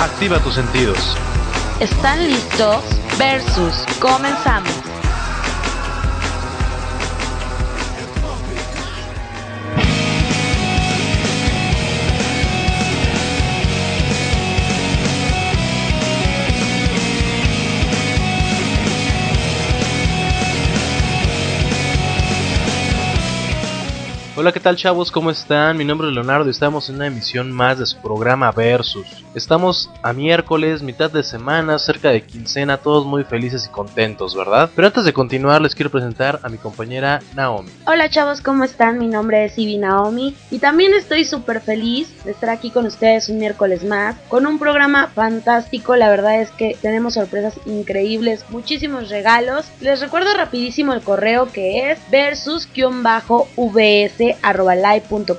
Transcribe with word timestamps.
Activa 0.00 0.38
tus 0.38 0.54
sentidos. 0.54 1.16
¿Están 1.80 2.24
listos? 2.28 2.84
Versus. 3.18 3.74
Comenzamos. 4.00 4.93
Hola, 24.44 24.52
¿qué 24.52 24.60
tal 24.60 24.76
chavos? 24.76 25.10
¿Cómo 25.10 25.30
están? 25.30 25.78
Mi 25.78 25.86
nombre 25.86 26.06
es 26.06 26.12
Leonardo 26.12 26.46
y 26.46 26.50
estamos 26.50 26.90
en 26.90 26.96
una 26.96 27.06
emisión 27.06 27.50
más 27.50 27.78
de 27.78 27.86
su 27.86 27.96
programa 28.02 28.52
Versus. 28.52 29.06
Estamos 29.34 29.88
a 30.02 30.12
miércoles, 30.12 30.82
mitad 30.82 31.10
de 31.10 31.22
semana, 31.22 31.78
cerca 31.78 32.10
de 32.10 32.22
quincena, 32.22 32.76
todos 32.76 33.06
muy 33.06 33.24
felices 33.24 33.64
y 33.64 33.70
contentos, 33.70 34.36
¿verdad? 34.36 34.68
Pero 34.76 34.88
antes 34.88 35.06
de 35.06 35.14
continuar 35.14 35.62
les 35.62 35.74
quiero 35.74 35.90
presentar 35.90 36.40
a 36.42 36.50
mi 36.50 36.58
compañera 36.58 37.22
Naomi. 37.34 37.70
Hola 37.86 38.10
chavos, 38.10 38.42
¿cómo 38.42 38.64
están? 38.64 38.98
Mi 38.98 39.08
nombre 39.08 39.46
es 39.46 39.56
Ivy 39.56 39.78
Naomi 39.78 40.36
y 40.50 40.58
también 40.58 40.92
estoy 40.92 41.24
súper 41.24 41.62
feliz 41.62 42.12
de 42.24 42.32
estar 42.32 42.50
aquí 42.50 42.70
con 42.70 42.84
ustedes 42.84 43.30
un 43.30 43.38
miércoles 43.38 43.82
más, 43.82 44.14
con 44.28 44.44
un 44.46 44.58
programa 44.58 45.06
fantástico, 45.06 45.96
la 45.96 46.10
verdad 46.10 46.42
es 46.42 46.50
que 46.50 46.76
tenemos 46.82 47.14
sorpresas 47.14 47.54
increíbles, 47.64 48.44
muchísimos 48.50 49.08
regalos. 49.08 49.64
Les 49.80 50.02
recuerdo 50.02 50.34
rapidísimo 50.34 50.92
el 50.92 51.00
correo 51.00 51.50
que 51.50 51.90
es 51.90 51.98
versus-vs 52.10 52.74
live.com.mx 54.42 55.36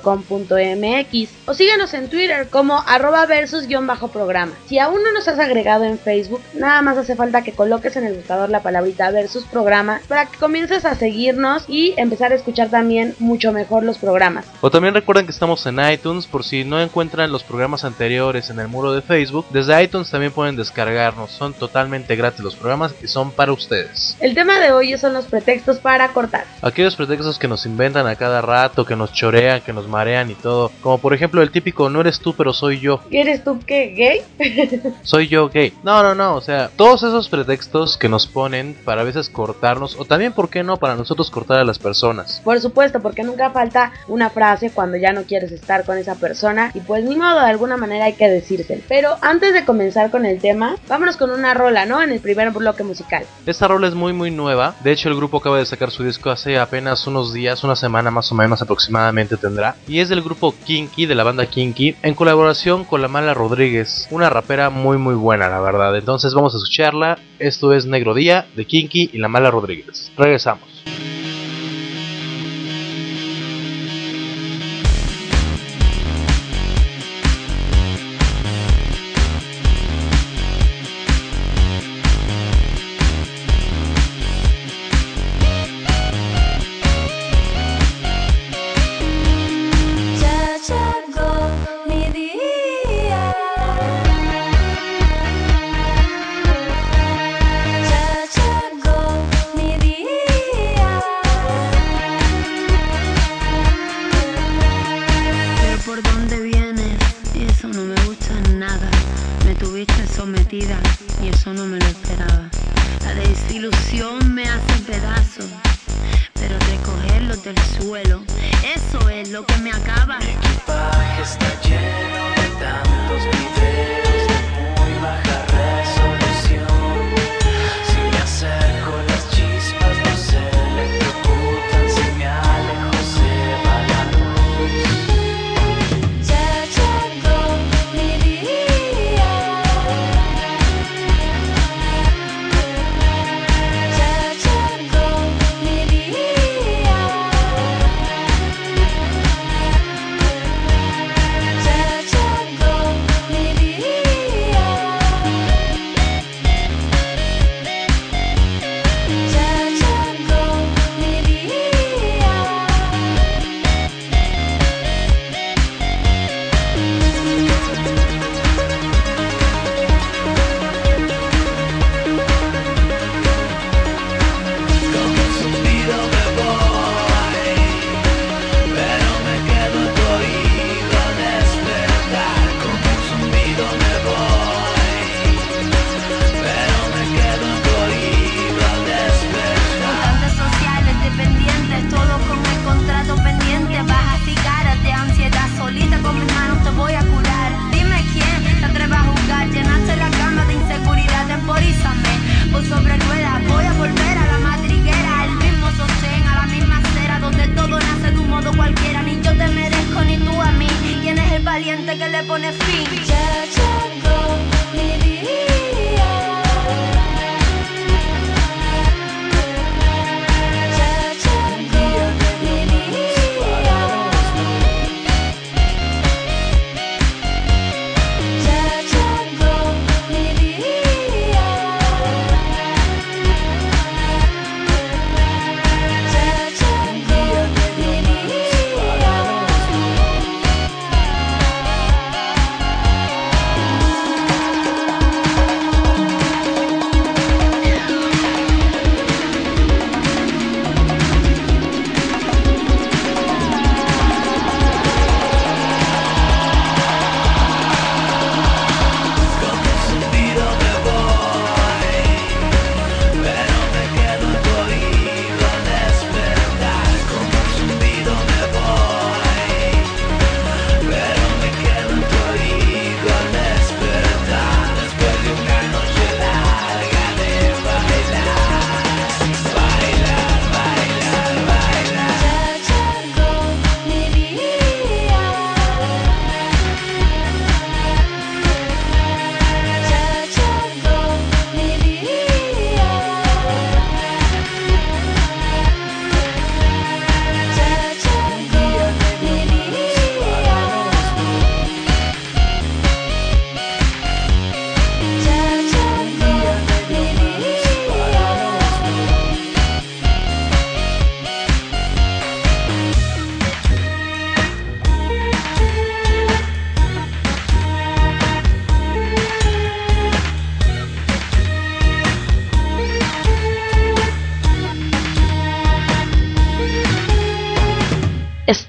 o 1.46 1.54
síguenos 1.54 1.94
en 1.94 2.08
Twitter 2.08 2.48
como 2.48 2.82
arroba 2.86 3.26
versus-programa. 3.26 4.52
Si 4.66 4.78
aún 4.78 5.02
no 5.02 5.12
nos 5.12 5.28
has 5.28 5.38
agregado 5.38 5.84
en 5.84 5.98
Facebook, 5.98 6.40
nada 6.54 6.82
más 6.82 6.98
hace 6.98 7.16
falta 7.16 7.42
que 7.42 7.52
coloques 7.52 7.96
en 7.96 8.04
el 8.04 8.14
buscador 8.14 8.50
la 8.50 8.62
palabrita 8.62 9.10
versus 9.10 9.44
programa 9.44 10.00
para 10.08 10.26
que 10.26 10.38
comiences 10.38 10.84
a 10.84 10.94
seguirnos 10.94 11.64
y 11.68 11.94
empezar 11.96 12.32
a 12.32 12.36
escuchar 12.36 12.68
también 12.68 13.14
mucho 13.18 13.52
mejor 13.52 13.82
los 13.82 13.98
programas. 13.98 14.46
O 14.60 14.70
también 14.70 14.94
recuerden 14.94 15.26
que 15.26 15.32
estamos 15.32 15.64
en 15.66 15.78
iTunes 15.90 16.26
por 16.26 16.44
si 16.44 16.64
no 16.64 16.80
encuentran 16.80 17.32
los 17.32 17.44
programas 17.44 17.84
anteriores 17.84 18.50
en 18.50 18.58
el 18.58 18.68
muro 18.68 18.92
de 18.92 19.02
Facebook. 19.02 19.46
Desde 19.50 19.82
iTunes 19.82 20.10
también 20.10 20.32
pueden 20.32 20.56
descargarnos, 20.56 21.30
son 21.30 21.54
totalmente 21.54 22.16
gratis 22.16 22.40
los 22.40 22.56
programas 22.56 22.94
y 23.02 23.08
son 23.08 23.30
para 23.30 23.52
ustedes. 23.52 24.16
El 24.20 24.34
tema 24.34 24.58
de 24.58 24.72
hoy 24.72 24.96
son 24.98 25.12
los 25.12 25.26
pretextos 25.26 25.78
para 25.78 26.08
cortar. 26.08 26.44
Aquellos 26.62 26.96
pretextos 26.96 27.38
que 27.38 27.48
nos 27.48 27.66
inventan 27.66 28.06
a 28.06 28.16
cada 28.16 28.40
rato, 28.40 28.75
que 28.84 28.96
nos 28.96 29.12
chorean, 29.12 29.60
que 29.60 29.72
nos 29.72 29.88
marean 29.88 30.30
y 30.30 30.34
todo. 30.34 30.70
Como 30.80 30.98
por 30.98 31.14
ejemplo 31.14 31.42
el 31.42 31.50
típico 31.50 31.88
no 31.88 32.00
eres 32.00 32.20
tú 32.20 32.34
pero 32.34 32.52
soy 32.52 32.80
yo. 32.80 33.00
¿Eres 33.10 33.44
tú 33.44 33.58
qué? 33.66 33.94
¿Gay? 34.38 34.92
soy 35.02 35.28
yo 35.28 35.48
gay. 35.48 35.72
No, 35.82 36.02
no, 36.02 36.14
no. 36.14 36.34
O 36.34 36.40
sea, 36.40 36.70
todos 36.76 37.02
esos 37.02 37.28
pretextos 37.28 37.96
que 37.96 38.08
nos 38.08 38.26
ponen 38.26 38.76
para 38.84 39.02
a 39.02 39.04
veces 39.04 39.30
cortarnos 39.30 39.96
o 39.98 40.04
también, 40.04 40.32
¿por 40.32 40.48
qué 40.48 40.62
no? 40.62 40.76
Para 40.76 40.96
nosotros 40.96 41.30
cortar 41.30 41.58
a 41.58 41.64
las 41.64 41.78
personas. 41.78 42.40
Por 42.44 42.60
supuesto, 42.60 43.00
porque 43.00 43.22
nunca 43.22 43.50
falta 43.50 43.92
una 44.08 44.30
frase 44.30 44.70
cuando 44.70 44.96
ya 44.96 45.12
no 45.12 45.22
quieres 45.22 45.52
estar 45.52 45.84
con 45.84 45.98
esa 45.98 46.14
persona 46.16 46.70
y 46.74 46.80
pues 46.80 47.04
ni 47.04 47.16
modo, 47.16 47.40
de 47.40 47.50
alguna 47.50 47.76
manera 47.76 48.06
hay 48.06 48.14
que 48.14 48.28
decirse. 48.28 48.82
Pero 48.88 49.16
antes 49.22 49.52
de 49.54 49.64
comenzar 49.64 50.10
con 50.10 50.26
el 50.26 50.40
tema, 50.40 50.76
vámonos 50.88 51.16
con 51.16 51.30
una 51.30 51.54
rola, 51.54 51.86
¿no? 51.86 52.02
En 52.02 52.10
el 52.10 52.20
primer 52.20 52.50
bloque 52.50 52.82
musical. 52.82 53.24
Esta 53.46 53.68
rola 53.68 53.88
es 53.88 53.94
muy 53.94 54.12
muy 54.12 54.30
nueva. 54.30 54.74
De 54.82 54.92
hecho, 54.92 55.08
el 55.08 55.16
grupo 55.16 55.38
acaba 55.38 55.58
de 55.58 55.66
sacar 55.66 55.90
su 55.90 56.02
disco 56.02 56.30
hace 56.30 56.58
apenas 56.58 57.06
unos 57.06 57.32
días, 57.32 57.62
una 57.64 57.76
semana 57.76 58.10
más 58.10 58.30
o 58.32 58.34
menos 58.34 58.62
aproximadamente 58.66 59.36
tendrá, 59.36 59.76
y 59.88 60.00
es 60.00 60.08
del 60.08 60.22
grupo 60.22 60.54
Kinky, 60.64 61.06
de 61.06 61.14
la 61.14 61.24
banda 61.24 61.46
Kinky, 61.46 61.96
en 62.02 62.14
colaboración 62.14 62.84
con 62.84 63.00
la 63.00 63.08
Mala 63.08 63.32
Rodríguez, 63.34 64.06
una 64.10 64.28
rapera 64.28 64.70
muy 64.70 64.98
muy 64.98 65.14
buena 65.14 65.48
la 65.48 65.60
verdad. 65.60 65.96
Entonces 65.96 66.34
vamos 66.34 66.54
a 66.54 66.58
escucharla, 66.58 67.18
esto 67.38 67.72
es 67.72 67.86
Negro 67.86 68.14
Día 68.14 68.46
de 68.54 68.64
Kinky 68.64 69.10
y 69.12 69.18
la 69.18 69.28
Mala 69.28 69.50
Rodríguez. 69.50 70.12
Regresamos. 70.16 70.68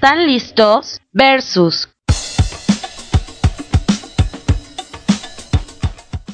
¿Están 0.08 0.26
listos? 0.26 1.02
Versus. 1.12 1.86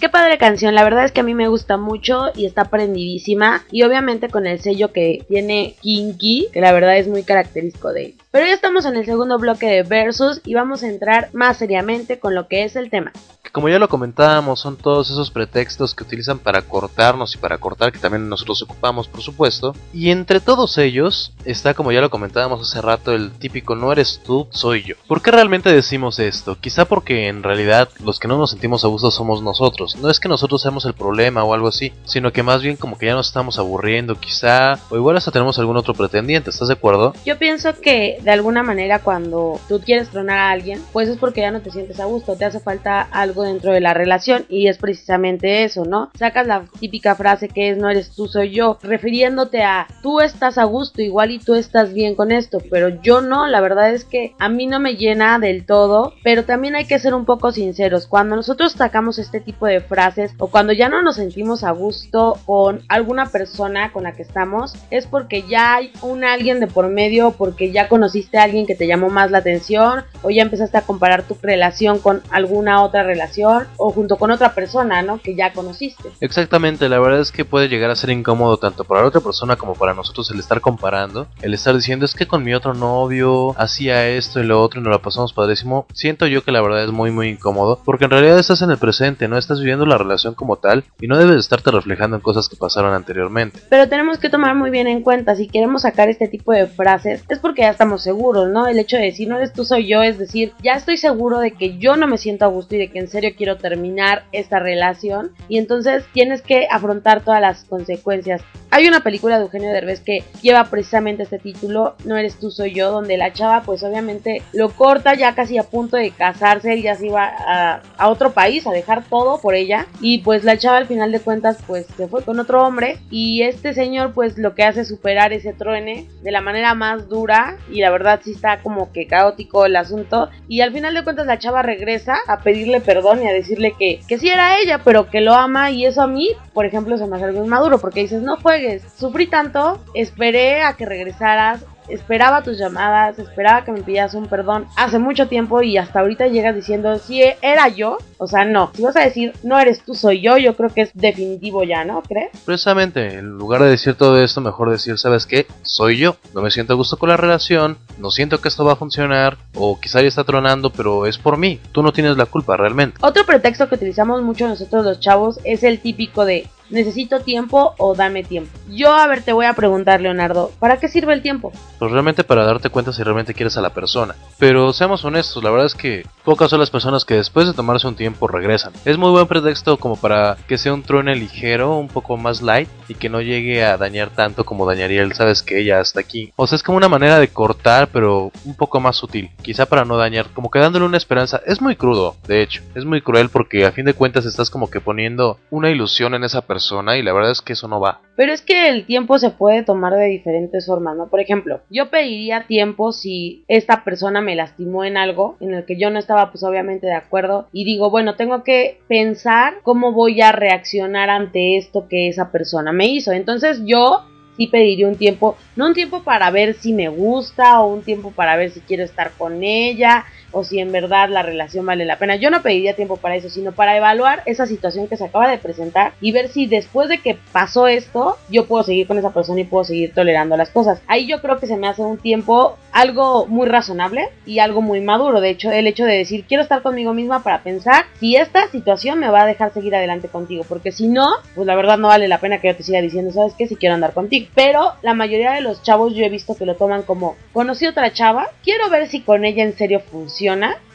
Qué 0.00 0.08
padre 0.08 0.38
canción, 0.38 0.76
la 0.76 0.84
verdad 0.84 1.04
es 1.04 1.10
que 1.10 1.22
a 1.22 1.24
mí 1.24 1.34
me 1.34 1.48
gusta 1.48 1.76
mucho 1.76 2.26
y 2.36 2.46
está 2.46 2.66
prendidísima 2.66 3.64
y 3.72 3.82
obviamente 3.82 4.28
con 4.28 4.46
el 4.46 4.60
sello 4.60 4.92
que 4.92 5.24
tiene 5.26 5.74
Kinky, 5.80 6.50
que 6.52 6.60
la 6.60 6.70
verdad 6.70 6.96
es 6.98 7.08
muy 7.08 7.24
característico 7.24 7.92
de 7.92 8.04
él. 8.04 8.14
Pero 8.30 8.46
ya 8.46 8.52
estamos 8.52 8.86
en 8.86 8.94
el 8.94 9.06
segundo 9.06 9.40
bloque 9.40 9.66
de 9.66 9.82
Versus 9.82 10.40
y 10.44 10.54
vamos 10.54 10.84
a 10.84 10.88
entrar 10.88 11.30
más 11.32 11.56
seriamente 11.56 12.20
con 12.20 12.36
lo 12.36 12.46
que 12.46 12.62
es 12.62 12.76
el 12.76 12.90
tema 12.90 13.10
como 13.54 13.68
ya 13.68 13.78
lo 13.78 13.88
comentábamos, 13.88 14.58
son 14.58 14.76
todos 14.76 15.10
esos 15.10 15.30
pretextos 15.30 15.94
que 15.94 16.02
utilizan 16.02 16.40
para 16.40 16.62
cortarnos 16.62 17.36
y 17.36 17.38
para 17.38 17.58
cortar, 17.58 17.92
que 17.92 18.00
también 18.00 18.28
nosotros 18.28 18.60
ocupamos, 18.62 19.06
por 19.06 19.22
supuesto. 19.22 19.76
Y 19.92 20.10
entre 20.10 20.40
todos 20.40 20.76
ellos 20.76 21.32
está, 21.44 21.72
como 21.72 21.92
ya 21.92 22.00
lo 22.00 22.10
comentábamos 22.10 22.60
hace 22.60 22.82
rato, 22.82 23.12
el 23.12 23.30
típico 23.30 23.76
no 23.76 23.92
eres 23.92 24.20
tú, 24.26 24.48
soy 24.50 24.82
yo. 24.82 24.96
¿Por 25.06 25.22
qué 25.22 25.30
realmente 25.30 25.72
decimos 25.72 26.18
esto? 26.18 26.58
Quizá 26.60 26.86
porque 26.86 27.28
en 27.28 27.44
realidad 27.44 27.88
los 28.04 28.18
que 28.18 28.26
no 28.26 28.38
nos 28.38 28.50
sentimos 28.50 28.84
a 28.84 28.88
gusto 28.88 29.12
somos 29.12 29.40
nosotros. 29.40 29.94
No 30.02 30.10
es 30.10 30.18
que 30.18 30.28
nosotros 30.28 30.60
seamos 30.60 30.84
el 30.84 30.94
problema 30.94 31.44
o 31.44 31.54
algo 31.54 31.68
así, 31.68 31.92
sino 32.06 32.32
que 32.32 32.42
más 32.42 32.60
bien 32.60 32.74
como 32.74 32.98
que 32.98 33.06
ya 33.06 33.14
nos 33.14 33.28
estamos 33.28 33.60
aburriendo, 33.60 34.16
quizá, 34.16 34.80
o 34.90 34.96
igual 34.96 35.16
hasta 35.16 35.30
tenemos 35.30 35.60
algún 35.60 35.76
otro 35.76 35.94
pretendiente, 35.94 36.50
¿estás 36.50 36.66
de 36.66 36.74
acuerdo? 36.74 37.14
Yo 37.24 37.38
pienso 37.38 37.72
que 37.80 38.18
de 38.20 38.32
alguna 38.32 38.64
manera 38.64 38.98
cuando 38.98 39.60
tú 39.68 39.80
quieres 39.80 40.08
tronar 40.08 40.38
a 40.38 40.50
alguien, 40.50 40.82
pues 40.92 41.08
es 41.08 41.18
porque 41.18 41.42
ya 41.42 41.52
no 41.52 41.60
te 41.60 41.70
sientes 41.70 42.00
a 42.00 42.06
gusto, 42.06 42.34
te 42.34 42.46
hace 42.46 42.58
falta 42.58 43.02
algo 43.12 43.43
dentro 43.44 43.72
de 43.72 43.80
la 43.80 43.94
relación 43.94 44.46
y 44.48 44.68
es 44.68 44.78
precisamente 44.78 45.64
eso, 45.64 45.84
¿no? 45.84 46.10
Sacas 46.18 46.46
la 46.46 46.64
típica 46.80 47.14
frase 47.14 47.48
que 47.48 47.70
es 47.70 47.78
no 47.78 47.88
eres 47.88 48.10
tú, 48.10 48.26
soy 48.26 48.50
yo, 48.50 48.78
refiriéndote 48.82 49.62
a 49.62 49.86
tú 50.02 50.20
estás 50.20 50.58
a 50.58 50.64
gusto 50.64 51.02
igual 51.02 51.30
y 51.30 51.38
tú 51.38 51.54
estás 51.54 51.92
bien 51.92 52.14
con 52.14 52.32
esto, 52.32 52.58
pero 52.70 52.88
yo 53.02 53.20
no, 53.20 53.46
la 53.46 53.60
verdad 53.60 53.90
es 53.90 54.04
que 54.04 54.34
a 54.38 54.48
mí 54.48 54.66
no 54.66 54.80
me 54.80 54.96
llena 54.96 55.38
del 55.38 55.66
todo, 55.66 56.14
pero 56.22 56.44
también 56.44 56.74
hay 56.74 56.86
que 56.86 56.98
ser 56.98 57.14
un 57.14 57.24
poco 57.24 57.52
sinceros, 57.52 58.06
cuando 58.06 58.36
nosotros 58.36 58.72
sacamos 58.72 59.18
este 59.18 59.40
tipo 59.40 59.66
de 59.66 59.80
frases 59.80 60.32
o 60.38 60.48
cuando 60.48 60.72
ya 60.72 60.88
no 60.88 61.02
nos 61.02 61.16
sentimos 61.16 61.64
a 61.64 61.70
gusto 61.70 62.38
con 62.46 62.82
alguna 62.88 63.26
persona 63.26 63.92
con 63.92 64.04
la 64.04 64.12
que 64.12 64.22
estamos, 64.22 64.74
es 64.90 65.06
porque 65.06 65.42
ya 65.42 65.76
hay 65.76 65.92
un 66.02 66.24
alguien 66.24 66.60
de 66.60 66.66
por 66.66 66.88
medio, 66.88 67.32
porque 67.32 67.72
ya 67.72 67.88
conociste 67.88 68.38
a 68.38 68.44
alguien 68.44 68.66
que 68.66 68.74
te 68.74 68.86
llamó 68.86 69.10
más 69.10 69.30
la 69.30 69.38
atención 69.38 70.04
o 70.22 70.30
ya 70.30 70.42
empezaste 70.42 70.78
a 70.78 70.82
comparar 70.82 71.22
tu 71.22 71.36
relación 71.40 71.98
con 71.98 72.22
alguna 72.30 72.82
otra 72.82 73.02
relación 73.02 73.33
o 73.76 73.90
junto 73.90 74.16
con 74.16 74.30
otra 74.30 74.54
persona, 74.54 75.02
¿no? 75.02 75.18
Que 75.18 75.34
ya 75.34 75.52
conociste. 75.52 76.10
Exactamente, 76.20 76.88
la 76.88 77.00
verdad 77.00 77.20
es 77.20 77.32
que 77.32 77.44
puede 77.44 77.68
llegar 77.68 77.90
a 77.90 77.96
ser 77.96 78.10
incómodo 78.10 78.56
tanto 78.58 78.84
para 78.84 79.02
la 79.02 79.08
otra 79.08 79.20
persona 79.20 79.56
como 79.56 79.74
para 79.74 79.94
nosotros 79.94 80.30
el 80.30 80.38
estar 80.38 80.60
comparando, 80.60 81.26
el 81.42 81.54
estar 81.54 81.74
diciendo 81.74 82.04
es 82.04 82.14
que 82.14 82.26
con 82.26 82.44
mi 82.44 82.54
otro 82.54 82.74
novio 82.74 83.54
hacía 83.58 84.08
esto 84.08 84.40
y 84.40 84.44
lo 84.44 84.62
otro 84.62 84.80
y 84.80 84.84
nos 84.84 84.92
lo 84.92 85.02
pasamos 85.02 85.32
padrísimo. 85.32 85.86
Siento 85.92 86.26
yo 86.26 86.44
que 86.44 86.52
la 86.52 86.62
verdad 86.62 86.84
es 86.84 86.90
muy 86.90 87.10
muy 87.10 87.28
incómodo 87.28 87.80
porque 87.84 88.04
en 88.04 88.10
realidad 88.10 88.38
estás 88.38 88.62
en 88.62 88.70
el 88.70 88.78
presente, 88.78 89.28
no 89.28 89.38
estás 89.38 89.60
viviendo 89.60 89.86
la 89.86 89.98
relación 89.98 90.34
como 90.34 90.56
tal 90.56 90.84
y 91.00 91.06
no 91.06 91.18
debes 91.18 91.36
estarte 91.36 91.70
reflejando 91.70 92.16
en 92.16 92.22
cosas 92.22 92.48
que 92.48 92.56
pasaron 92.56 92.92
anteriormente. 92.92 93.60
Pero 93.68 93.88
tenemos 93.88 94.18
que 94.18 94.30
tomar 94.30 94.54
muy 94.54 94.70
bien 94.70 94.86
en 94.86 95.02
cuenta 95.02 95.34
si 95.34 95.48
queremos 95.48 95.82
sacar 95.82 96.08
este 96.08 96.28
tipo 96.28 96.52
de 96.52 96.66
frases 96.66 97.24
es 97.28 97.38
porque 97.38 97.62
ya 97.62 97.70
estamos 97.70 98.02
seguros, 98.02 98.48
¿no? 98.48 98.66
El 98.66 98.78
hecho 98.78 98.96
de 98.96 99.04
decir 99.04 99.28
no 99.28 99.36
eres 99.36 99.52
tú 99.52 99.64
soy 99.64 99.88
yo 99.88 100.02
es 100.02 100.18
decir, 100.18 100.52
ya 100.62 100.72
estoy 100.72 100.96
seguro 100.96 101.38
de 101.38 101.52
que 101.52 101.78
yo 101.78 101.96
no 101.96 102.06
me 102.06 102.18
siento 102.18 102.44
a 102.44 102.48
gusto 102.48 102.74
y 102.74 102.78
de 102.78 102.90
que 102.90 102.98
en 102.98 103.08
serio 103.08 103.23
quiero 103.32 103.56
terminar 103.56 104.24
esta 104.32 104.58
relación 104.58 105.32
y 105.48 105.58
entonces 105.58 106.04
tienes 106.12 106.42
que 106.42 106.66
afrontar 106.70 107.22
todas 107.22 107.40
las 107.40 107.64
consecuencias. 107.64 108.42
Hay 108.70 108.88
una 108.88 109.00
película 109.00 109.36
de 109.38 109.44
Eugenio 109.44 109.72
Derbez 109.72 110.00
que 110.00 110.24
lleva 110.42 110.64
precisamente 110.64 111.22
este 111.22 111.38
título, 111.38 111.94
No 112.04 112.16
eres 112.16 112.40
tú, 112.40 112.50
soy 112.50 112.74
yo, 112.74 112.90
donde 112.90 113.16
la 113.16 113.32
chava 113.32 113.62
pues 113.62 113.82
obviamente 113.84 114.42
lo 114.52 114.70
corta 114.70 115.14
ya 115.14 115.34
casi 115.34 115.58
a 115.58 115.62
punto 115.62 115.96
de 115.96 116.10
casarse, 116.10 116.72
él 116.72 116.82
ya 116.82 116.96
se 116.96 117.06
iba 117.06 117.24
a, 117.24 117.82
a 117.96 118.08
otro 118.08 118.32
país 118.32 118.66
a 118.66 118.72
dejar 118.72 119.04
todo 119.04 119.40
por 119.40 119.54
ella 119.54 119.86
y 120.00 120.18
pues 120.18 120.42
la 120.42 120.58
chava 120.58 120.78
al 120.78 120.86
final 120.86 121.12
de 121.12 121.20
cuentas 121.20 121.58
pues 121.66 121.86
se 121.96 122.08
fue 122.08 122.24
con 122.24 122.40
otro 122.40 122.64
hombre 122.64 122.98
y 123.10 123.42
este 123.42 123.74
señor 123.74 124.12
pues 124.12 124.38
lo 124.38 124.54
que 124.54 124.64
hace 124.64 124.80
es 124.80 124.88
superar 124.88 125.32
ese 125.32 125.52
truene 125.52 126.08
de 126.22 126.32
la 126.32 126.40
manera 126.40 126.74
más 126.74 127.08
dura 127.08 127.56
y 127.70 127.80
la 127.80 127.90
verdad 127.90 128.20
sí 128.24 128.32
está 128.32 128.60
como 128.60 128.92
que 128.92 129.06
caótico 129.06 129.66
el 129.66 129.76
asunto 129.76 130.30
y 130.48 130.62
al 130.62 130.72
final 130.72 130.94
de 130.94 131.04
cuentas 131.04 131.26
la 131.26 131.38
chava 131.38 131.62
regresa 131.62 132.16
a 132.26 132.40
pedirle 132.40 132.80
perdón 132.80 133.03
y 133.22 133.26
a 133.26 133.32
decirle 133.32 133.74
que, 133.78 134.00
que 134.08 134.18
sí 134.18 134.28
era 134.28 134.58
ella, 134.58 134.80
pero 134.82 135.10
que 135.10 135.20
lo 135.20 135.34
ama 135.34 135.70
y 135.70 135.84
eso 135.84 136.02
a 136.02 136.06
mí, 136.06 136.30
por 136.52 136.64
ejemplo, 136.64 136.96
se 136.96 137.06
me 137.06 137.16
hace 137.16 137.26
algo 137.26 137.44
inmaduro 137.44 137.78
porque 137.78 138.00
dices, 138.00 138.22
no 138.22 138.36
juegues, 138.38 138.82
sufrí 138.96 139.26
tanto, 139.26 139.84
esperé 139.94 140.62
a 140.62 140.72
que 140.72 140.86
regresaras, 140.86 141.64
esperaba 141.88 142.42
tus 142.42 142.58
llamadas, 142.58 143.18
esperaba 143.18 143.64
que 143.64 143.72
me 143.72 143.82
pidas 143.82 144.14
un 144.14 144.26
perdón 144.26 144.66
hace 144.76 144.98
mucho 144.98 145.28
tiempo 145.28 145.62
y 145.62 145.76
hasta 145.76 146.00
ahorita 146.00 146.28
llegas 146.28 146.54
diciendo 146.54 146.98
si 146.98 147.22
era 147.42 147.68
yo, 147.68 147.98
o 148.18 148.26
sea, 148.26 148.44
no. 148.44 148.70
Si 148.74 148.82
vas 148.82 148.96
a 148.96 149.00
decir 149.00 149.32
no 149.42 149.58
eres 149.58 149.82
tú, 149.82 149.94
soy 149.94 150.20
yo, 150.20 150.36
yo 150.38 150.56
creo 150.56 150.70
que 150.70 150.82
es 150.82 150.90
definitivo 150.94 151.64
ya, 151.64 151.84
¿no? 151.84 152.02
¿Crees? 152.02 152.30
Precisamente, 152.44 153.18
en 153.18 153.30
lugar 153.30 153.62
de 153.62 153.70
decir 153.70 153.94
todo 153.94 154.22
esto, 154.22 154.40
mejor 154.40 154.70
decir, 154.70 154.98
¿sabes 154.98 155.26
qué? 155.26 155.46
Soy 155.62 155.98
yo. 155.98 156.16
No 156.34 156.42
me 156.42 156.50
siento 156.50 156.72
a 156.72 156.76
gusto 156.76 156.96
con 156.96 157.08
la 157.08 157.16
relación, 157.16 157.78
no 157.98 158.10
siento 158.10 158.40
que 158.40 158.48
esto 158.48 158.64
va 158.64 158.72
a 158.72 158.76
funcionar, 158.76 159.36
o 159.54 159.78
quizá 159.80 160.00
ya 160.00 160.08
está 160.08 160.24
tronando, 160.24 160.70
pero 160.70 161.06
es 161.06 161.18
por 161.18 161.36
mí. 161.36 161.60
Tú 161.72 161.82
no 161.82 161.92
tienes 161.92 162.16
la 162.16 162.26
culpa 162.26 162.56
realmente. 162.56 162.98
Otro 163.02 163.24
pretexto 163.24 163.68
que 163.68 163.76
utilizamos 163.76 164.22
mucho 164.22 164.48
nosotros 164.48 164.84
los 164.84 165.00
chavos 165.00 165.40
es 165.44 165.62
el 165.62 165.80
típico 165.80 166.24
de 166.24 166.48
necesito 166.74 167.20
tiempo 167.20 167.74
o 167.78 167.94
dame 167.94 168.24
tiempo. 168.24 168.50
Yo, 168.68 168.92
a 168.92 169.06
ver, 169.06 169.22
te 169.22 169.32
voy 169.32 169.46
a 169.46 169.54
preguntar, 169.54 170.00
Leonardo, 170.00 170.50
¿para 170.58 170.78
qué 170.78 170.88
sirve 170.88 171.14
el 171.14 171.22
tiempo? 171.22 171.52
Pues 171.78 171.90
realmente 171.90 172.24
para 172.24 172.44
darte 172.44 172.70
cuenta 172.70 172.92
si 172.92 173.02
realmente 173.02 173.34
quieres 173.34 173.56
a 173.56 173.62
la 173.62 173.70
persona. 173.70 174.14
Pero 174.38 174.72
seamos 174.72 175.04
honestos, 175.04 175.42
la 175.42 175.50
verdad 175.50 175.66
es 175.66 175.74
que 175.74 176.06
pocas 176.24 176.50
son 176.50 176.60
las 176.60 176.70
personas 176.70 177.04
que 177.04 177.14
después 177.14 177.46
de 177.46 177.54
tomarse 177.54 177.86
un 177.86 177.96
tiempo 177.96 178.28
regresan. 178.28 178.72
Es 178.84 178.98
muy 178.98 179.10
buen 179.10 179.26
pretexto 179.26 179.76
como 179.78 179.96
para 179.96 180.36
que 180.48 180.58
sea 180.58 180.74
un 180.74 180.82
truene 180.82 181.14
ligero, 181.14 181.78
un 181.78 181.88
poco 181.88 182.16
más 182.16 182.42
light 182.42 182.68
y 182.88 182.94
que 182.94 183.08
no 183.08 183.20
llegue 183.20 183.64
a 183.64 183.76
dañar 183.76 184.10
tanto 184.10 184.44
como 184.44 184.66
dañaría 184.66 185.02
el 185.02 185.14
sabes 185.14 185.42
que 185.42 185.60
ella 185.60 185.80
hasta 185.80 186.00
aquí. 186.00 186.32
O 186.36 186.46
sea, 186.46 186.56
es 186.56 186.62
como 186.62 186.78
una 186.78 186.88
manera 186.88 187.18
de 187.18 187.28
cortar, 187.28 187.88
pero 187.92 188.32
un 188.44 188.54
poco 188.56 188.80
más 188.80 188.96
sutil. 188.96 189.30
Quizá 189.42 189.66
para 189.66 189.84
no 189.84 189.96
dañar, 189.96 190.26
como 190.34 190.50
que 190.50 190.58
dándole 190.58 190.84
una 190.84 190.96
esperanza. 190.96 191.40
Es 191.46 191.60
muy 191.60 191.76
crudo, 191.76 192.16
de 192.26 192.42
hecho. 192.42 192.62
Es 192.74 192.84
muy 192.84 193.00
cruel 193.00 193.28
porque 193.28 193.64
a 193.64 193.72
fin 193.72 193.84
de 193.84 193.94
cuentas 193.94 194.26
estás 194.26 194.50
como 194.50 194.70
que 194.70 194.80
poniendo 194.80 195.38
una 195.50 195.70
ilusión 195.70 196.14
en 196.14 196.24
esa 196.24 196.42
persona 196.42 196.63
y 196.70 197.02
la 197.02 197.12
verdad 197.12 197.32
es 197.32 197.40
que 197.40 197.54
eso 197.54 197.68
no 197.68 197.80
va. 197.80 198.00
Pero 198.16 198.32
es 198.32 198.42
que 198.42 198.68
el 198.68 198.86
tiempo 198.86 199.18
se 199.18 199.30
puede 199.30 199.62
tomar 199.62 199.94
de 199.94 200.06
diferentes 200.06 200.66
formas, 200.66 200.96
¿no? 200.96 201.08
Por 201.08 201.20
ejemplo, 201.20 201.60
yo 201.70 201.90
pediría 201.90 202.46
tiempo 202.46 202.92
si 202.92 203.44
esta 203.48 203.84
persona 203.84 204.20
me 204.20 204.36
lastimó 204.36 204.84
en 204.84 204.96
algo 204.96 205.36
en 205.40 205.54
el 205.54 205.64
que 205.64 205.76
yo 205.76 205.90
no 205.90 205.98
estaba 205.98 206.30
pues 206.30 206.44
obviamente 206.44 206.86
de 206.86 206.94
acuerdo 206.94 207.48
y 207.52 207.64
digo, 207.64 207.90
bueno, 207.90 208.14
tengo 208.14 208.42
que 208.44 208.80
pensar 208.88 209.54
cómo 209.62 209.92
voy 209.92 210.20
a 210.20 210.32
reaccionar 210.32 211.10
ante 211.10 211.56
esto 211.56 211.88
que 211.88 212.08
esa 212.08 212.30
persona 212.30 212.72
me 212.72 212.86
hizo. 212.86 213.12
Entonces 213.12 213.62
yo 213.64 214.04
sí 214.36 214.46
pediría 214.46 214.88
un 214.88 214.96
tiempo, 214.96 215.36
no 215.56 215.66
un 215.66 215.74
tiempo 215.74 216.02
para 216.02 216.30
ver 216.30 216.54
si 216.54 216.72
me 216.72 216.88
gusta 216.88 217.60
o 217.60 217.72
un 217.72 217.82
tiempo 217.82 218.10
para 218.10 218.36
ver 218.36 218.50
si 218.50 218.60
quiero 218.60 218.84
estar 218.84 219.12
con 219.12 219.42
ella 219.42 220.04
o 220.34 220.44
si 220.44 220.58
en 220.58 220.72
verdad 220.72 221.08
la 221.08 221.22
relación 221.22 221.64
vale 221.64 221.84
la 221.84 221.98
pena. 221.98 222.16
Yo 222.16 222.30
no 222.30 222.42
pediría 222.42 222.74
tiempo 222.74 222.96
para 222.96 223.16
eso, 223.16 223.28
sino 223.28 223.52
para 223.52 223.76
evaluar 223.76 224.22
esa 224.26 224.46
situación 224.46 224.88
que 224.88 224.96
se 224.96 225.04
acaba 225.04 225.28
de 225.28 225.38
presentar 225.38 225.92
y 226.00 226.12
ver 226.12 226.28
si 226.28 226.46
después 226.46 226.88
de 226.88 226.98
que 226.98 227.16
pasó 227.32 227.66
esto, 227.66 228.18
yo 228.28 228.46
puedo 228.46 228.64
seguir 228.64 228.86
con 228.86 228.98
esa 228.98 229.12
persona 229.12 229.40
y 229.40 229.44
puedo 229.44 229.64
seguir 229.64 229.94
tolerando 229.94 230.36
las 230.36 230.50
cosas. 230.50 230.82
Ahí 230.86 231.06
yo 231.06 231.20
creo 231.22 231.38
que 231.38 231.46
se 231.46 231.56
me 231.56 231.68
hace 231.68 231.82
un 231.82 231.98
tiempo 231.98 232.58
algo 232.72 233.26
muy 233.26 233.46
razonable 233.46 234.08
y 234.26 234.40
algo 234.40 234.60
muy 234.60 234.80
maduro. 234.80 235.20
De 235.20 235.30
hecho, 235.30 235.50
el 235.50 235.66
hecho 235.66 235.84
de 235.84 235.96
decir, 235.96 236.24
quiero 236.26 236.42
estar 236.42 236.62
conmigo 236.62 236.92
misma 236.92 237.22
para 237.22 237.42
pensar 237.42 237.84
si 238.00 238.16
esta 238.16 238.48
situación 238.48 238.98
me 238.98 239.08
va 239.08 239.22
a 239.22 239.26
dejar 239.26 239.52
seguir 239.52 239.74
adelante 239.74 240.08
contigo, 240.08 240.44
porque 240.48 240.72
si 240.72 240.88
no, 240.88 241.06
pues 241.34 241.46
la 241.46 241.54
verdad 241.54 241.78
no 241.78 241.88
vale 241.88 242.08
la 242.08 242.18
pena 242.18 242.40
que 242.40 242.48
yo 242.48 242.56
te 242.56 242.64
siga 242.64 242.80
diciendo, 242.80 243.12
¿sabes 243.12 243.34
qué? 243.38 243.46
Si 243.46 243.56
quiero 243.56 243.74
andar 243.74 243.92
contigo. 243.92 244.26
Pero 244.34 244.72
la 244.82 244.94
mayoría 244.94 245.32
de 245.32 245.40
los 245.40 245.62
chavos 245.62 245.94
yo 245.94 246.04
he 246.04 246.08
visto 246.08 246.34
que 246.34 246.46
lo 246.46 246.56
toman 246.56 246.82
como, 246.82 247.16
conocí 247.32 247.66
otra 247.66 247.92
chava, 247.92 248.30
quiero 248.42 248.68
ver 248.70 248.88
si 248.88 249.00
con 249.00 249.24
ella 249.24 249.44
en 249.44 249.56
serio 249.56 249.80
funciona 249.80 250.23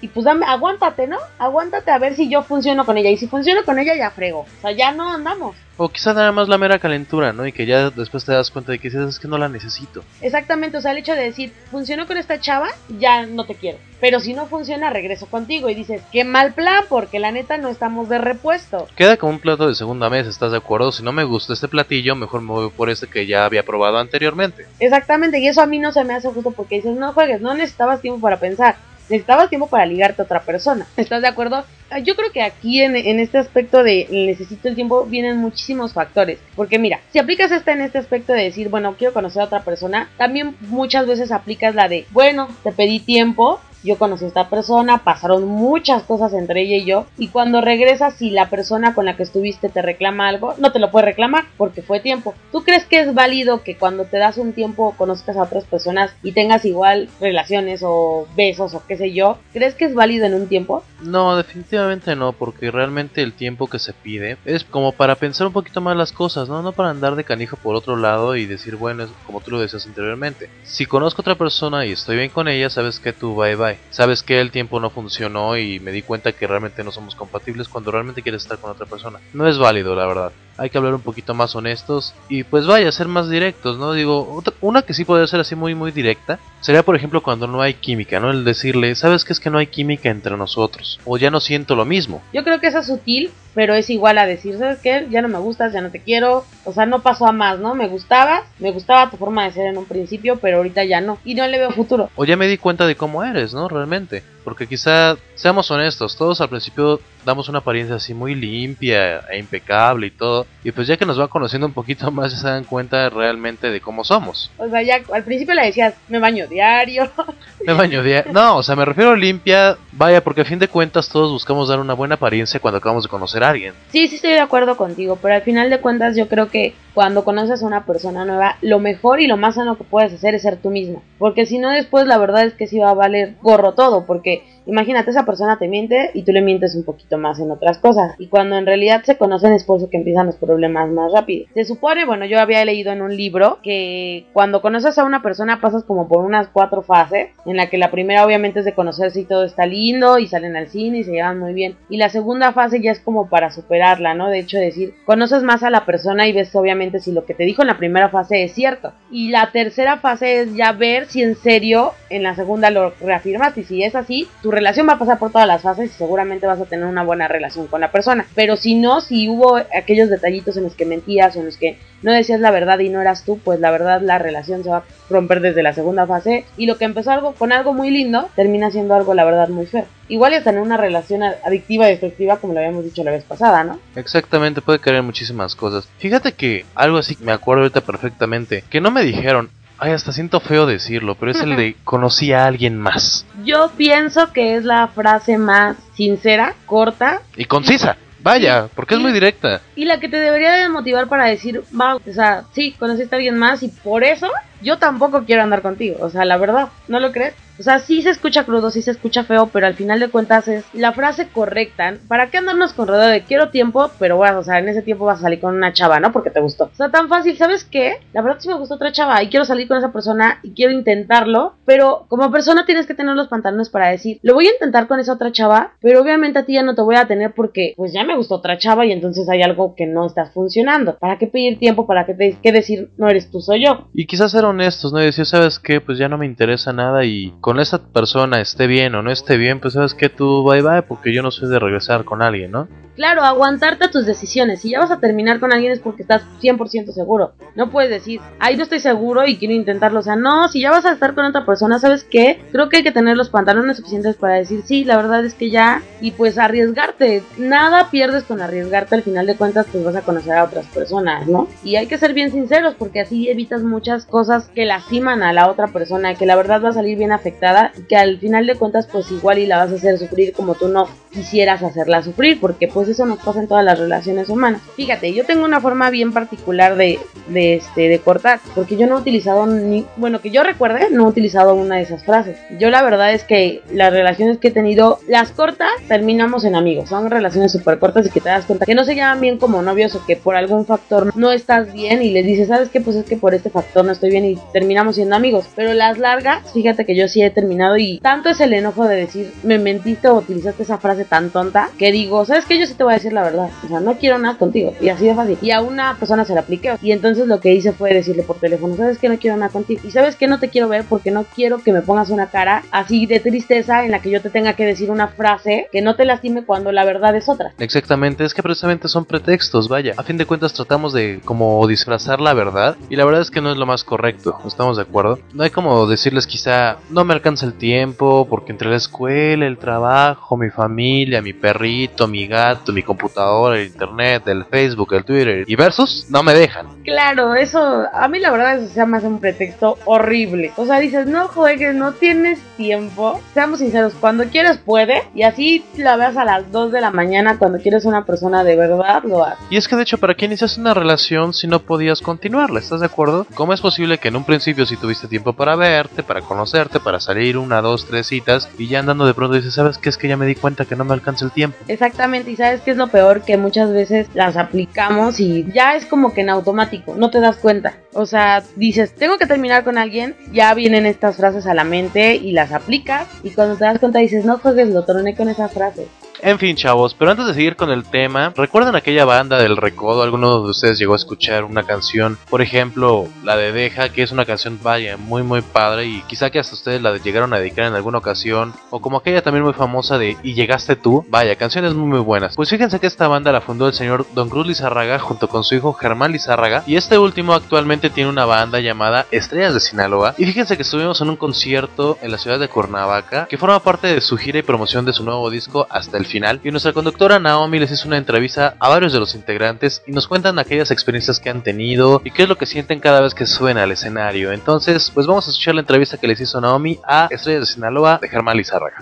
y 0.01 0.08
pues 0.08 0.25
dame, 0.25 0.46
aguántate, 0.46 1.08
¿no? 1.08 1.18
Aguántate 1.38 1.91
a 1.91 1.98
ver 1.98 2.15
si 2.15 2.29
yo 2.29 2.44
funciono 2.44 2.86
con 2.86 2.98
ella 2.98 3.10
y 3.10 3.18
si 3.18 3.27
funciono 3.27 3.63
con 3.65 3.79
ella 3.79 3.96
ya 3.96 4.12
frego. 4.12 4.41
O 4.41 4.62
sea, 4.62 4.72
ya 4.72 4.91
no 4.91 5.12
andamos. 5.12 5.56
O 5.82 5.88
quizá 5.88 6.13
nada 6.13 6.34
más 6.34 6.50
la 6.50 6.58
mera 6.58 6.77
calentura, 6.77 7.32
¿no? 7.32 7.48
Y 7.48 7.53
que 7.53 7.65
ya 7.65 7.89
después 7.89 8.25
te 8.25 8.34
das 8.34 8.51
cuenta 8.51 8.74
de 8.74 8.79
que 8.79 8.89
es 8.89 9.20
que 9.20 9.29
no 9.29 9.38
la 9.38 9.48
necesito. 9.48 10.03
Exactamente, 10.20 10.77
o 10.77 10.82
sea, 10.82 10.91
el 10.91 10.98
hecho 10.98 11.13
de 11.13 11.22
decir, 11.22 11.53
funcionó 11.72 12.06
con 12.06 12.18
esta 12.18 12.38
chava, 12.39 12.68
ya 13.00 13.25
no 13.25 13.46
te 13.46 13.56
quiero. 13.56 13.77
Pero 14.01 14.20
si 14.20 14.34
no 14.34 14.48
funciona, 14.48 14.89
regreso 14.89 15.27
contigo 15.27 15.70
y 15.70 15.75
dices, 15.75 16.01
qué 16.12 16.25
mal 16.25 16.53
plan, 16.53 16.84
porque 16.89 17.20
la 17.20 17.32
neta 17.32 17.58
no 17.58 17.70
estamos 17.70 18.10
de 18.10 18.18
repuesto. 18.18 18.88
Queda 18.98 19.15
como 19.15 19.32
un 19.32 19.39
plato 19.39 19.68
de 19.68 19.75
segunda 19.75 20.10
mesa, 20.10 20.29
¿estás 20.29 20.51
de 20.51 20.58
acuerdo? 20.58 20.91
Si 20.91 21.01
no 21.01 21.13
me 21.13 21.24
gusta 21.24 21.53
este 21.53 21.70
platillo, 21.70 22.13
mejor 22.13 22.41
me 22.41 22.51
voy 22.51 22.70
por 22.72 22.89
este 22.89 23.08
que 23.08 23.25
ya 23.25 23.46
había 23.46 23.63
probado 23.63 24.00
anteriormente. 24.00 24.65
Exactamente, 24.79 25.39
y 25.39 25.48
eso 25.48 25.62
a 25.62 25.65
mí 25.65 25.79
no 25.79 25.94
se 25.94 26.03
me 26.03 26.13
hace 26.13 26.29
justo 26.29 26.51
porque 26.51 26.75
dices, 26.75 26.98
no 26.98 27.13
juegues, 27.13 27.39
no 27.39 27.53
necesitabas 27.53 28.01
tiempo 28.01 28.20
para 28.20 28.38
pensar. 28.38 28.75
Necesitabas 29.10 29.50
tiempo 29.50 29.68
para 29.68 29.86
ligarte 29.86 30.22
a 30.22 30.25
otra 30.25 30.42
persona. 30.42 30.86
¿Estás 30.98 31.22
de 31.22 31.28
acuerdo? 31.28 31.63
Ah, 31.89 32.00
yo 32.00 32.16
creo 32.16 32.32
que 32.32 32.42
aquí 32.42 32.82
en, 32.82 32.96
en, 32.96 33.20
este 33.20 33.39
aspecto 33.39 33.84
de 33.84 34.08
necesito 34.12 34.68
el 34.68 34.75
tiempo 34.75 35.06
vienen 35.06 35.38
muchísimos 35.38 35.94
factores. 35.94 36.39
Porque 36.56 36.78
mira, 36.78 37.00
si 37.12 37.20
aplicas 37.20 37.51
esta 37.51 37.72
en 37.72 37.82
este 37.82 37.98
aspecto 37.98 38.34
de 38.34 38.44
decir, 38.44 38.70
bueno, 38.70 38.96
quiero 38.98 39.13
conocer 39.13 39.42
a 39.42 39.46
otra 39.46 39.63
persona, 39.63 40.10
también 40.18 40.56
muchas 40.62 41.08
veces 41.08 41.32
aplicas 41.32 41.74
la 41.74 41.88
de, 41.88 42.06
bueno, 42.12 42.48
te 42.63 42.72
pedí 42.72 43.00
tiempo, 43.00 43.60
yo 43.83 43.98
conocí 43.98 44.25
a 44.25 44.27
esta 44.27 44.50
persona, 44.50 45.03
pasaron 45.03 45.45
muchas 45.48 46.03
cosas 46.03 46.33
entre 46.33 46.62
ella 46.62 46.77
y 46.77 46.86
yo, 46.86 47.05
y 47.17 47.29
cuando 47.29 47.62
regresas, 47.62 48.15
si 48.15 48.29
la 48.29 48.50
persona 48.50 48.93
con 48.93 49.05
la 49.05 49.15
que 49.15 49.24
estuviste 49.24 49.69
te 49.69 49.81
reclama 49.81 50.27
algo, 50.27 50.55
no 50.57 50.71
te 50.71 50.79
lo 50.79 50.91
puede 50.91 51.05
reclamar 51.05 51.45
porque 51.57 51.81
fue 51.81 52.00
tiempo. 52.00 52.33
¿Tú 52.51 52.63
crees 52.63 52.86
que 52.86 53.00
es 53.00 53.13
válido 53.13 53.63
que 53.63 53.77
cuando 53.77 54.05
te 54.05 54.17
das 54.17 54.38
un 54.38 54.53
tiempo 54.53 54.93
conozcas 54.98 55.38
a 55.38 55.43
otras 55.43 55.65
personas 55.65 56.13
y 56.24 56.33
tengas 56.33 56.65
igual 56.65 57.09
relaciones 57.21 57.81
o 57.83 58.27
besos 58.36 58.74
o 58.74 58.83
qué 58.86 58.98
sé 58.98 59.13
yo? 59.13 59.38
¿Crees 59.53 59.75
que 59.75 59.86
es 59.86 59.93
válido 59.93 60.25
en 60.25 60.33
un 60.33 60.48
tiempo? 60.48 60.83
No, 61.01 61.38
definitivamente 61.38 62.15
no, 62.15 62.33
porque 62.33 62.71
realmente 62.71 63.21
el 63.21 63.33
tiempo 63.33 63.67
que 63.67 63.79
se 63.79 63.93
pide 63.93 64.38
es 64.45 64.63
como 64.63 64.91
para 64.91 65.15
pensar 65.15 65.48
un 65.48 65.53
poquito 65.53 65.81
más 65.81 65.95
las 65.95 66.12
cosas, 66.12 66.50
¿no? 66.50 66.62
No 66.62 66.74
para 66.74 66.89
andar 66.89 67.15
de 67.15 67.24
canijo 67.24 67.57
por 67.57 67.75
otro 67.75 67.95
lado 67.95 68.36
y 68.36 68.45
decir, 68.45 68.75
bueno, 68.75 69.03
es 69.03 69.09
como 69.25 69.39
tú 69.39 69.51
lo 69.51 69.59
decías 69.59 69.86
anteriormente. 69.86 70.50
Si 70.63 70.86
conozco 70.86 71.21
a 71.21 71.24
otra 71.24 71.36
persona 71.36 71.86
y 71.86 71.91
estoy 71.91 72.17
bien 72.17 72.29
con 72.29 72.48
ella, 72.48 72.69
sabes 72.69 73.00
que 73.00 73.13
tú 73.13 73.36
bye 73.36 73.55
bye 73.55 73.69
Sabes 73.90 74.24
que 74.24 74.40
el 74.40 74.52
tiempo 74.52 74.80
no 74.80 74.90
funcionó 74.90 75.58
y 75.58 75.80
me 75.80 75.92
di 75.92 76.02
cuenta 76.02 76.32
que 76.32 76.48
realmente 76.48 76.84
no 76.84 76.92
somos 76.92 77.16
compatibles 77.16 77.68
cuando 77.68 77.92
realmente 77.92 78.22
quieres 78.22 78.44
estar 78.44 78.58
con 78.58 78.72
otra 78.72 78.86
persona. 78.86 79.20
No 79.34 79.48
es 79.48 79.58
válido, 79.58 79.96
la 79.96 80.06
verdad. 80.06 80.32
Hay 80.58 80.70
que 80.70 80.78
hablar 80.78 80.94
un 80.94 81.02
poquito 81.02 81.34
más 81.34 81.56
honestos 81.56 82.14
y 82.28 82.44
pues 82.44 82.66
vaya, 82.66 82.92
ser 82.92 83.08
más 83.08 83.30
directos, 83.30 83.78
¿no? 83.78 83.94
Digo, 83.94 84.44
una 84.60 84.82
que 84.82 84.94
sí 84.94 85.06
podría 85.06 85.28
ser 85.28 85.40
así 85.40 85.56
muy 85.56 85.74
muy 85.74 85.92
directa 85.92 86.40
sería 86.62 86.84
por 86.84 86.96
ejemplo 86.96 87.24
cuando 87.24 87.48
no 87.48 87.62
hay 87.62 87.76
química, 87.76 88.20
¿no? 88.20 88.30
El 88.32 88.44
decirle, 88.44 88.94
¿sabes 88.96 89.24
qué 89.24 89.34
es 89.34 89.40
que 89.40 89.50
no 89.50 89.58
hay 89.58 89.68
química 89.68 90.10
entre 90.10 90.36
nosotros? 90.36 91.00
O 91.06 91.18
ya 91.18 91.32
no 91.32 91.40
siento 91.40 91.76
lo 91.76 91.86
mismo. 91.86 92.22
Yo 92.34 92.44
creo 92.44 92.60
que 92.60 92.68
eso 92.68 92.80
es 92.80 92.88
sutil, 92.88 93.32
pero 93.60 93.74
es 93.74 93.89
igual 93.89 94.18
a 94.18 94.25
decir, 94.25 94.58
¿sabes 94.58 94.80
qué? 94.80 95.06
Ya 95.10 95.22
no 95.22 95.28
me 95.28 95.38
gustas, 95.38 95.74
ya 95.74 95.82
no 95.82 95.92
te 95.92 96.00
quiero. 96.00 96.46
O 96.63 96.72
sea, 96.72 96.86
no 96.86 97.01
pasó 97.01 97.28
a 97.28 97.34
más, 97.34 97.60
¿no? 97.60 97.75
Me 97.75 97.89
gustaba, 97.89 98.46
me 98.58 98.72
gustaba 98.72 99.12
tu 99.12 99.18
forma 99.18 99.44
de 99.44 99.51
ser 99.51 99.66
en 99.66 99.78
un 99.78 99.84
principio, 99.84 100.38
pero 100.38 100.60
ahorita 100.60 100.86
ya 100.86 101.01
no. 101.01 101.18
Y 101.25 101.36
no 101.36 101.46
le 101.46 101.58
veo 101.58 101.72
futuro. 101.72 102.10
O 102.16 102.24
ya 102.24 102.38
me 102.38 102.48
di 102.48 102.58
cuenta 102.58 102.88
de 102.88 102.96
cómo 102.96 103.22
eres, 103.22 103.54
¿no? 103.54 103.68
Realmente. 103.68 104.24
Porque 104.46 104.66
quizá, 104.66 105.18
seamos 105.36 105.70
honestos, 105.72 106.16
todos 106.16 106.39
al 106.39 106.48
principio 106.48 107.01
damos 107.25 107.50
una 107.50 107.60
apariencia 107.60 107.98
así 107.98 108.13
muy 108.13 108.34
limpia 108.34 109.20
e 109.30 109.38
impecable 109.38 110.08
y 110.08 110.12
todo. 110.12 110.48
Y 110.63 110.72
pues 110.72 110.88
ya 110.88 110.98
que 110.98 111.06
nos 111.06 111.20
va 111.20 111.28
conociendo 111.28 111.68
un 111.68 111.74
poquito 111.74 112.10
más, 112.12 112.32
ya 112.32 112.38
se 112.38 112.48
dan 112.48 112.63
cuenta 112.63 113.10
realmente 113.10 113.70
de 113.70 113.82
cómo 113.82 114.04
somos. 114.04 114.51
O 114.58 114.70
sea, 114.70 114.82
ya 114.82 115.01
al 115.12 115.24
principio 115.24 115.54
le 115.54 115.66
decías, 115.66 115.96
me 116.08 116.20
baño 116.20 116.48
diario. 116.48 117.10
me 117.66 117.74
baño 117.74 118.01
diario. 118.04 118.32
No, 118.32 118.58
o 118.58 118.63
sea, 118.63 118.75
me 118.75 118.86
refiero 118.86 119.12
a 119.12 119.18
limpia, 119.18 119.78
vaya, 119.92 120.24
porque 120.24 120.42
a 120.42 120.46
fin 120.46 120.60
de 120.60 120.68
cuentas 120.68 121.10
todos 121.10 121.32
buscamos 121.32 121.68
dar 121.68 121.80
una 121.80 121.94
buena 121.94 122.16
apariencia 122.16 122.60
cuando 122.60 122.78
acabamos 122.78 123.04
de 123.04 123.10
conocer 123.10 123.44
a 123.44 123.49
Sí, 123.89 124.08
sí 124.08 124.15
estoy 124.15 124.32
de 124.32 124.39
acuerdo 124.39 124.77
contigo, 124.77 125.18
pero 125.22 125.36
al 125.36 125.41
final 125.41 125.70
de 125.70 125.79
cuentas 125.79 126.15
yo 126.15 126.27
creo 126.27 126.50
que 126.50 126.74
cuando 126.94 127.24
conoces 127.24 127.63
a 127.63 127.65
una 127.65 127.86
persona 127.86 128.25
nueva, 128.25 128.58
lo 128.62 128.79
mejor 128.79 129.22
y 129.22 129.27
lo 129.27 129.38
más 129.38 129.56
sano 129.56 129.77
que 129.77 129.84
puedes 129.84 130.13
hacer 130.13 130.36
es 130.36 130.41
ser 130.41 130.58
tú 130.58 130.70
misma. 130.70 131.00
Porque 131.18 131.46
si 131.46 131.58
no, 131.58 131.70
después 131.70 132.06
la 132.06 132.18
verdad 132.18 132.46
es 132.46 132.53
que 132.53 132.68
sí 132.68 132.79
va 132.79 132.89
a 132.89 132.96
valer 132.96 133.36
gorro 133.41 133.74
todo, 133.74 134.06
porque 134.06 134.44
imagínate, 134.66 135.12
esa 135.12 135.25
persona 135.25 135.58
te 135.58 135.68
miente 135.68 136.12
y 136.13 136.24
tú 136.24 136.32
le 136.32 136.42
mientes 136.42 136.75
un 136.75 136.84
poquito 136.84 137.18
más 137.18 137.39
en 137.39 137.51
otras 137.51 137.78
cosas. 137.80 138.16
Y 138.20 138.28
cuando 138.28 138.58
en 138.58 138.66
realidad 138.66 139.04
se 139.04 139.18
conocen 139.18 139.54
es 139.54 139.63
por 139.63 139.78
eso 139.78 139.89
que 139.89 139.98
empiezan 139.98 140.28
los 140.28 140.36
problemas 140.36 140.89
más 140.89 141.12
rápido. 141.12 141.46
Se 141.54 141.66
supone, 141.66 142.06
bueno, 142.06 142.25
yo 142.25 142.39
había 142.39 142.63
leído 142.66 142.92
en 142.92 143.01
un 143.01 143.16
libro 143.16 143.60
que 143.63 144.25
cuando 144.34 144.62
conoces 144.62 144.98
a 144.98 145.04
una 145.04 145.22
persona 145.22 145.62
pasas 145.62 145.84
como 145.84 146.08
por 146.08 146.24
unas 146.24 146.48
cuatro 146.48 146.82
fases, 146.82 147.30
en 147.46 147.58
la 147.58 147.70
que 147.70 147.78
la 147.78 147.92
primera 147.92 148.25
obviamente 148.25 148.60
es 148.60 148.66
de 148.66 148.75
conocerse 148.75 149.22
y 149.22 149.25
todo 149.25 149.44
está 149.44 149.66
lindo 149.66 150.20
y 150.20 150.28
salen 150.28 150.56
al 150.56 150.68
cine 150.68 151.00
y 151.00 151.04
se 151.04 151.12
llevan 151.12 151.39
muy 151.39 151.54
bien. 151.54 151.75
Y 151.89 151.98
la 151.98 152.10
segunda 152.10 152.54
fase 152.54 152.82
ya 152.82 152.92
es 152.92 153.00
como 153.00 153.30
para 153.30 153.51
superarla, 153.51 154.13
¿no? 154.13 154.30
De 154.30 154.39
hecho, 154.39 154.58
decir, 154.58 154.94
conoces 155.06 155.44
más 155.44 155.63
a 155.63 155.70
la 155.70 155.86
persona 155.86 156.28
y 156.28 156.34
ves 156.34 156.56
obviamente 156.56 157.00
si 157.00 157.12
lo 157.12 157.25
que 157.25 157.34
te 157.34 157.44
dijo 157.44 157.62
en 157.62 157.68
la 157.68 157.78
primera 157.78 158.10
fase 158.10 158.44
es 158.44 158.54
cierto. 158.54 158.94
Y 159.12 159.30
la 159.30 159.51
tercera 159.51 159.98
fase 159.98 160.42
es 160.42 160.56
ya 160.56 160.72
ver 160.72 161.08
si 161.08 161.22
en 161.22 161.36
serio 161.36 161.94
en 162.10 162.24
la 162.24 162.36
segunda 162.36 162.70
lo 162.70 162.94
reafirmas 163.01 163.58
y 163.58 163.63
si 163.63 163.84
es 163.84 163.96
así, 163.96 164.28
tu 164.50 164.56
relación 164.56 164.89
va 164.89 164.94
a 164.94 164.98
pasar 164.98 165.20
por 165.20 165.32
todas 165.32 165.48
las 165.48 165.62
fases 165.62 165.91
y 165.91 165.94
seguramente 165.96 166.48
vas 166.48 166.60
a 166.60 166.65
tener 166.65 166.88
una 166.88 167.03
buena 167.03 167.27
relación 167.27 167.68
con 167.68 167.82
la 167.82 167.91
persona. 167.91 168.25
Pero 168.34 168.56
si 168.56 168.74
no, 168.74 169.00
si 169.00 169.29
hubo 169.29 169.58
aquellos 169.58 170.10
detallitos 170.10 170.58
en 170.58 170.63
los 170.63 170.74
que 170.74 170.88
mentías 170.88 171.36
o 171.36 171.39
en 171.39 171.46
los 171.46 171.58
que 171.58 171.77
no 172.01 172.12
decías 172.12 172.39
la 172.39 172.50
verdad 172.50 172.79
y 172.79 172.89
no 172.89 173.00
eras 173.00 173.24
tú, 173.24 173.38
pues 173.38 173.60
la 173.60 173.70
verdad 173.70 174.01
la 174.01 174.18
relación 174.18 174.63
se 174.63 174.72
va 174.72 174.77
a 174.77 174.84
romper 175.08 175.41
desde 175.41 175.62
la 175.62 175.74
segunda 175.74 176.08
fase 176.08 176.46
y 176.58 176.65
lo 176.65 176.79
que 176.79 176.86
empezó 176.86 177.12
algo 177.12 177.34
con 177.34 177.51
algo 177.51 177.75
muy 177.75 177.91
lindo 177.91 178.27
termina 178.36 178.72
siendo 178.72 178.96
algo 178.96 179.13
la 179.13 179.24
verdad 179.24 179.50
muy 179.50 179.68
feo. 179.68 179.86
Igual 180.08 180.34
es 180.34 180.44
tener 180.44 180.62
una 180.62 180.77
relación 180.77 181.22
adictiva 181.22 181.86
y 181.86 181.91
destructiva 181.91 182.38
como 182.38 182.53
lo 182.53 182.60
habíamos 182.60 182.84
dicho 182.84 183.03
la 183.03 183.12
vez 183.12 183.24
pasada, 183.25 183.63
¿no? 183.63 183.79
Exactamente, 183.96 184.63
puede 184.63 184.79
caer 184.79 185.03
muchísimas 185.03 185.53
cosas. 185.53 185.88
Fíjate 186.00 186.32
que 186.32 186.65
algo 186.74 186.98
así 186.98 187.15
me 187.22 187.34
acuerdo 187.34 187.62
ahorita 187.62 187.82
perfectamente, 187.82 188.63
que 188.68 188.82
no 188.82 188.89
me 188.89 189.03
dijeron, 189.03 189.51
Ay, 189.81 189.93
hasta 189.93 190.12
siento 190.12 190.39
feo 190.41 190.65
decirlo, 190.65 191.15
pero 191.15 191.31
es 191.31 191.41
el 191.41 191.55
de 191.55 191.75
conocí 191.86 192.33
a 192.33 192.45
alguien 192.45 192.77
más. 192.77 193.25
Yo 193.43 193.71
pienso 193.77 194.33
que 194.33 194.55
es 194.57 194.65
la 194.65 194.88
frase 194.88 195.38
más 195.38 195.77
sincera, 195.95 196.55
corta 196.65 197.21
y 197.38 197.45
concisa. 197.45 197.98
Vaya, 198.21 198.67
porque 198.75 198.95
es 198.95 199.00
muy 199.00 199.13
directa. 199.13 199.62
Y 199.77 199.86
la 199.86 200.00
que 200.01 200.09
te 200.09 200.17
debería 200.17 200.51
de 200.55 200.67
motivar 200.67 201.07
para 201.07 201.25
decir, 201.25 201.63
va, 201.79 201.95
o 201.95 202.01
sea, 202.13 202.43
sí, 202.53 202.75
conociste 202.77 203.15
a 203.15 203.17
alguien 203.17 203.38
más 203.38 203.63
y 203.63 203.69
por 203.69 204.03
eso 204.03 204.29
yo 204.62 204.78
tampoco 204.78 205.25
quiero 205.25 205.44
andar 205.44 205.62
contigo. 205.62 205.98
O 206.01 206.10
sea, 206.10 206.25
la 206.25 206.38
verdad, 206.38 206.70
¿no 206.88 207.00
lo 207.00 207.12
crees? 207.12 207.34
O 207.60 207.63
sea, 207.63 207.80
sí 207.80 208.01
se 208.01 208.10
escucha 208.10 208.46
crudo, 208.46 208.72
sí 208.72 208.82
se 208.82 208.92
escucha 208.92 209.25
feo, 209.25 209.48
pero 209.48 209.68
al 209.68 209.74
final 209.74 210.00
de 210.00 210.08
cuentas 210.08 210.48
es 210.48 210.63
la 210.74 210.94
frase 210.94 211.28
correcta. 211.28 211.98
¿Para 212.08 212.30
qué 212.30 212.38
andarnos 212.38 212.72
con 212.72 212.88
ruedo 212.88 213.06
de 213.06 213.24
quiero 213.24 213.50
tiempo? 213.50 213.92
Pero 214.00 214.16
bueno, 214.16 214.39
o 214.39 214.44
sea, 214.44 214.60
en 214.60 214.70
ese 214.70 214.82
tiempo 214.82 215.04
vas 215.04 215.20
a 215.20 215.24
salir 215.24 215.42
con 215.42 215.56
una 215.56 215.74
chava, 215.74 216.00
¿no? 216.00 216.13
Porque 216.13 216.30
te 216.30 216.39
gustó. 216.39 216.66
O 216.66 216.75
sea, 216.75 216.89
tan 216.89 217.10
fácil, 217.10 217.38
¿sabes 217.38 217.66
qué? 217.66 217.98
La 218.13 218.22
verdad 218.22 218.39
sí 218.39 218.48
me 218.48 218.56
gustó 218.56 218.75
otra 218.75 218.94
chava 218.94 219.22
y 219.22 219.28
quiero 219.28 219.44
salir 219.44 219.68
con 219.68 219.78
esa 219.78 219.92
persona 219.92 220.39
y 220.42 220.54
quiero 220.54 220.72
intentarlo, 220.72 221.56
pero 221.66 222.06
como 222.08 222.32
persona 222.32 222.66
tienes 222.66 222.86
que 222.88 222.94
tener 222.94 223.18
los 223.18 223.28
pantalones 223.28 223.70
para 223.70 223.89
decir, 223.89 224.20
lo 224.24 224.36
voy 224.36 224.48
a 224.48 224.54
intentar 224.54 224.88
con 224.88 225.01
esa 225.01 225.12
otra 225.12 225.34
chava, 225.34 225.74
pero 225.82 226.01
obviamente 226.01 226.39
a 226.39 226.46
ti 226.46 226.54
ya 226.54 226.63
no 226.63 226.75
te 226.75 226.82
voy 226.82 226.96
a 226.96 227.08
tener 227.08 227.34
porque 227.34 227.74
pues 227.75 227.92
ya 227.92 228.06
me 228.06 228.16
gustó 228.16 228.36
otra 228.36 228.58
chava 228.58 228.86
y 228.86 228.94
entonces 228.94 229.28
hay 229.28 229.42
algo 229.42 229.75
que 229.75 229.86
no 229.86 230.06
está 230.06 230.28
funcionando. 230.28 230.98
¿Para 230.98 231.18
qué 231.18 231.28
pedir 231.28 231.60
tiempo? 231.60 231.86
¿Para 231.86 232.06
qué, 232.06 232.13
te, 232.13 232.38
qué 232.42 232.54
decir 232.54 232.89
no 232.96 233.10
eres 233.10 233.30
tú, 233.30 233.42
soy 233.42 233.66
yo? 233.66 233.89
Y 233.94 234.08
quizás 234.08 234.32
ser 234.32 234.46
honestos, 234.50 234.94
¿no? 234.94 235.01
Y 235.01 235.06
decir, 235.06 235.25
¿sabes 235.25 235.60
qué? 235.60 235.82
Pues 235.82 235.98
ya 235.98 236.10
no 236.10 236.18
me 236.18 236.25
interesa 236.25 236.74
nada 236.74 237.06
y 237.06 237.34
con 237.41 237.60
esa 237.60 237.79
persona 237.79 238.41
esté 238.41 238.68
bien 238.68 238.96
o 238.96 239.01
no 239.01 239.12
esté 239.12 239.38
bien, 239.38 239.60
pues 239.60 239.74
sabes 239.74 239.94
que 239.94 240.10
tú 240.10 240.44
bye 240.44 240.62
bye 240.62 240.82
porque 240.84 241.13
yo 241.13 241.22
no 241.22 241.32
soy 241.32 241.50
de 241.50 241.60
regresar 241.60 242.06
con 242.06 242.22
alguien, 242.22 242.51
¿no? 242.51 242.68
Claro, 243.00 243.24
aguantarte 243.24 243.86
a 243.86 243.91
tus 243.91 244.06
decisiones. 244.06 244.60
Si 244.60 244.72
ya 244.72 244.79
vas 244.79 244.91
a 244.91 245.00
terminar 245.00 245.39
con 245.39 245.53
alguien 245.53 245.72
es 245.72 245.79
porque 245.79 246.01
estás 246.01 246.22
100% 246.41 246.91
seguro. 246.91 247.32
No 247.56 247.70
puedes 247.70 247.89
decir, 247.89 248.20
ay, 248.39 248.58
no 248.58 248.63
estoy 248.63 248.82
seguro 248.82 249.25
y 249.25 249.38
quiero 249.38 249.53
intentarlo. 249.53 250.00
O 250.00 250.03
sea, 250.03 250.18
no, 250.18 250.50
si 250.50 250.60
ya 250.60 250.70
vas 250.70 250.86
a 250.86 250.91
estar 250.91 251.15
con 251.15 251.24
otra 251.24 251.46
persona, 251.46 251.79
¿sabes 251.79 252.03
qué? 252.03 252.41
Creo 252.51 252.68
que 252.68 252.75
hay 252.75 252.84
que 252.84 252.91
tener 252.91 253.15
los 253.15 253.29
pantalones 253.29 253.77
suficientes 253.77 254.18
para 254.18 254.34
decir, 254.34 254.63
sí, 254.65 254.84
la 254.84 254.98
verdad 254.98 255.24
es 255.24 255.34
que 255.34 255.50
ya. 255.50 255.82
Y 256.01 256.12
pues 256.12 256.38
arriesgarte. 256.38 257.24
Nada 257.38 257.89
pierdes 257.89 258.25
con 258.25 258.41
arriesgarte. 258.41 258.96
Al 258.96 259.03
final 259.03 259.27
de 259.27 259.38
cuentas, 259.38 259.68
pues 259.72 259.82
vas 259.82 259.96
a 259.96 260.01
conocer 260.01 260.34
a 260.34 260.44
otras 260.44 260.65
personas, 260.65 261.25
¿no? 261.25 261.48
Y 261.63 261.77
hay 261.77 261.88
que 261.88 261.98
ser 261.98 262.13
bien 262.13 262.32
sinceros 262.32 262.75
porque 262.77 263.00
así 263.00 263.29
evitas 263.29 263.63
muchas 263.63 264.03
cosas 264.06 264.38
que 264.46 264.65
lastiman 264.65 265.24
a 265.24 265.34
la 265.34 265.50
otra 265.50 265.67
persona. 265.67 266.15
Que 266.15 266.25
la 266.25 266.36
verdad 266.36 266.62
va 266.63 266.69
a 266.69 266.74
salir 266.74 266.98
bien 266.98 267.12
afectada. 267.12 267.72
Que 267.88 267.96
al 267.96 268.19
final 268.19 268.48
de 268.48 268.55
cuentas, 268.55 268.88
pues 268.88 269.12
igual 269.12 269.39
y 269.39 269.46
la 269.46 269.58
vas 269.58 269.72
a 269.72 269.75
hacer 269.75 269.98
sufrir 269.98 270.34
como 270.34 270.55
tú 270.55 270.67
no 270.67 270.88
quisieras 271.12 271.63
hacerla 271.63 272.03
sufrir. 272.03 272.39
Porque 272.39 272.67
pues 272.67 272.89
eso 272.89 273.05
nos 273.05 273.19
pasa 273.19 273.39
en 273.39 273.48
todas 273.48 273.65
las 273.65 273.79
relaciones 273.79 274.29
humanas. 274.29 274.62
Fíjate, 274.75 275.13
yo 275.13 275.25
tengo 275.25 275.46
una 275.46 275.62
forma 275.62 275.89
bien 275.89 276.13
particular 276.13 276.75
de, 276.75 277.00
de, 277.27 277.55
este, 277.55 277.89
de 277.89 278.00
cortar, 278.00 278.39
porque 278.55 278.75
yo 278.75 278.88
no 278.88 278.98
he 278.98 279.01
utilizado 279.01 279.46
ni, 279.46 279.86
bueno, 279.98 280.22
que 280.22 280.29
yo 280.29 280.43
recuerde, 280.43 280.88
no 280.91 281.05
he 281.05 281.10
utilizado 281.10 281.55
una 281.55 281.77
de 281.77 281.84
esas 281.84 282.03
frases. 282.03 282.38
Yo 282.60 282.69
la 282.69 282.84
verdad 282.84 283.13
es 283.13 283.24
que 283.24 283.62
las 283.72 283.91
relaciones 283.93 284.38
que 284.38 284.50
he 284.50 284.51
tenido, 284.51 285.00
las 285.08 285.31
cortas, 285.31 285.69
terminamos 285.88 286.43
en 286.46 286.55
amigos. 286.55 286.89
Son 286.89 287.10
relaciones 287.10 287.51
súper 287.51 287.79
cortas 287.79 288.08
y 288.08 288.10
que 288.10 288.22
te 288.22 288.29
das 288.29 288.46
cuenta 288.46 288.65
que 288.65 288.75
no 288.75 288.84
se 288.84 288.96
llaman 288.96 289.22
bien 289.22 289.38
como 289.38 289.62
novios 289.62 289.96
o 289.96 290.05
que 290.05 290.15
por 290.15 290.36
algún 290.36 290.65
factor 290.65 291.15
no 291.15 291.31
estás 291.31 291.72
bien 291.74 292.01
y 292.01 292.12
les 292.12 292.25
dices, 292.25 292.48
¿sabes 292.48 292.69
qué? 292.69 292.81
Pues 292.81 292.96
es 292.96 293.05
que 293.05 293.17
por 293.17 293.34
este 293.34 293.50
factor 293.50 293.86
no 293.86 293.91
estoy 293.91 294.10
bien 294.10 294.25
y 294.25 294.28
terminamos 294.53 294.95
siendo 294.95 295.15
amigos. 295.15 295.45
Pero 295.55 295.74
las 295.74 295.98
largas, 295.98 296.51
fíjate 296.53 296.86
que 296.86 296.95
yo 296.95 297.07
sí 297.07 297.21
he 297.21 297.29
terminado 297.29 297.77
y 297.77 298.00
tanto 298.00 298.29
es 298.29 298.39
el 298.41 298.53
enojo 298.53 298.86
de 298.86 298.95
decir, 298.95 299.33
me 299.43 299.59
mentiste 299.59 300.07
o 300.07 300.15
utilizaste 300.17 300.63
esa 300.63 300.77
frase 300.77 301.05
tan 301.05 301.29
tonta 301.29 301.69
que 301.77 301.91
digo, 301.91 302.25
¿sabes 302.25 302.45
qué? 302.45 302.59
Yo 302.59 302.65
sí 302.65 302.74
te 302.74 302.83
voy 302.83 302.93
a 302.93 302.98
decir 302.98 303.13
la 303.13 303.24
verdad. 303.24 303.50
O 303.63 303.67
sea, 303.67 303.79
no 303.79 303.98
quiero 303.98 304.17
nada 304.17 304.38
contigo. 304.38 304.74
Y 304.81 304.89
así 304.89 305.05
de 305.05 305.15
fácil. 305.15 305.38
Y 305.41 305.51
a 305.51 305.62
una 305.62 305.95
persona 305.98 306.25
se 306.25 306.33
la 306.33 306.41
apliqué. 306.41 306.77
Y 306.81 306.91
entonces 306.91 307.27
lo 307.27 307.39
que 307.39 307.53
hice 307.53 307.71
fue 307.71 307.93
decirle 307.93 308.24
por 308.24 308.39
teléfono, 308.39 308.75
¿sabes 308.75 308.98
qué? 308.98 309.09
No 309.09 309.17
quiero 309.17 309.38
nada 309.38 309.51
contigo. 309.51 309.81
Y 309.83 309.91
¿sabes 309.91 310.15
qué? 310.15 310.27
No 310.27 310.39
te 310.39 310.50
quiero 310.50 310.67
ver 310.67 310.86
porque 310.88 311.12
no 311.12 311.24
quiero 311.24 311.59
que 311.59 311.71
me 311.71 311.81
pongas 311.81 312.09
una 312.09 312.27
cara 312.27 312.63
así 312.71 313.05
de 313.05 313.19
tristeza 313.19 313.86
en 313.86 313.91
la 313.91 314.01
que 314.01 314.09
yo 314.09 314.21
te 314.21 314.29
tenga 314.29 314.53
que 314.53 314.65
decir 314.65 314.91
una 314.91 315.07
frase 315.07 315.67
que 315.71 315.81
no 315.81 315.95
te 315.95 316.05
lastime 316.05 316.43
cuando 316.43 316.71
la 316.71 316.86
verdad 316.86 317.15
es 317.15 317.29
otra. 317.29 317.53
Exactamente, 317.59 318.24
es 318.24 318.33
que 318.33 318.43
precisamente 318.43 318.88
son 318.88 319.05
pretextos, 319.05 319.67
vaya. 319.67 319.93
A 319.98 320.03
fin 320.03 320.17
de 320.17 320.25
cuentas 320.25 320.53
tratamos 320.53 320.93
de 320.93 321.21
como 321.25 321.65
disfrazar 321.67 322.21
la 322.21 322.33
verdad 322.33 322.77
y 322.89 322.95
la 322.95 323.05
verdad 323.05 323.21
es 323.21 323.31
que 323.31 323.41
no 323.41 323.51
es 323.51 323.57
lo 323.57 323.65
más 323.65 323.83
correcto, 323.83 324.19
¿estamos 324.46 324.78
de 324.78 324.84
acuerdo? 324.84 325.20
No 325.34 325.44
hay 325.44 325.50
como 325.50 325.88
decirles 325.88 326.28
quizá 326.28 326.78
no 326.90 327.04
me 327.04 327.14
alcanza 327.14 327.46
el 327.46 327.54
tiempo 327.54 328.28
porque 328.30 328.52
entre 328.52 328.70
la 328.70 328.78
escuela, 328.78 329.46
el 329.46 329.58
trabajo, 329.58 330.38
mi 330.38 330.50
familia, 330.50 331.22
mi 331.22 331.34
perrito, 331.34 332.08
mi 332.08 332.28
gato, 332.28 332.72
mi 332.72 332.84
computadora, 332.84 333.60
el 333.60 333.68
internet, 333.68 334.28
el 334.28 334.46
Facebook, 334.46 334.94
el 334.94 335.04
Twitter 335.04 335.44
y 335.48 335.56
versus 335.56 336.08
no 336.10 336.24
me 336.24 336.34
dejan. 336.34 336.68
Claro, 336.84 337.36
eso 337.36 337.86
a 337.94 338.08
mí 338.08 338.20
la 338.20 338.32
verdad 338.32 338.58
eso 338.58 338.68
se 338.68 338.80
llama 338.80 339.00
un 339.00 339.20
pretexto 339.20 339.78
horrible. 339.86 340.52
O 340.58 340.66
sea, 340.66 340.80
dices, 340.80 341.08
no 341.08 341.28
juegues, 341.28 341.76
no 341.76 341.94
tienes 341.94 342.40
tiempo. 342.58 343.20
Seamos 343.34 343.60
sinceros, 343.60 343.94
cuando 344.00 344.26
quieres 344.26 344.58
puede 344.58 345.03
y 345.14 345.24
así 345.24 345.64
la 345.77 345.96
veas 345.96 346.18
a 346.18 346.25
las 346.25 346.51
2 346.51 346.72
de 346.72 346.82
la 346.82 346.92
mañana 346.92 347.38
cuando 347.38 347.60
quieres 347.60 347.86
una 347.86 348.05
persona 348.05 348.44
de 348.44 348.55
verdad 348.55 349.03
lo 349.03 349.24
haces. 349.24 349.46
Y 349.50 349.58
es 349.58 349.68
que 349.68 349.75
de 349.75 349.84
hecho, 349.84 349.98
¿para 349.98 350.16
qué 350.16 350.25
inicias 350.25 350.58
una 350.58 350.74
relación 350.74 351.34
si 351.34 351.48
no 351.48 351.60
podías 351.60 352.01
continuarla? 352.01 352.60
¿Estás 352.60 352.79
de 352.79 352.86
acuerdo? 352.86 353.25
¿Cómo 353.34 353.53
es 353.53 353.62
posible 353.62 353.98
que 353.98 354.08
en 354.09 354.15
un 354.15 354.24
principio 354.24 354.65
si 354.65 354.75
tuviste 354.75 355.07
tiempo 355.07 355.33
para 355.33 355.55
verte, 355.55 356.03
para 356.03 356.22
conocerte, 356.22 356.79
para 356.79 357.00
salir 357.00 357.37
una, 357.37 357.61
dos, 357.61 357.85
tres 357.85 358.07
citas 358.07 358.50
y 358.57 358.67
ya 358.67 358.79
andando 358.79 359.05
de 359.05 359.13
pronto 359.13 359.35
dices, 359.35 359.53
¿sabes 359.53 359.77
qué? 359.77 359.89
Es 359.89 359.98
que 359.98 360.07
ya 360.07 360.17
me 360.17 360.25
di 360.25 360.35
cuenta 360.35 360.65
que 360.65 360.75
no 360.75 360.83
me 360.83 360.93
alcanza 360.93 361.25
el 361.25 361.31
tiempo. 361.31 361.57
Exactamente, 361.67 362.31
y 362.31 362.35
sabes 362.35 362.61
qué 362.61 362.72
es 362.72 362.77
lo 362.77 362.87
peor 362.87 363.22
que 363.22 363.37
muchas 363.37 363.72
veces 363.72 364.07
las 364.15 364.35
aplicamos 364.35 365.19
y 365.19 365.45
ya 365.53 365.75
es 365.75 365.85
como 365.85 366.13
que 366.13 366.22
en 366.22 366.29
automático, 366.29 366.95
no 366.95 367.11
te 367.11 367.19
das 367.19 367.37
cuenta. 367.37 367.77
O 367.93 368.05
sea, 368.05 368.43
dices, 368.55 368.95
tengo 368.95 369.17
que 369.17 369.27
terminar 369.27 369.63
con 369.63 369.77
alguien, 369.77 370.15
ya 370.31 370.53
vienen 370.55 370.85
estas 370.85 371.17
frases 371.17 371.45
a 371.45 371.53
la 371.53 371.63
mente 371.63 372.15
y 372.15 372.31
las 372.31 372.51
aplicas 372.51 373.07
y 373.24 373.29
cuando 373.29 373.55
te 373.55 373.65
das 373.65 373.79
cuenta 373.79 374.00
dices, 374.00 374.25
no 374.25 374.39
juegues, 374.39 374.69
lo 374.69 374.85
troné 374.85 375.15
con 375.15 375.29
esa 375.29 375.50
frase. 375.50 375.87
En 376.22 376.38
fin, 376.38 376.55
chavos, 376.58 376.94
pero 376.96 377.12
antes 377.12 377.27
de 377.27 377.34
seguir 377.34 377.55
con 377.55 377.70
el 377.70 377.86
tema, 377.86 378.34
¿recuerdan 378.36 378.75
aquella 378.75 379.05
banda 379.05 379.38
del 379.38 379.55
Recodo? 379.55 380.03
¿Alguno 380.03 380.44
de 380.44 380.50
ustedes 380.50 380.77
llegó 380.77 380.92
a 380.94 380.98
escuchar 380.98 381.46
una 381.46 381.64
canción? 381.64 382.18
Por 382.29 382.42
ejemplo, 382.42 383.08
la 383.24 383.38
de 383.38 383.53
Deja, 383.53 383.90
que 383.90 384.03
es 384.03 384.12
una 384.12 384.25
canción, 384.25 384.60
vaya, 384.62 384.98
muy 384.98 385.24
muy 385.24 385.42
padre 385.42 385.86
y 385.86 386.01
quizá 386.08 386.29
que 386.29 386.40
hasta 386.40 386.55
ustedes 386.55 386.82
la 386.82 386.98
llegaron 386.98 387.34
a 387.34 387.40
dedicar 387.40 387.66
en 387.66 387.74
alguna 387.74 388.00
ocasión. 388.00 388.53
O 388.70 388.82
como 388.82 388.98
aquella 388.98 389.22
también 389.22 389.46
muy 389.46 389.53
famosa 389.53 389.98
de 389.98 390.18
Y 390.22 390.34
llegaste 390.34 390.75
tú. 390.75 391.05
Vaya, 391.10 391.38
canciones 391.38 391.74
muy 391.74 391.88
muy 391.88 392.00
buenas. 392.00 392.36
Pues 392.36 392.50
fíjense 392.50 392.82
que 392.82 392.88
esta 392.88 393.08
banda 393.08 393.32
la 393.32 393.40
fundó 393.40 393.68
el 393.68 393.74
señor 393.74 394.05
Don 394.14 394.29
Cruz 394.29 394.46
Lizárraga 394.46 395.00
junto 395.00 395.29
con 395.29 395.46
su 395.46 395.55
hijo 395.55 395.72
Germán 395.72 396.12
Lizárraga. 396.12 396.64
Y 396.68 396.75
este 396.75 396.98
último 396.98 397.34
actualmente 397.34 397.90
tiene 397.90 398.10
una 398.10 398.25
banda 398.25 398.60
llamada 398.60 399.05
Estrellas 399.12 399.53
de 399.53 399.62
Sinaloa. 399.62 400.16
Y 400.18 400.25
fíjense 400.25 400.58
que 400.58 400.64
estuvimos 400.64 401.00
en 401.00 401.10
un 401.10 401.16
concierto 401.16 401.98
en 402.01 402.12
la 402.12 402.18
ciudad 402.18 402.40
de 402.40 402.50
Cuernavaca, 402.50 403.25
que 403.29 403.38
forma 403.38 403.60
parte 403.60 403.88
de 403.88 404.01
su 404.01 404.18
gira 404.18 404.40
y 404.40 404.44
promoción 404.44 404.84
de 404.84 404.92
su 404.94 405.03
nuevo 405.05 405.29
disco 405.29 405.66
hasta 405.70 405.98
el 405.98 406.08
final. 406.09 406.41
Y 406.43 406.51
nuestra 406.51 406.74
conductora 406.74 407.19
Naomi 407.19 407.59
les 407.59 407.72
hizo 407.72 407.87
una 407.87 407.98
entrevista 407.98 408.55
a 408.59 408.67
varios 408.67 408.91
de 408.91 409.00
los 409.00 409.15
integrantes 409.15 409.81
y 409.87 409.91
nos 409.91 410.07
cuentan 410.07 410.39
aquellas 410.39 410.72
experiencias 410.72 411.19
que 411.19 411.29
han 411.29 411.43
tenido 411.43 412.01
y 412.03 412.11
qué 412.11 412.24
es 412.24 412.29
lo 412.29 412.37
que 412.37 412.45
sienten 412.45 412.79
cada 412.79 413.01
vez 413.01 413.13
que 413.13 413.25
suben 413.25 413.57
al 413.57 413.72
escenario. 413.72 414.31
Entonces, 414.31 414.91
pues 414.93 415.07
vamos 415.07 415.27
a 415.27 415.31
escuchar 415.31 415.55
la 415.55 415.61
entrevista 415.61 415.98
que 415.98 416.07
les 416.07 416.19
hizo 416.19 416.41
Naomi 416.41 416.79
a 416.85 417.07
Estrellas 417.09 417.41
de 417.41 417.53
Sinaloa 417.53 418.00
de 418.01 418.09
Germán 418.09 418.37
Lizárraga. 418.37 418.77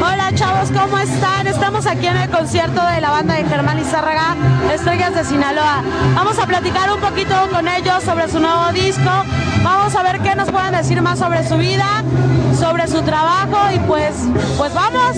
Hola 0.00 0.32
chavos, 0.34 0.70
¿cómo 0.70 0.98
están? 0.98 1.46
Estamos 1.46 1.86
aquí 1.86 2.06
en 2.06 2.16
el 2.16 2.30
concierto 2.30 2.84
de 2.86 3.00
la 3.00 3.10
banda 3.10 3.34
de 3.34 3.44
Germán 3.44 3.76
Lizárraga, 3.76 4.36
Estrellas 4.72 5.14
de 5.14 5.24
Sinaloa. 5.24 5.82
Vamos 6.14 6.38
a 6.38 6.46
platicar 6.46 6.90
un 6.90 7.00
poquito 7.00 7.34
con 7.50 7.68
ellos 7.68 8.02
sobre 8.02 8.28
su 8.28 8.40
nuevo 8.40 8.72
disco. 8.72 9.10
Vamos 9.64 9.94
a 9.96 10.02
ver 10.02 10.20
qué 10.20 10.34
nos 10.34 10.50
pueden 10.50 10.72
decir 10.72 11.00
más 11.00 11.18
sobre 11.18 11.42
su 11.48 11.56
vida, 11.56 12.04
sobre 12.60 12.86
su 12.86 13.00
trabajo 13.00 13.56
y 13.74 13.78
pues, 13.80 14.14
pues 14.58 14.74
vamos. 14.74 15.16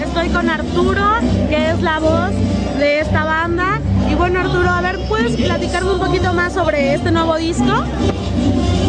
Estoy 0.00 0.28
con 0.30 0.50
Arturo, 0.50 1.04
que 1.48 1.70
es 1.70 1.80
la 1.82 2.00
voz 2.00 2.32
de 2.80 2.98
esta 2.98 3.24
banda. 3.24 3.80
Y 4.10 4.14
bueno 4.16 4.40
Arturo, 4.40 4.68
a 4.68 4.80
ver, 4.80 4.98
¿puedes 5.08 5.36
platicarme 5.36 5.92
un 5.92 6.00
poquito 6.00 6.32
más 6.32 6.54
sobre 6.54 6.94
este 6.94 7.12
nuevo 7.12 7.36
disco? 7.36 7.84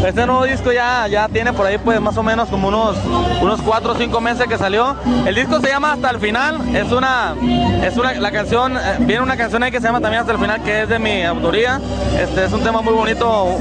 Este 0.07 0.25
nuevo 0.25 0.45
disco 0.45 0.71
ya, 0.71 1.05
ya 1.09 1.27
tiene 1.27 1.51
por 1.51 1.65
ahí 1.65 1.77
pues 1.77 1.99
más 1.99 2.15
o 2.15 2.23
menos 2.23 2.47
como 2.47 2.69
unos, 2.69 2.95
unos 3.41 3.61
4 3.61 3.91
o 3.91 3.93
5 3.93 4.21
meses 4.21 4.47
que 4.47 4.57
salió. 4.57 4.95
El 5.25 5.35
disco 5.35 5.59
se 5.59 5.67
llama 5.67 5.91
Hasta 5.91 6.11
el 6.11 6.19
Final, 6.19 6.61
es 6.73 6.89
una, 6.93 7.35
es 7.83 7.97
una, 7.97 8.13
la 8.13 8.31
canción, 8.31 8.77
eh, 8.77 8.95
viene 8.99 9.21
una 9.21 9.35
canción 9.35 9.63
ahí 9.63 9.71
que 9.71 9.81
se 9.81 9.87
llama 9.87 9.99
también 9.99 10.21
Hasta 10.21 10.31
el 10.31 10.39
Final 10.39 10.63
que 10.63 10.83
es 10.83 10.87
de 10.87 10.97
mi 10.97 11.23
autoría. 11.23 11.81
Este 12.17 12.45
es 12.45 12.53
un 12.53 12.63
tema 12.63 12.81
muy 12.81 12.93
bonito, 12.93 13.57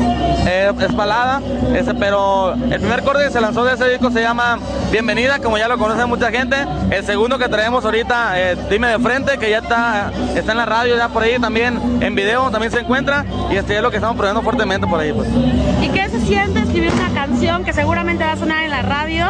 eh, 0.46 0.72
es 0.80 0.94
balada, 0.94 1.42
este, 1.74 1.94
pero 1.94 2.52
el 2.52 2.78
primer 2.78 3.02
corte 3.02 3.24
que 3.24 3.30
se 3.32 3.40
lanzó 3.40 3.64
de 3.64 3.74
ese 3.74 3.88
disco 3.88 4.12
se 4.12 4.22
llama 4.22 4.60
Bienvenida, 4.92 5.40
como 5.40 5.58
ya 5.58 5.66
lo 5.66 5.76
conoce 5.78 6.06
mucha 6.06 6.30
gente. 6.30 6.58
El 6.90 7.04
segundo 7.04 7.38
que 7.38 7.48
traemos 7.48 7.84
ahorita, 7.84 8.40
eh, 8.40 8.56
Dime 8.70 8.86
de 8.86 9.00
Frente, 9.00 9.36
que 9.38 9.50
ya 9.50 9.58
está, 9.58 10.12
está 10.36 10.52
en 10.52 10.58
la 10.58 10.66
radio, 10.66 10.96
ya 10.96 11.08
por 11.08 11.24
ahí 11.24 11.40
también 11.40 11.98
en 12.00 12.14
video 12.14 12.52
también 12.52 12.70
se 12.70 12.78
encuentra 12.78 13.24
y 13.50 13.56
este 13.56 13.74
es 13.74 13.82
lo 13.82 13.90
que 13.90 13.96
estamos 13.96 14.16
probando 14.16 14.42
fuertemente 14.42 14.86
por 14.86 15.00
ahí. 15.00 15.12
Pues. 15.12 15.28
¿Y 15.82 15.88
qué 15.88 16.06
siente 16.36 16.60
escribir 16.60 16.92
una 16.92 17.08
canción 17.14 17.64
que 17.64 17.72
seguramente 17.72 18.22
va 18.22 18.32
a 18.32 18.36
sonar 18.36 18.64
en 18.64 18.70
la 18.70 18.82
radio 18.82 19.26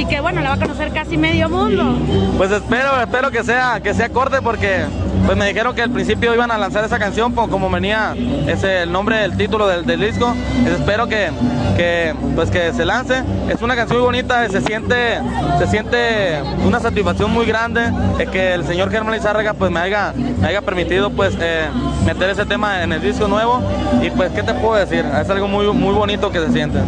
y 0.00 0.06
que 0.06 0.20
bueno, 0.20 0.40
la 0.40 0.50
va 0.50 0.54
a 0.54 0.58
conocer 0.58 0.92
casi 0.92 1.18
medio 1.18 1.50
mundo? 1.50 1.98
Pues 2.38 2.50
espero, 2.50 2.98
espero 3.00 3.30
que 3.30 3.44
sea, 3.44 3.80
que 3.80 3.92
sea 3.92 4.08
corte 4.08 4.40
porque 4.40 4.86
pues 5.26 5.36
me 5.36 5.46
dijeron 5.46 5.74
que 5.74 5.82
al 5.82 5.90
principio 5.90 6.34
iban 6.34 6.50
a 6.50 6.56
lanzar 6.56 6.84
esa 6.84 6.98
canción 6.98 7.34
como 7.34 7.68
venía 7.68 8.14
ese 8.46 8.82
el 8.82 8.92
nombre 8.92 9.16
del 9.18 9.36
título 9.36 9.66
del, 9.66 9.84
del 9.84 10.00
disco. 10.00 10.34
espero 10.66 11.06
que, 11.06 11.30
que, 11.76 12.14
pues 12.34 12.50
que 12.50 12.72
se 12.72 12.84
lance. 12.86 13.22
Es 13.50 13.60
una 13.60 13.76
canción 13.76 13.98
muy 13.98 14.06
bonita, 14.06 14.48
se 14.48 14.62
siente, 14.62 15.18
se 15.58 15.66
siente 15.66 16.40
una 16.64 16.80
satisfacción 16.80 17.30
muy 17.30 17.44
grande 17.44 17.92
que 18.26 18.54
el 18.54 18.64
señor 18.64 18.90
Germán 18.90 19.14
Lizárraga 19.14 19.54
pues 19.54 19.70
me 19.70 19.80
haya, 19.80 20.12
me 20.14 20.48
haya 20.48 20.62
permitido 20.62 21.10
pues 21.10 21.36
eh, 21.40 21.68
meter 22.04 22.30
ese 22.30 22.46
tema 22.46 22.82
en 22.82 22.92
el 22.92 23.02
disco 23.02 23.28
nuevo. 23.28 23.60
Y 24.02 24.10
pues 24.10 24.30
qué 24.32 24.42
te 24.42 24.54
puedo 24.54 24.74
decir, 24.76 25.04
es 25.20 25.28
algo 25.30 25.48
muy, 25.48 25.66
muy 25.72 25.94
bonito 25.94 26.30
que 26.30 26.38
se 26.38 26.52
siente. 26.52 26.78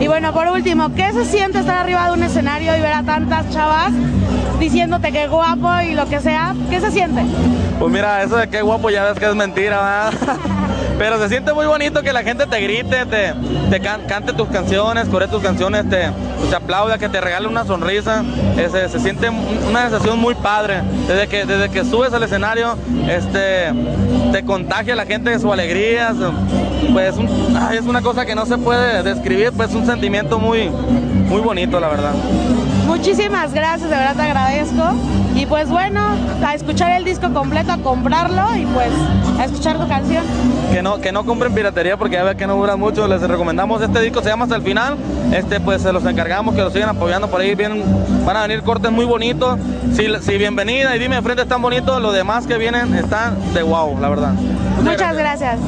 Y 0.00 0.08
bueno, 0.08 0.32
por 0.32 0.48
último, 0.48 0.94
¿qué 0.94 1.12
se 1.12 1.24
siente 1.24 1.58
estar 1.58 1.78
arriba 1.78 2.06
de 2.06 2.12
un 2.12 2.22
escenario 2.22 2.55
y 2.62 2.80
ver 2.80 2.92
a 2.92 3.02
tantas 3.02 3.50
chavas 3.50 3.92
diciéndote 4.58 5.12
que 5.12 5.28
guapo 5.28 5.68
y 5.82 5.94
lo 5.94 6.08
que 6.08 6.20
sea? 6.20 6.54
¿Qué 6.70 6.80
se 6.80 6.90
siente? 6.90 7.22
Pues 7.78 7.92
mira, 7.92 8.22
eso 8.22 8.36
de 8.36 8.48
qué 8.48 8.62
guapo 8.62 8.88
ya 8.88 9.04
ves 9.04 9.18
que 9.18 9.26
es 9.26 9.34
mentira, 9.34 9.76
¿verdad? 9.76 10.38
Pero 10.98 11.18
se 11.18 11.28
siente 11.28 11.52
muy 11.52 11.66
bonito 11.66 12.02
que 12.02 12.12
la 12.12 12.22
gente 12.22 12.46
te 12.46 12.58
grite, 12.60 13.04
te, 13.04 13.34
te 13.70 13.80
cante 13.80 14.32
tus 14.32 14.48
canciones, 14.48 15.06
corre 15.08 15.28
tus 15.28 15.42
canciones, 15.42 15.86
te, 15.90 16.10
te 16.48 16.56
aplauda, 16.56 16.96
que 16.96 17.10
te 17.10 17.20
regale 17.20 17.46
una 17.46 17.66
sonrisa. 17.66 18.24
Ese, 18.56 18.88
se 18.88 18.98
siente 19.00 19.28
una 19.28 19.82
sensación 19.82 20.18
muy 20.18 20.34
padre. 20.34 20.80
Desde 21.06 21.28
que, 21.28 21.44
desde 21.44 21.68
que 21.68 21.84
subes 21.84 22.14
al 22.14 22.22
escenario, 22.22 22.78
este, 23.10 23.74
te 24.32 24.42
contagia 24.46 24.96
la 24.96 25.04
gente 25.04 25.28
de 25.28 25.38
su 25.38 25.52
alegría. 25.52 26.14
Pues 26.92 27.14
es 27.72 27.86
una 27.86 28.02
cosa 28.02 28.24
que 28.24 28.34
no 28.34 28.46
se 28.46 28.58
puede 28.58 29.02
describir, 29.02 29.52
pues 29.52 29.70
es 29.70 29.76
un 29.76 29.86
sentimiento 29.86 30.38
muy, 30.38 30.68
muy 31.28 31.40
bonito, 31.40 31.80
la 31.80 31.88
verdad. 31.88 32.12
Muchísimas 32.86 33.52
gracias, 33.52 33.90
de 33.90 33.96
verdad 33.96 34.14
te 34.14 34.22
agradezco. 34.22 34.94
Y 35.34 35.44
pues 35.44 35.68
bueno, 35.68 36.00
a 36.44 36.54
escuchar 36.54 36.92
el 36.92 37.04
disco 37.04 37.30
completo, 37.32 37.72
a 37.72 37.78
comprarlo 37.78 38.56
y 38.56 38.64
pues 38.66 38.88
a 39.38 39.44
escuchar 39.44 39.78
tu 39.78 39.86
canción. 39.86 40.24
Que 40.72 40.82
no, 40.82 40.98
que 41.00 41.12
no 41.12 41.26
compren 41.26 41.52
piratería 41.52 41.96
porque 41.96 42.16
ya 42.16 42.24
ve 42.24 42.36
que 42.36 42.46
no 42.46 42.56
dura 42.56 42.76
mucho. 42.76 43.06
Les 43.06 43.20
recomendamos 43.20 43.82
este 43.82 44.00
disco, 44.00 44.22
se 44.22 44.30
llama 44.30 44.44
Hasta 44.44 44.56
el 44.56 44.62
Final. 44.62 44.96
Este 45.32 45.60
pues 45.60 45.82
se 45.82 45.92
los 45.92 46.04
encargamos 46.06 46.54
que 46.54 46.62
lo 46.62 46.70
sigan 46.70 46.88
apoyando 46.88 47.28
por 47.28 47.40
ahí. 47.40 47.54
Vienen, 47.54 47.84
van 48.24 48.36
a 48.36 48.42
venir 48.42 48.62
cortes 48.62 48.90
muy 48.90 49.04
bonitos. 49.04 49.58
Si, 49.94 50.06
si 50.22 50.38
bienvenida 50.38 50.96
y 50.96 50.98
dime 50.98 51.16
de 51.16 51.22
frente 51.22 51.42
están 51.42 51.60
bonitos, 51.60 52.00
los 52.00 52.14
demás 52.14 52.46
que 52.46 52.56
vienen 52.56 52.94
están 52.94 53.36
de 53.52 53.62
wow, 53.62 53.98
la 54.00 54.08
verdad. 54.08 54.32
Muchas, 54.82 55.16
gracias. 55.16 55.58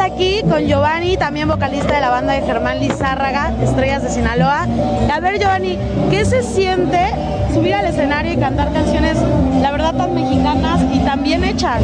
Está 0.00 0.14
aquí 0.14 0.40
con 0.48 0.66
Giovanni, 0.66 1.18
también 1.18 1.46
vocalista 1.46 1.94
de 1.94 2.00
la 2.00 2.08
banda 2.08 2.32
de 2.32 2.40
Germán 2.40 2.80
Lizárraga, 2.80 3.52
Estrellas 3.62 4.02
de 4.02 4.08
Sinaloa. 4.08 4.66
A 5.12 5.20
ver, 5.20 5.38
Giovanni, 5.38 5.78
¿qué 6.10 6.24
se 6.24 6.42
siente 6.42 7.12
subir 7.52 7.74
al 7.74 7.86
escenario 7.86 8.32
y 8.32 8.36
cantar 8.36 8.72
canciones, 8.72 9.16
la 9.60 9.70
verdad, 9.72 9.94
tan 9.94 10.14
mexicanas 10.14 10.80
y 10.92 10.98
tan 11.00 11.22
bien 11.22 11.44
hechas? 11.44 11.82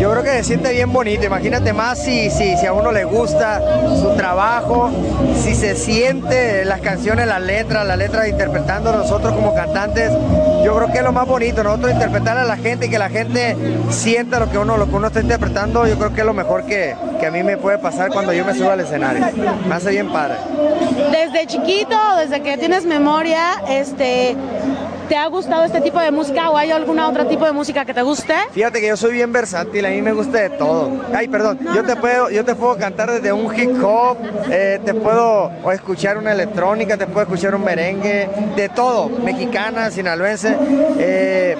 Yo 0.00 0.10
creo 0.10 0.22
que 0.22 0.30
se 0.30 0.44
siente 0.44 0.72
bien 0.72 0.92
bonito, 0.92 1.24
imagínate 1.24 1.72
más 1.72 2.02
si, 2.02 2.30
si, 2.30 2.56
si 2.56 2.66
a 2.66 2.72
uno 2.72 2.92
le 2.92 3.04
gusta 3.04 3.60
su 4.00 4.14
trabajo, 4.16 4.90
si 5.42 5.54
se 5.54 5.74
siente 5.74 6.64
las 6.64 6.80
canciones, 6.80 7.26
las 7.26 7.42
letras, 7.42 7.86
las 7.86 7.98
letras 7.98 8.28
interpretando 8.28 8.92
nosotros 8.92 9.34
como 9.34 9.54
cantantes, 9.54 10.12
yo 10.64 10.74
creo 10.76 10.92
que 10.92 10.98
es 10.98 11.04
lo 11.04 11.12
más 11.12 11.26
bonito, 11.26 11.62
nosotros 11.62 11.92
interpretar 11.92 12.36
a 12.36 12.44
la 12.44 12.56
gente 12.56 12.86
y 12.86 12.90
que 12.90 12.98
la 12.98 13.08
gente 13.08 13.56
sienta 13.90 14.40
lo 14.40 14.50
que 14.50 14.58
uno, 14.58 14.76
lo 14.76 14.88
que 14.88 14.94
uno 14.94 15.06
está 15.06 15.20
interpretando, 15.20 15.86
yo 15.86 15.96
creo 15.96 16.12
que 16.12 16.20
es 16.20 16.26
lo 16.26 16.34
mejor 16.34 16.64
que, 16.64 16.94
que 17.20 17.26
a 17.26 17.30
mí 17.30 17.42
me 17.42 17.56
puede 17.56 17.78
pasar 17.78 18.10
cuando 18.10 18.32
yo 18.32 18.44
me 18.44 18.54
subo 18.54 18.70
al 18.70 18.80
escenario. 18.80 19.24
Me 19.68 19.74
hace 19.74 19.90
bien 19.90 20.10
padre. 20.10 20.36
Desde 21.10 21.46
chiquito, 21.46 21.96
desde 22.18 22.42
que 22.42 22.58
tienes 22.58 22.84
memoria, 22.84 23.62
este, 23.68 24.36
¿Te 25.08 25.16
ha 25.16 25.26
gustado 25.28 25.62
este 25.64 25.80
tipo 25.80 26.00
de 26.00 26.10
música 26.10 26.50
o 26.50 26.56
hay 26.56 26.72
algún 26.72 26.98
otro 26.98 27.26
tipo 27.26 27.44
de 27.44 27.52
música 27.52 27.84
que 27.84 27.94
te 27.94 28.02
guste? 28.02 28.34
Fíjate 28.50 28.80
que 28.80 28.88
yo 28.88 28.96
soy 28.96 29.12
bien 29.12 29.32
versátil, 29.32 29.86
a 29.86 29.90
mí 29.90 30.02
me 30.02 30.12
gusta 30.12 30.38
de 30.38 30.50
todo. 30.50 30.90
Ay, 31.14 31.28
perdón, 31.28 31.60
yo 31.72 31.84
te 31.84 31.94
puedo, 31.94 32.28
yo 32.28 32.44
te 32.44 32.56
puedo 32.56 32.76
cantar 32.76 33.12
desde 33.12 33.32
un 33.32 33.54
hip 33.54 33.70
hop, 33.84 34.16
eh, 34.50 34.80
te 34.84 34.94
puedo 34.94 35.52
escuchar 35.72 36.18
una 36.18 36.32
electrónica, 36.32 36.96
te 36.96 37.06
puedo 37.06 37.22
escuchar 37.22 37.54
un 37.54 37.62
merengue, 37.62 38.28
de 38.56 38.68
todo, 38.68 39.08
mexicana, 39.08 39.92
sinaloense, 39.92 40.56
eh, 40.98 41.56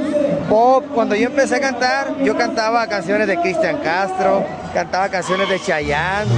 pop. 0.49 0.85
Cuando 0.93 1.15
yo 1.15 1.29
empecé 1.29 1.57
a 1.57 1.61
cantar, 1.61 2.17
yo 2.25 2.37
cantaba 2.37 2.85
canciones 2.89 3.29
de 3.29 3.41
Cristian 3.41 3.79
Castro, 3.79 4.45
cantaba 4.77 5.09
canciones 5.09 5.49
de 5.49 5.59
Chayanne, 5.59 6.31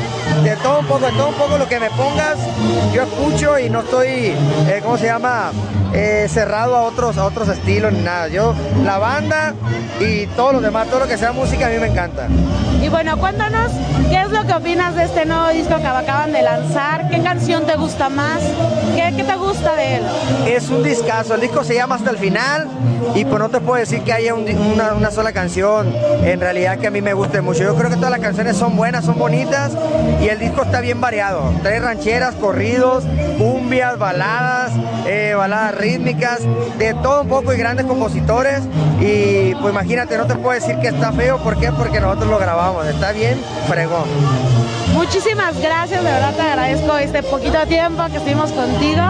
de 0.44 0.54
todo 0.62 0.78
un 0.78 0.86
poco, 0.86 1.06
de 1.06 1.10
todo 1.10 1.30
un 1.30 1.34
poco 1.34 1.58
lo 1.58 1.66
que 1.66 1.80
me 1.80 1.90
pongas, 1.90 2.36
yo 2.94 3.02
escucho 3.02 3.58
y 3.58 3.68
no 3.68 3.80
estoy, 3.80 4.06
eh, 4.06 4.80
¿cómo 4.80 4.96
se 4.96 5.06
llama? 5.06 5.50
cerrado 6.28 6.76
a 6.76 6.82
otros, 6.82 7.16
a 7.16 7.24
otros 7.24 7.48
estilos 7.48 7.92
ni 7.92 8.00
nada. 8.00 8.28
Yo, 8.28 8.54
la 8.84 8.98
banda 8.98 9.54
y 9.98 10.26
todo 10.36 10.52
lo 10.52 10.60
demás, 10.60 10.86
todo 10.88 11.00
lo 11.00 11.08
que 11.08 11.16
sea 11.16 11.32
música 11.32 11.66
a 11.66 11.70
mí 11.70 11.78
me 11.78 11.88
encanta. 11.88 12.28
Y 12.80 12.88
bueno, 12.88 13.18
cuéntanos 13.18 13.72
qué 14.08 14.22
es 14.22 14.30
lo 14.30 14.46
que 14.46 14.52
opinas 14.52 14.94
de 14.94 15.04
este 15.04 15.24
nuevo 15.24 15.48
disco 15.48 15.76
que 15.76 15.86
acaban 15.86 16.32
de 16.32 16.42
lanzar, 16.42 17.08
qué 17.10 17.20
canción 17.22 17.66
te 17.66 17.74
gusta 17.76 18.08
más, 18.08 18.40
qué, 18.94 19.12
qué 19.16 19.24
te 19.24 19.34
gusta 19.34 19.74
de 19.74 19.96
él. 19.96 20.02
Es 20.46 20.68
un 20.68 20.84
discazo, 20.84 21.34
el 21.34 21.40
disco 21.40 21.64
se 21.64 21.74
llama 21.74 21.96
Hasta 21.96 22.10
el 22.10 22.18
Final 22.18 22.68
y 23.14 23.24
pues 23.24 23.38
no 23.38 23.48
te 23.48 23.60
puedo 23.60 23.80
decir 23.80 24.02
que 24.02 24.12
haya 24.12 24.34
una, 24.34 24.92
una, 24.92 25.10
sola 25.10 25.32
canción 25.32 25.92
en 26.22 26.40
realidad 26.40 26.78
que 26.78 26.86
a 26.86 26.90
mí 26.90 27.00
me 27.00 27.14
guste 27.14 27.40
mucho. 27.40 27.64
Yo 27.64 27.74
creo 27.74 27.90
que 27.90 27.96
todas 27.96 28.10
las 28.10 28.20
canciones 28.28 28.58
son 28.58 28.76
buenas, 28.76 29.06
son 29.06 29.18
bonitas 29.18 29.72
y 30.20 30.28
el 30.28 30.38
disco 30.38 30.62
está 30.62 30.82
bien 30.82 31.00
variado. 31.00 31.50
Trae 31.62 31.80
rancheras, 31.80 32.34
corridos, 32.34 33.04
cumbias, 33.38 33.98
baladas, 33.98 34.72
eh, 35.06 35.32
baladas 35.34 35.74
rítmicas, 35.76 36.40
de 36.76 36.92
todo 36.92 37.22
un 37.22 37.28
poco 37.28 37.54
y 37.54 37.56
grandes 37.56 37.86
compositores. 37.86 38.60
Y 39.00 39.54
pues 39.54 39.72
imagínate, 39.72 40.18
no 40.18 40.26
te 40.26 40.34
puedo 40.34 40.50
decir 40.50 40.76
que 40.78 40.88
está 40.88 41.10
feo, 41.10 41.38
¿por 41.38 41.58
qué? 41.58 41.72
Porque 41.72 42.00
nosotros 42.00 42.28
lo 42.28 42.38
grabamos, 42.38 42.86
está 42.86 43.12
bien, 43.12 43.40
fregón. 43.66 44.04
Muchísimas 44.92 45.58
gracias, 45.58 46.04
de 46.04 46.10
verdad 46.10 46.34
te 46.34 46.42
agradezco 46.42 46.98
este 46.98 47.22
poquito 47.22 47.66
tiempo 47.66 48.04
que 48.10 48.18
estuvimos 48.18 48.52
contigo 48.52 49.04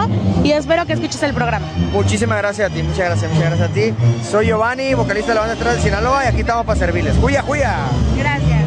y 0.44 0.52
espero 0.52 0.86
que 0.86 0.92
escuches 0.92 1.24
el 1.24 1.34
programa. 1.34 1.66
Muchísimas 1.92 2.38
gracias 2.38 2.70
a 2.70 2.72
ti, 2.72 2.84
muchas 2.84 3.06
gracias, 3.06 3.32
muchas 3.32 3.48
gracias 3.48 3.68
a 3.68 3.72
ti. 3.72 3.94
Soy 4.22 4.46
Giovanni, 4.46 4.94
vocalista 4.94 5.30
de 5.30 5.34
la 5.34 5.40
banda 5.40 5.54
Estrella 5.54 5.76
de 5.76 5.82
Sinaloa 5.82 6.24
y 6.24 6.28
aquí 6.28 6.40
estamos 6.40 6.64
para 6.64 6.78
servirles. 6.78 7.16
¡Juya, 7.16 7.42
juya! 7.42 7.78
Gracias. 8.16 8.57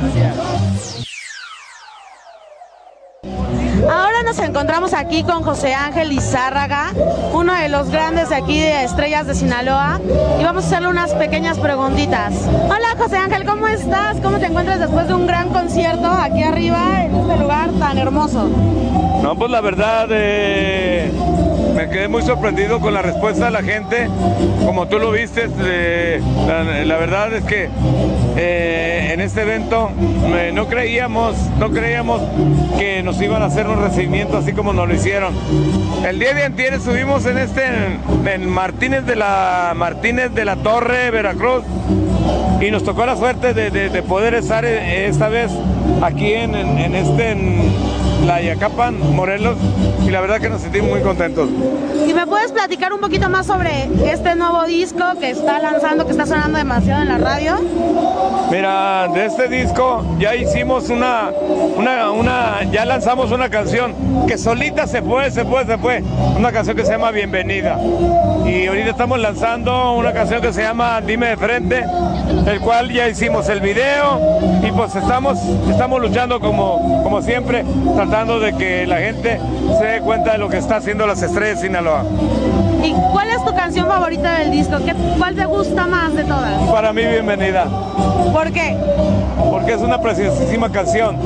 Nos 4.32 4.48
encontramos 4.48 4.94
aquí 4.94 5.24
con 5.24 5.44
José 5.44 5.74
Ángel 5.74 6.08
Lizárraga, 6.08 6.94
uno 7.34 7.54
de 7.54 7.68
los 7.68 7.90
grandes 7.90 8.30
de 8.30 8.36
aquí 8.36 8.62
de 8.62 8.86
Estrellas 8.86 9.28
de 9.28 9.36
Sinaloa, 9.36 10.00
y 10.40 10.44
vamos 10.46 10.64
a 10.64 10.68
hacerle 10.68 10.88
unas 10.88 11.14
pequeñas 11.16 11.60
preguntitas. 11.60 12.34
Hola 12.64 12.96
José 12.98 13.18
Ángel, 13.18 13.44
¿cómo 13.46 13.68
estás? 13.68 14.22
¿Cómo 14.24 14.38
te 14.40 14.46
encuentras 14.46 14.80
después 14.80 15.10
de 15.10 15.16
un 15.16 15.28
gran 15.28 15.50
concierto 15.50 16.08
aquí 16.08 16.44
arriba 16.44 17.04
en 17.04 17.14
este 17.14 17.38
lugar 17.40 17.72
tan 17.72 17.98
hermoso? 17.98 18.48
No, 19.22 19.36
pues 19.36 19.52
la 19.52 19.60
verdad, 19.60 20.08
eh, 20.12 21.12
me 21.76 21.90
quedé 21.90 22.08
muy 22.08 22.22
sorprendido 22.22 22.80
con 22.80 22.94
la 22.94 23.02
respuesta 23.02 23.46
de 23.46 23.52
la 23.52 23.64
gente. 23.64 24.08
Como 24.66 24.88
tú 24.88 25.00
lo 25.00 25.12
viste, 25.12 25.48
eh, 25.60 26.22
la, 26.86 26.98
verdad 26.98 27.34
es 27.34 27.44
que 27.44 27.70
eh, 28.38 29.10
en 29.14 29.22
este 29.22 29.42
evento 29.42 29.90
no 30.54 30.68
creíamos, 30.68 31.36
no 31.60 31.72
creíamos 31.72 32.22
que 32.78 33.04
nos 33.04 33.22
iban 33.22 33.42
a 33.42 33.46
hacer 33.46 33.68
un 33.68 33.82
recibimiento 33.82 34.38
así 34.38 34.54
como 34.54 34.74
nos 34.74 34.88
lo 34.88 34.94
hicieron. 34.94 35.34
El 36.08 36.20
día 36.20 36.34
de 36.34 36.46
antier 36.46 36.74
estuvimos 36.74 37.26
en 37.26 37.38
este, 37.38 37.64
en, 38.26 38.50
Martínez 38.50 39.06
de 39.06 39.16
la 39.16 39.74
Martínez 39.76 40.34
de 40.34 40.46
la 40.46 40.58
Torre, 40.58 41.12
Veracruz, 41.12 41.64
y 42.62 42.72
nos 42.72 42.84
tocó 42.84 43.06
la 43.06 43.16
suerte 43.16 43.54
de, 43.54 44.02
poder 44.04 44.34
estar 44.34 44.66
esta 44.66 45.30
vez 45.30 45.52
aquí 46.02 46.34
en, 46.34 46.56
en 46.56 46.96
este 46.96 47.36
la 48.26 48.42
Yacapan, 48.42 49.16
Morelos, 49.16 49.58
y 50.06 50.10
la 50.10 50.22
verdad 50.22 50.40
que 50.40 50.50
nos 50.50 50.62
sentimos 50.62 50.90
muy 50.90 51.02
contentos. 51.02 51.50
¿Y 52.08 52.14
me 52.14 52.26
puedes 52.26 52.52
platicar 52.52 52.94
un 52.94 53.00
poquito 53.00 53.30
más 53.30 53.46
sobre 53.46 53.88
este 54.12 54.36
nuevo 54.36 54.66
disco 54.66 55.04
que 55.20 55.30
está 55.30 55.60
lanzando, 55.60 56.06
que 56.06 56.12
está 56.12 56.26
sonando 56.26 56.58
demasiado 56.58 57.02
en 57.02 57.10
la 57.10 57.18
radio? 57.18 57.56
Mira, 58.50 59.08
de 59.14 59.26
este 59.26 59.48
disco 59.48 60.04
ya 60.20 60.36
hicimos 60.36 60.90
una, 60.90 61.30
una, 61.78 62.12
una, 62.12 62.64
ya 62.72 62.86
lanzamos 62.86 63.32
una 63.32 63.50
canción 63.50 63.94
que 64.28 64.38
solita 64.38 64.88
se 64.88 65.02
fue, 65.02 65.30
se 65.32 65.46
fue, 65.46 65.66
se 65.66 65.78
fue. 65.78 66.04
Una 66.38 66.52
canción 66.52 66.76
que 66.76 66.86
se 66.86 66.92
llama 66.92 67.12
Bienvenida. 67.12 67.80
Y 68.46 68.68
ahorita 68.68 68.90
estamos 68.90 69.20
lanzando 69.20 69.94
una 69.94 70.12
canción 70.12 70.42
que 70.42 70.52
se 70.52 70.64
llama 70.64 71.00
Dime 71.02 71.28
de 71.28 71.38
Frente, 71.38 71.86
el 72.48 72.60
cual 72.60 72.92
ya 72.92 73.08
hicimos 73.08 73.48
el 73.50 73.62
video 73.62 74.20
y 74.64 74.72
pues 74.72 74.96
estamos, 74.96 75.40
estamos 75.70 76.02
luchando 76.02 76.40
como, 76.40 77.02
como 77.04 77.22
siempre, 77.22 77.64
tratando 77.96 78.40
de 78.40 78.54
que 78.58 78.88
la 78.88 78.98
gente 78.98 79.40
se 79.80 79.86
dé 79.92 80.02
cuenta 80.02 80.32
de 80.32 80.38
lo 80.38 80.48
que 80.50 80.58
está 80.58 80.78
haciendo 80.78 81.06
las 81.06 81.22
estrellas 81.22 81.62
de 81.62 81.68
Sinaloa. 81.68 82.04
¿Y 82.84 82.94
cuál 83.12 83.30
es 83.30 83.44
tu 83.44 83.54
canción 83.54 83.88
favorita 83.88 84.40
del 84.40 84.52
disco? 84.52 84.78
¿Qué, 84.86 84.94
¿Cuál 85.18 85.36
te 85.36 85.46
gusta 85.46 85.86
más 85.86 86.14
de 86.16 86.24
todas? 86.24 86.62
Para 86.72 86.94
mí, 86.94 87.04
bienvenida. 87.06 87.66
¿Por 88.32 88.52
qué? 88.52 88.78
Porque 89.52 89.74
es 89.74 89.82
una 89.82 90.02
preciosísima 90.02 90.72
canción. 90.72 91.18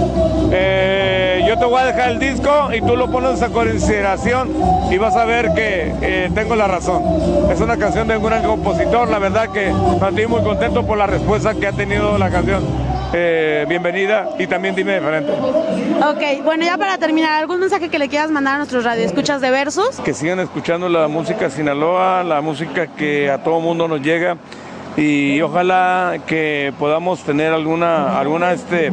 Eh, 0.51 1.45
yo 1.47 1.57
te 1.59 1.65
voy 1.65 1.81
a 1.81 1.85
dejar 1.85 2.09
el 2.09 2.19
disco 2.19 2.69
y 2.73 2.81
tú 2.81 2.95
lo 2.95 3.11
pones 3.11 3.41
a 3.41 3.49
consideración 3.49 4.49
y 4.89 4.97
vas 4.97 5.15
a 5.15 5.25
ver 5.25 5.53
que 5.53 5.93
eh, 6.01 6.31
tengo 6.33 6.55
la 6.55 6.67
razón. 6.67 7.03
Es 7.51 7.61
una 7.61 7.77
canción 7.77 8.07
de 8.07 8.17
un 8.17 8.23
gran 8.23 8.43
compositor, 8.43 9.09
la 9.09 9.19
verdad 9.19 9.49
que 9.49 9.69
estoy 9.69 10.27
muy 10.27 10.41
contento 10.41 10.85
por 10.85 10.97
la 10.97 11.05
respuesta 11.05 11.53
que 11.53 11.67
ha 11.67 11.71
tenido 11.71 12.17
la 12.17 12.29
canción. 12.31 12.63
Eh, 13.13 13.65
bienvenida 13.67 14.29
y 14.37 14.47
también 14.47 14.75
dime 14.75 14.95
diferente. 14.95 15.31
Ok, 15.31 16.43
bueno, 16.43 16.65
ya 16.65 16.77
para 16.77 16.97
terminar, 16.97 17.33
¿algún 17.33 17.59
mensaje 17.59 17.89
que 17.89 17.99
le 17.99 18.09
quieras 18.09 18.31
mandar 18.31 18.55
a 18.55 18.57
nuestros 18.57 18.83
radioescuchas 18.83 19.41
de 19.41 19.51
Versus? 19.51 19.99
Que 20.03 20.13
sigan 20.13 20.39
escuchando 20.39 20.89
la 20.89 21.07
música 21.07 21.49
Sinaloa, 21.49 22.23
la 22.23 22.41
música 22.41 22.87
que 22.87 23.29
a 23.29 23.43
todo 23.43 23.59
mundo 23.59 23.87
nos 23.87 24.01
llega 24.01 24.37
y 24.97 25.41
ojalá 25.41 26.17
que 26.25 26.73
podamos 26.79 27.21
tener 27.23 27.51
alguna 27.51 28.17
alguna 28.17 28.53
este 28.53 28.91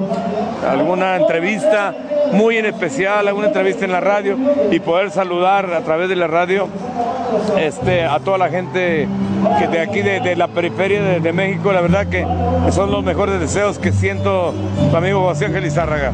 alguna 0.68 1.16
entrevista 1.16 1.94
muy 2.32 2.56
en 2.56 2.66
especial, 2.66 3.28
alguna 3.28 3.48
entrevista 3.48 3.84
en 3.84 3.92
la 3.92 4.00
radio 4.00 4.36
y 4.70 4.80
poder 4.80 5.10
saludar 5.10 5.72
a 5.72 5.82
través 5.82 6.08
de 6.08 6.16
la 6.16 6.26
radio 6.26 6.66
este 7.58 8.04
a 8.04 8.18
toda 8.20 8.38
la 8.38 8.48
gente 8.48 9.06
que 9.58 9.68
de 9.68 9.80
aquí 9.80 10.02
de, 10.02 10.36
la 10.36 10.48
periferia 10.48 11.02
de, 11.02 11.32
México, 11.32 11.72
la 11.72 11.80
verdad 11.80 12.06
que 12.06 12.26
son 12.70 12.90
los 12.90 13.04
mejores 13.04 13.38
deseos 13.40 13.78
que 13.78 13.92
siento 13.92 14.54
tu 14.90 14.96
amigo 14.96 15.22
José 15.22 15.46
Ángel 15.46 15.66
Izárraga. 15.66 16.12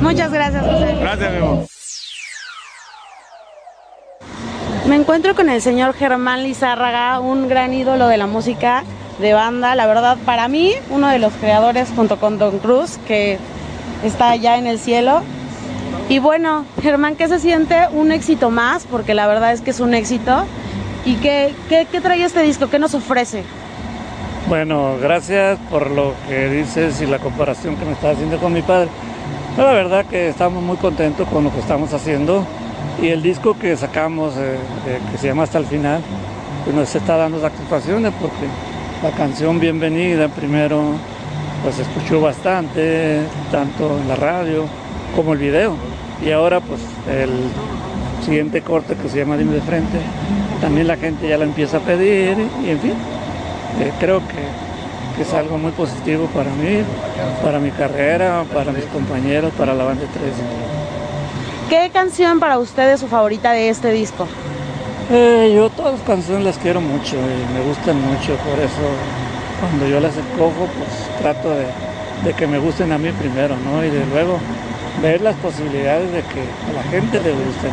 Muchas 0.00 0.32
gracias, 0.32 0.64
José. 0.64 0.96
Gracias, 1.00 1.28
amigo. 1.28 1.64
Me 4.86 4.96
encuentro 4.96 5.34
con 5.34 5.48
el 5.48 5.62
señor 5.62 5.94
Germán 5.94 6.42
Lizárraga, 6.42 7.20
un 7.20 7.48
gran 7.48 7.72
ídolo 7.72 8.06
de 8.08 8.18
la 8.18 8.26
música 8.26 8.84
de 9.18 9.32
banda, 9.32 9.74
la 9.74 9.86
verdad 9.86 10.16
para 10.24 10.48
mí, 10.48 10.72
uno 10.90 11.08
de 11.08 11.18
los 11.18 11.32
creadores 11.34 11.88
junto 11.94 12.18
con 12.18 12.38
Don 12.38 12.58
Cruz, 12.58 12.98
que 13.06 13.38
está 14.04 14.30
allá 14.30 14.58
en 14.58 14.66
el 14.66 14.78
cielo. 14.78 15.22
Y 16.08 16.18
bueno, 16.18 16.66
Germán, 16.82 17.16
¿qué 17.16 17.28
se 17.28 17.38
siente? 17.38 17.88
Un 17.92 18.12
éxito 18.12 18.50
más, 18.50 18.86
porque 18.90 19.14
la 19.14 19.26
verdad 19.26 19.52
es 19.52 19.60
que 19.60 19.70
es 19.70 19.80
un 19.80 19.94
éxito. 19.94 20.44
¿Y 21.04 21.16
qué, 21.16 21.54
qué, 21.68 22.00
trae 22.00 22.22
este 22.22 22.42
disco? 22.42 22.68
¿Qué 22.68 22.78
nos 22.78 22.94
ofrece? 22.94 23.42
Bueno, 24.48 24.96
gracias 25.00 25.58
por 25.70 25.90
lo 25.90 26.14
que 26.28 26.48
dices 26.48 27.00
y 27.00 27.06
la 27.06 27.18
comparación 27.18 27.76
que 27.76 27.84
me 27.84 27.92
estás 27.92 28.14
haciendo 28.14 28.38
con 28.38 28.52
mi 28.52 28.62
padre. 28.62 28.88
la 29.56 29.72
verdad 29.72 30.04
que 30.04 30.28
estamos 30.28 30.62
muy 30.62 30.76
contentos 30.76 31.26
con 31.28 31.44
lo 31.44 31.52
que 31.52 31.60
estamos 31.60 31.92
haciendo 31.94 32.44
y 33.00 33.08
el 33.08 33.22
disco 33.22 33.56
que 33.58 33.76
sacamos, 33.76 34.34
eh, 34.36 34.56
eh, 34.86 35.00
que 35.10 35.18
se 35.18 35.28
llama 35.28 35.44
Hasta 35.44 35.58
el 35.58 35.66
Final, 35.66 36.02
pues 36.64 36.76
nos 36.76 36.94
está 36.94 37.16
dando 37.16 37.40
satisfacciones 37.40 38.12
porque 38.20 38.46
la 39.04 39.10
canción 39.10 39.60
Bienvenida 39.60 40.28
primero 40.28 40.82
pues 41.62 41.78
escuchó 41.78 42.22
bastante, 42.22 43.20
tanto 43.52 43.98
en 43.98 44.08
la 44.08 44.16
radio 44.16 44.64
como 45.14 45.34
el 45.34 45.40
video. 45.40 45.76
Y 46.24 46.30
ahora 46.30 46.60
pues 46.60 46.80
el 47.10 47.28
siguiente 48.24 48.62
corte 48.62 48.94
que 48.94 49.10
se 49.10 49.18
llama 49.18 49.36
Dime 49.36 49.52
de 49.52 49.60
Frente, 49.60 49.98
también 50.62 50.86
la 50.86 50.96
gente 50.96 51.28
ya 51.28 51.36
la 51.36 51.44
empieza 51.44 51.76
a 51.76 51.80
pedir 51.80 52.38
y 52.64 52.70
en 52.70 52.80
fin, 52.80 52.94
eh, 53.80 53.92
creo 54.00 54.20
que, 54.20 55.16
que, 55.16 55.22
es 55.22 55.34
algo 55.34 55.58
muy 55.58 55.72
positivo 55.72 56.26
para 56.28 56.50
mí, 56.52 56.78
para 57.42 57.58
mi 57.58 57.72
carrera, 57.72 58.44
para 58.54 58.72
mis 58.72 58.86
compañeros, 58.86 59.52
para 59.58 59.74
la 59.74 59.84
banda 59.84 60.04
3. 60.14 60.32
¿Qué 61.68 61.90
canción 61.90 62.40
para 62.40 62.58
usted 62.58 62.90
es 62.94 63.00
su 63.00 63.08
favorita 63.08 63.52
de 63.52 63.68
este 63.68 63.92
disco? 63.92 64.26
Eh, 65.10 65.52
yo 65.54 65.68
todas 65.68 65.92
las 65.92 66.02
canciones 66.02 66.44
las 66.44 66.58
quiero 66.58 66.80
mucho 66.80 67.16
y 67.16 67.52
me 67.52 67.60
gustan 67.60 68.00
mucho, 68.00 68.36
por 68.36 68.58
eso 68.58 68.88
cuando 69.60 69.86
yo 69.86 70.00
las 70.00 70.16
escojo 70.16 70.66
pues 70.78 71.20
trato 71.20 71.50
de, 71.50 72.32
que 72.32 72.46
me 72.46 72.58
gusten 72.58 72.90
a 72.90 72.96
mí 72.96 73.10
primero, 73.12 73.54
¿no? 73.56 73.84
Y 73.84 73.90
de 73.90 74.06
luego 74.06 74.38
ver 75.02 75.20
las 75.20 75.36
posibilidades 75.36 76.10
de 76.10 76.22
que 76.22 76.40
a 76.40 76.72
la 76.72 76.82
gente 76.84 77.20
le 77.20 77.32
guste, 77.32 77.68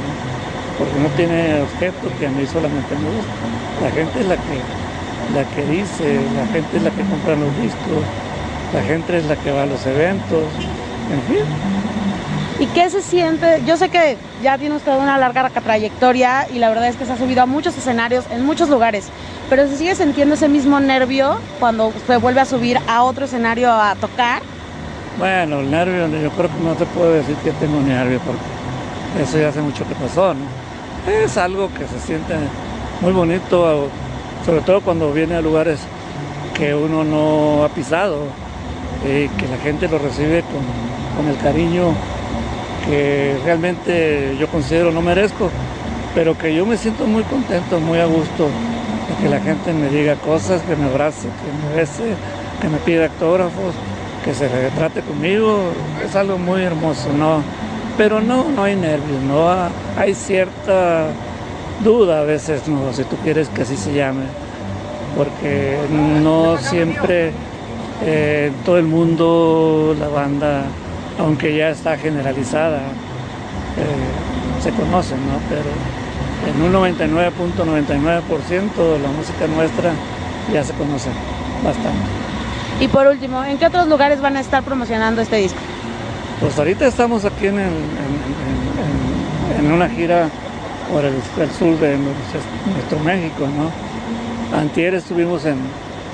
porque 0.78 1.00
no 1.00 1.08
tiene 1.16 1.62
objeto 1.62 2.12
que 2.20 2.28
a 2.28 2.32
mí 2.32 2.46
solamente 2.46 2.96
me 2.96 3.10
gusta. 3.16 3.34
La 3.82 3.92
gente 3.92 4.20
es 4.20 4.28
la 4.28 4.36
que, 4.36 4.60
la 5.34 5.44
que 5.56 5.72
dice, 5.72 6.20
la 6.36 6.46
gente 6.48 6.78
es 6.78 6.84
la 6.84 6.92
que 6.92 7.04
compra 7.04 7.36
los 7.38 7.56
discos, 7.62 8.04
la 8.74 8.82
gente 8.82 9.18
es 9.18 9.26
la 9.26 9.38
que 9.38 9.52
va 9.52 9.64
a 9.64 9.68
los 9.68 9.86
eventos, 9.86 10.52
en 11.10 11.22
fin. 11.24 11.91
¿Y 12.62 12.68
qué 12.68 12.92
se 12.92 13.02
siente? 13.02 13.64
Yo 13.66 13.76
sé 13.76 13.90
que 13.90 14.18
ya 14.44 14.56
tiene 14.56 14.76
usted 14.76 14.96
una 14.96 15.18
larga 15.18 15.50
trayectoria 15.50 16.48
y 16.48 16.60
la 16.60 16.70
verdad 16.70 16.90
es 16.90 16.96
que 16.96 17.08
se 17.08 17.12
ha 17.12 17.18
subido 17.18 17.42
a 17.42 17.48
muchos 17.48 17.76
escenarios 17.76 18.24
en 18.30 18.46
muchos 18.46 18.70
lugares, 18.70 19.08
pero 19.50 19.68
se 19.68 19.78
sigue 19.78 19.96
sintiendo 19.96 20.36
ese 20.36 20.48
mismo 20.48 20.80
nervio 20.80 21.40
cuando 21.60 21.88
usted 21.88 22.20
vuelve 22.20 22.40
a 22.40 22.46
subir 22.46 22.78
a 22.88 23.02
otro 23.02 23.26
escenario 23.26 23.72
a 23.72 23.96
tocar. 23.96 24.44
Bueno, 25.18 25.62
el 25.62 25.72
nervio, 25.72 26.08
yo 26.08 26.30
creo 26.30 26.50
que 26.50 26.64
no 26.64 26.76
te 26.76 26.86
puedo 26.86 27.12
decir 27.14 27.36
que 27.38 27.50
tengo 27.54 27.82
nervio 27.82 28.20
porque 28.20 29.24
eso 29.24 29.40
ya 29.40 29.50
hace 29.50 29.62
mucho 29.62 29.84
que 29.88 29.96
pasó, 29.96 30.36
¿no? 30.36 30.46
Es 31.12 31.38
algo 31.38 31.68
que 31.74 31.88
se 31.88 32.00
siente 32.00 32.36
muy 33.02 33.12
bonito, 33.12 33.90
sobre 34.46 34.62
todo 34.62 34.82
cuando 34.82 35.12
viene 35.12 35.34
a 35.34 35.42
lugares 35.42 35.80
que 36.56 36.76
uno 36.76 37.04
no 37.04 37.64
ha 37.64 37.70
pisado 37.70 38.20
y 39.04 39.30
que 39.30 39.48
la 39.48 39.58
gente 39.64 39.88
lo 39.88 39.98
recibe 39.98 40.44
con, 40.44 41.18
con 41.18 41.28
el 41.28 41.40
cariño 41.40 41.96
que 42.86 43.38
realmente 43.44 44.36
yo 44.40 44.48
considero 44.48 44.92
no 44.92 45.02
merezco, 45.02 45.50
pero 46.14 46.38
que 46.38 46.54
yo 46.54 46.66
me 46.66 46.78
siento 46.78 47.06
muy 47.06 47.24
contento, 47.24 47.80
muy 47.80 48.00
a 48.00 48.06
gusto 48.06 48.50
de 49.08 49.16
que 49.22 49.30
la 49.30 49.40
gente 49.40 49.74
me 49.74 49.90
diga 49.90 50.16
cosas, 50.16 50.62
que 50.64 50.76
me 50.76 50.86
abrace, 50.86 51.28
que 51.28 51.68
me 51.68 51.76
bese, 51.76 52.16
que 52.62 52.68
me 52.68 52.78
pida 52.78 53.06
autógrafos, 53.06 53.76
que 54.24 54.34
se 54.34 54.48
retrate 54.48 55.02
conmigo, 55.02 55.72
es 56.04 56.16
algo 56.16 56.38
muy 56.38 56.62
hermoso, 56.62 57.12
¿no? 57.14 57.42
Pero 57.98 58.22
no, 58.22 58.50
no 58.50 58.64
hay 58.64 58.76
nervios, 58.76 59.22
no 59.24 59.48
hay 59.98 60.14
cierta 60.14 61.08
duda 61.84 62.22
a 62.22 62.24
veces, 62.24 62.68
no, 62.68 62.94
si 62.94 63.04
tú 63.04 63.16
quieres 63.18 63.50
que 63.50 63.64
así 63.64 63.76
se 63.76 63.94
llame, 63.94 64.26
porque 65.18 65.78
no 66.22 66.58
siempre 66.58 67.32
eh, 68.04 68.52
todo 68.66 68.78
el 68.78 68.86
mundo 68.86 69.96
la 70.00 70.08
banda 70.08 70.64
aunque 71.20 71.56
ya 71.56 71.70
está 71.70 71.98
generalizada, 71.98 72.78
eh, 72.78 74.62
se 74.62 74.72
conoce, 74.72 75.16
¿no? 75.16 75.40
Pero 75.50 75.70
en 76.48 76.62
un 76.62 76.72
99.99% 76.74 79.00
la 79.02 79.10
música 79.10 79.48
nuestra 79.48 79.92
ya 80.54 80.64
se 80.64 80.74
conoce 80.74 81.10
bastante. 81.64 82.06
Y 82.80 82.88
por 82.88 83.08
último, 83.08 83.44
¿en 83.44 83.58
qué 83.58 83.66
otros 83.68 83.88
lugares 83.88 84.22
van 84.22 84.38
a 84.38 84.40
estar 84.40 84.64
promocionando 84.64 85.22
este 85.22 85.36
disco? 85.38 85.60
Pues 86.40 86.58
ahorita 86.58 86.88
estamos 86.88 87.26
aquí 87.26 87.48
en, 87.48 87.60
en, 87.60 87.72
una 89.72 89.88
gira 89.88 90.28
por 90.92 91.06
el, 91.06 91.14
sur 91.52 91.80
de 91.80 91.96
nuestro 91.98 93.00
México, 93.06 93.48
¿no? 93.48 93.70
Antier 94.58 94.96
estuvimos 94.96 95.46
en, 95.46 95.60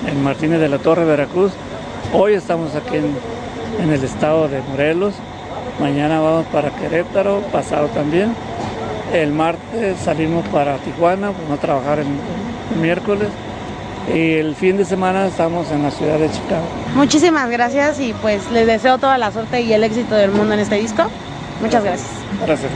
en 0.05 0.21
Martínez 0.23 0.59
de 0.59 0.67
la 0.67 0.79
Torre, 0.79 1.05
Veracruz. 1.05 1.53
Hoy 2.11 2.33
estamos 2.33 2.75
aquí 2.75 2.97
en, 2.97 3.15
en 3.79 3.91
el 3.91 4.03
estado 4.03 4.47
de 4.47 4.61
Morelos. 4.61 5.13
Mañana 5.79 6.19
vamos 6.19 6.45
para 6.47 6.69
Querétaro, 6.71 7.41
pasado 7.51 7.87
también. 7.87 8.33
El 9.13 9.31
martes 9.31 9.99
salimos 9.99 10.45
para 10.47 10.77
Tijuana, 10.77 11.27
vamos 11.27 11.57
a 11.57 11.61
trabajar 11.61 11.99
el, 11.99 12.07
miércoles. 12.79 13.29
Y 14.13 14.35
el 14.35 14.55
fin 14.55 14.77
de 14.77 14.85
semana 14.85 15.27
estamos 15.27 15.69
en 15.71 15.83
la 15.83 15.91
ciudad 15.91 16.17
de 16.17 16.31
Chicago. 16.31 16.65
Muchísimas 16.95 17.49
gracias 17.49 17.99
y 17.99 18.13
pues 18.13 18.49
les 18.51 18.65
deseo 18.65 18.97
toda 18.97 19.17
la 19.17 19.31
suerte 19.31 19.61
y 19.61 19.73
el 19.73 19.83
éxito 19.83 20.15
del 20.15 20.31
mundo 20.31 20.53
en 20.53 20.61
este 20.61 20.75
disco. 20.75 21.03
Muchas 21.61 21.83
gracias. 21.83 22.09
Gracias. 22.45 22.71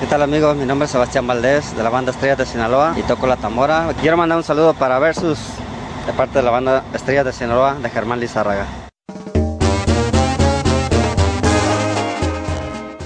¿Qué 0.00 0.06
tal 0.06 0.22
amigos? 0.22 0.56
Mi 0.56 0.64
nombre 0.64 0.86
es 0.86 0.92
Sebastián 0.92 1.26
Valdés 1.26 1.76
de 1.76 1.82
la 1.82 1.90
banda 1.90 2.10
Estrellas 2.10 2.38
de 2.38 2.46
Sinaloa 2.46 2.94
y 2.96 3.02
toco 3.02 3.26
la 3.26 3.36
tambora. 3.36 3.88
Quiero 4.00 4.16
mandar 4.16 4.38
un 4.38 4.44
saludo 4.44 4.74
para 4.74 4.98
Versus 4.98 5.38
de 6.08 6.14
parte 6.14 6.38
de 6.38 6.42
la 6.42 6.50
banda 6.50 6.84
Estrellas 6.94 7.26
de 7.26 7.34
Sinaloa 7.34 7.74
de 7.74 7.90
Germán 7.90 8.18
Lizárraga. 8.18 8.87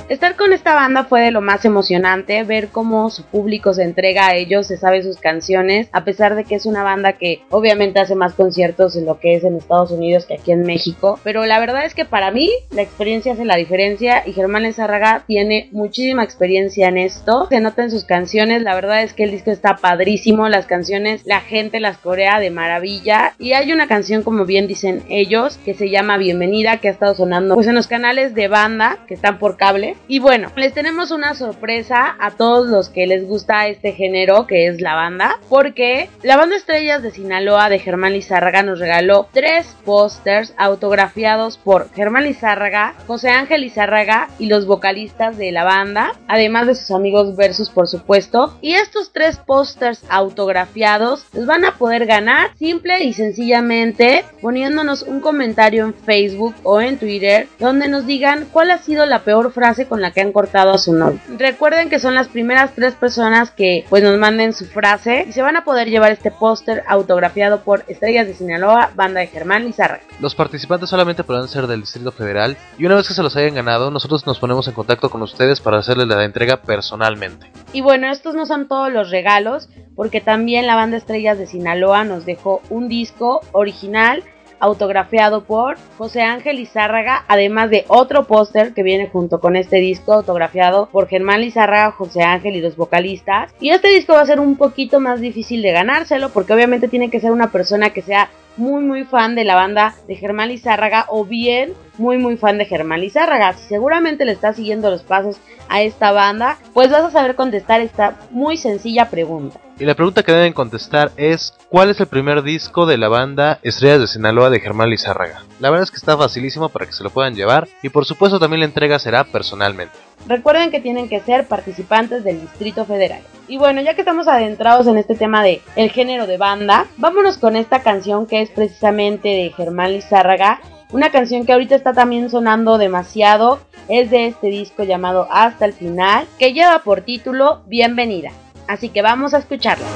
Estar 0.08 0.36
con 0.36 0.52
esta 0.52 0.74
banda 0.74 1.04
fue 1.04 1.22
de 1.22 1.30
lo 1.30 1.40
más 1.40 1.64
emocionante, 1.64 2.42
ver 2.42 2.68
cómo 2.68 3.08
su 3.08 3.24
público 3.24 3.72
se 3.72 3.84
entrega 3.84 4.26
a 4.26 4.34
ellos, 4.34 4.66
se 4.66 4.76
sabe 4.76 5.02
sus 5.02 5.16
canciones, 5.16 5.88
a 5.92 6.04
pesar 6.04 6.34
de 6.34 6.44
que 6.44 6.54
es 6.54 6.66
una 6.66 6.82
banda 6.82 7.14
que 7.14 7.42
obviamente 7.50 8.00
hace 8.00 8.14
más 8.14 8.34
conciertos 8.34 8.96
en 8.96 9.06
lo 9.06 9.20
que 9.20 9.36
es 9.36 9.44
en 9.44 9.56
Estados 9.56 9.90
Unidos 9.90 10.26
que 10.26 10.34
aquí 10.34 10.52
en 10.52 10.64
México, 10.64 11.18
pero 11.22 11.46
la 11.46 11.60
verdad 11.60 11.86
es 11.86 11.94
que 11.94 12.04
para 12.04 12.30
mí 12.30 12.50
la 12.70 12.82
experiencia 12.82 13.32
hace 13.32 13.44
la 13.44 13.56
diferencia 13.56 14.22
y 14.26 14.32
Germán 14.32 14.64
Lizárraga 14.64 15.24
tiene 15.26 15.68
muchísima 15.72 16.24
experiencia 16.24 16.88
en 16.88 16.98
esto, 16.98 17.46
se 17.48 17.60
nota 17.60 17.84
en 17.84 17.90
sus 17.90 18.04
canciones, 18.04 18.62
la 18.62 18.74
verdad 18.74 19.02
es 19.02 19.14
que 19.14 19.24
el 19.24 19.30
disco 19.30 19.50
está 19.50 19.76
padrísimo, 19.76 20.48
las 20.48 20.66
canciones 20.66 21.22
la 21.24 21.40
gente 21.40 21.80
las 21.80 21.96
corea 21.96 22.40
de 22.40 22.50
maravilla 22.50 23.34
y 23.38 23.52
hay 23.52 23.72
una 23.72 23.86
canción 23.86 24.22
como 24.22 24.44
bien 24.44 24.66
dicen 24.66 25.04
ellos 25.08 25.58
que 25.64 25.74
se 25.74 25.88
llama 25.88 26.18
Bienvenida 26.18 26.78
que 26.78 26.88
ha 26.88 26.92
estado 26.92 27.14
sonando 27.14 27.54
pues 27.54 27.66
en 27.66 27.76
los 27.76 27.86
canales 27.86 28.34
de 28.34 28.48
banda 28.48 28.98
que 29.06 29.14
están 29.14 29.38
por 29.38 29.56
cable 29.56 29.96
y 30.08 30.18
bueno, 30.18 30.50
les 30.56 30.74
tenemos 30.74 31.10
una 31.10 31.34
sorpresa 31.34 32.16
a 32.18 32.32
todos 32.32 32.68
los 32.68 32.88
que 32.88 33.06
les 33.06 33.26
gusta 33.26 33.68
este 33.68 33.92
género 33.92 34.46
que 34.46 34.66
es 34.66 34.80
la 34.80 34.94
banda, 34.94 35.38
porque 35.48 36.08
la 36.22 36.36
banda 36.36 36.56
Estrellas 36.56 37.02
de 37.02 37.10
Sinaloa 37.10 37.68
de 37.68 37.78
Germán 37.78 38.12
Lizárraga 38.12 38.62
nos 38.62 38.78
regaló 38.78 39.28
tres 39.32 39.76
pósters 39.84 40.54
autografiados 40.56 41.58
por 41.58 41.92
Germán 41.94 42.24
Lizárraga, 42.24 42.94
José 43.06 43.30
Ángel 43.30 43.62
Lizárraga 43.62 44.28
y 44.38 44.46
los 44.46 44.66
vocalistas 44.66 45.38
de 45.38 45.52
la 45.52 45.64
banda, 45.64 46.12
además 46.28 46.66
de 46.66 46.74
sus 46.74 46.90
amigos 46.90 47.36
Versus 47.36 47.70
por 47.70 47.88
supuesto. 47.88 48.56
Y 48.60 48.74
estos 48.74 49.12
tres 49.12 49.38
pósters 49.38 50.04
autografiados 50.08 51.24
los 51.32 51.46
van 51.46 51.64
a 51.64 51.78
poder 51.78 52.06
ganar 52.06 52.50
simple 52.56 53.04
y 53.04 53.12
sencillamente 53.12 54.24
poniéndonos 54.40 55.02
un 55.02 55.20
comentario 55.20 55.84
en 55.84 55.94
Facebook 55.94 56.54
o 56.62 56.80
en 56.80 56.98
Twitter 56.98 57.48
donde 57.58 57.88
nos 57.88 58.06
digan 58.06 58.46
cuál 58.52 58.70
ha 58.70 58.78
sido 58.78 59.06
la 59.06 59.20
peor 59.20 59.52
frase 59.52 59.81
con 59.86 60.00
la 60.00 60.10
que 60.12 60.20
han 60.20 60.32
cortado 60.32 60.72
a 60.72 60.78
su 60.78 60.92
novio. 60.92 61.20
Recuerden 61.38 61.88
que 61.88 61.98
son 61.98 62.14
las 62.14 62.28
primeras 62.28 62.72
tres 62.74 62.94
personas 62.94 63.50
que 63.50 63.84
pues 63.88 64.02
nos 64.02 64.18
manden 64.18 64.52
su 64.52 64.66
frase 64.66 65.26
y 65.28 65.32
se 65.32 65.42
van 65.42 65.56
a 65.56 65.64
poder 65.64 65.88
llevar 65.88 66.12
este 66.12 66.30
póster 66.30 66.82
autografiado 66.86 67.60
por 67.60 67.84
Estrellas 67.88 68.26
de 68.26 68.34
Sinaloa, 68.34 68.90
banda 68.94 69.20
de 69.20 69.26
Germán 69.26 69.64
Lizárraga. 69.64 70.02
Los 70.20 70.34
participantes 70.34 70.88
solamente 70.88 71.24
podrán 71.24 71.48
ser 71.48 71.66
del 71.66 71.80
Distrito 71.80 72.12
Federal 72.12 72.56
y 72.78 72.86
una 72.86 72.96
vez 72.96 73.08
que 73.08 73.14
se 73.14 73.22
los 73.22 73.36
hayan 73.36 73.54
ganado, 73.54 73.90
nosotros 73.90 74.26
nos 74.26 74.38
ponemos 74.38 74.66
en 74.68 74.74
contacto 74.74 75.10
con 75.10 75.22
ustedes 75.22 75.60
para 75.60 75.78
hacerles 75.78 76.06
la 76.06 76.24
entrega 76.24 76.58
personalmente. 76.58 77.50
Y 77.72 77.80
bueno, 77.80 78.10
estos 78.10 78.34
no 78.34 78.46
son 78.46 78.68
todos 78.68 78.92
los 78.92 79.10
regalos, 79.10 79.68
porque 79.94 80.20
también 80.20 80.66
la 80.66 80.76
banda 80.76 80.96
Estrellas 80.96 81.38
de 81.38 81.46
Sinaloa 81.46 82.04
nos 82.04 82.24
dejó 82.24 82.62
un 82.70 82.88
disco 82.88 83.40
original 83.52 84.22
autografiado 84.62 85.42
por 85.42 85.76
José 85.98 86.22
Ángel 86.22 86.56
Lizárraga, 86.56 87.24
además 87.26 87.68
de 87.68 87.84
otro 87.88 88.24
póster 88.28 88.72
que 88.74 88.84
viene 88.84 89.08
junto 89.08 89.40
con 89.40 89.56
este 89.56 89.78
disco 89.78 90.12
autografiado 90.12 90.88
por 90.92 91.08
Germán 91.08 91.40
Lizárraga, 91.40 91.90
José 91.90 92.22
Ángel 92.22 92.54
y 92.54 92.60
los 92.60 92.76
vocalistas. 92.76 93.52
Y 93.60 93.70
este 93.70 93.88
disco 93.88 94.14
va 94.14 94.20
a 94.20 94.26
ser 94.26 94.38
un 94.38 94.56
poquito 94.56 95.00
más 95.00 95.20
difícil 95.20 95.62
de 95.62 95.72
ganárselo 95.72 96.28
porque 96.28 96.52
obviamente 96.52 96.86
tiene 96.86 97.10
que 97.10 97.18
ser 97.18 97.32
una 97.32 97.50
persona 97.50 97.90
que 97.90 98.02
sea 98.02 98.30
muy 98.56 98.84
muy 98.84 99.04
fan 99.04 99.34
de 99.34 99.44
la 99.44 99.54
banda 99.54 99.94
de 100.06 100.14
Germán 100.14 100.50
Lizárraga 100.50 101.06
o 101.08 101.24
bien 101.24 101.72
muy 101.98 102.18
muy 102.18 102.36
fan 102.36 102.58
de 102.58 102.64
Germán 102.64 103.00
Lizárraga. 103.00 103.52
Si 103.54 103.68
seguramente 103.68 104.24
le 104.24 104.32
estás 104.32 104.56
siguiendo 104.56 104.90
los 104.90 105.02
pasos 105.02 105.36
a 105.68 105.82
esta 105.82 106.12
banda, 106.12 106.58
pues 106.74 106.90
vas 106.90 107.04
a 107.04 107.10
saber 107.10 107.34
contestar 107.34 107.80
esta 107.80 108.18
muy 108.30 108.56
sencilla 108.56 109.10
pregunta. 109.10 109.58
Y 109.78 109.84
la 109.84 109.94
pregunta 109.94 110.22
que 110.22 110.32
deben 110.32 110.52
contestar 110.52 111.10
es 111.16 111.54
¿cuál 111.68 111.90
es 111.90 111.98
el 111.98 112.06
primer 112.06 112.42
disco 112.42 112.86
de 112.86 112.98
la 112.98 113.08
banda 113.08 113.58
Estrellas 113.62 114.00
de 114.00 114.06
Sinaloa 114.06 114.50
de 114.50 114.60
Germán 114.60 114.90
Lizárraga? 114.90 115.42
La 115.60 115.70
verdad 115.70 115.84
es 115.84 115.90
que 115.90 115.96
está 115.96 116.16
facilísimo 116.16 116.68
para 116.68 116.86
que 116.86 116.92
se 116.92 117.02
lo 117.02 117.10
puedan 117.10 117.34
llevar 117.34 117.68
y 117.82 117.88
por 117.88 118.04
supuesto 118.04 118.38
también 118.38 118.60
la 118.60 118.66
entrega 118.66 118.98
será 118.98 119.24
personalmente. 119.24 119.94
Recuerden 120.26 120.70
que 120.70 120.80
tienen 120.80 121.08
que 121.08 121.20
ser 121.20 121.48
participantes 121.48 122.22
del 122.22 122.40
Distrito 122.40 122.84
Federal. 122.84 123.22
Y 123.48 123.58
bueno, 123.58 123.80
ya 123.80 123.94
que 123.94 124.02
estamos 124.02 124.28
adentrados 124.28 124.86
en 124.86 124.98
este 124.98 125.14
tema 125.14 125.42
de 125.42 125.62
el 125.74 125.90
género 125.90 126.26
de 126.26 126.38
banda, 126.38 126.86
vámonos 126.96 127.38
con 127.38 127.56
esta 127.56 127.82
canción 127.82 128.26
que 128.26 128.42
es 128.42 128.50
precisamente 128.50 129.28
de 129.28 129.52
Germán 129.56 129.92
Lizárraga, 129.92 130.60
una 130.92 131.10
canción 131.10 131.46
que 131.46 131.52
ahorita 131.52 131.74
está 131.74 131.92
también 131.92 132.30
sonando 132.30 132.78
demasiado, 132.78 133.60
es 133.88 134.10
de 134.10 134.26
este 134.26 134.48
disco 134.48 134.84
llamado 134.84 135.26
Hasta 135.30 135.64
el 135.64 135.72
final, 135.72 136.26
que 136.38 136.52
lleva 136.52 136.80
por 136.80 137.00
título 137.00 137.62
Bienvenida. 137.66 138.30
Así 138.68 138.90
que 138.90 139.02
vamos 139.02 139.34
a 139.34 139.38
escucharla. 139.38 139.86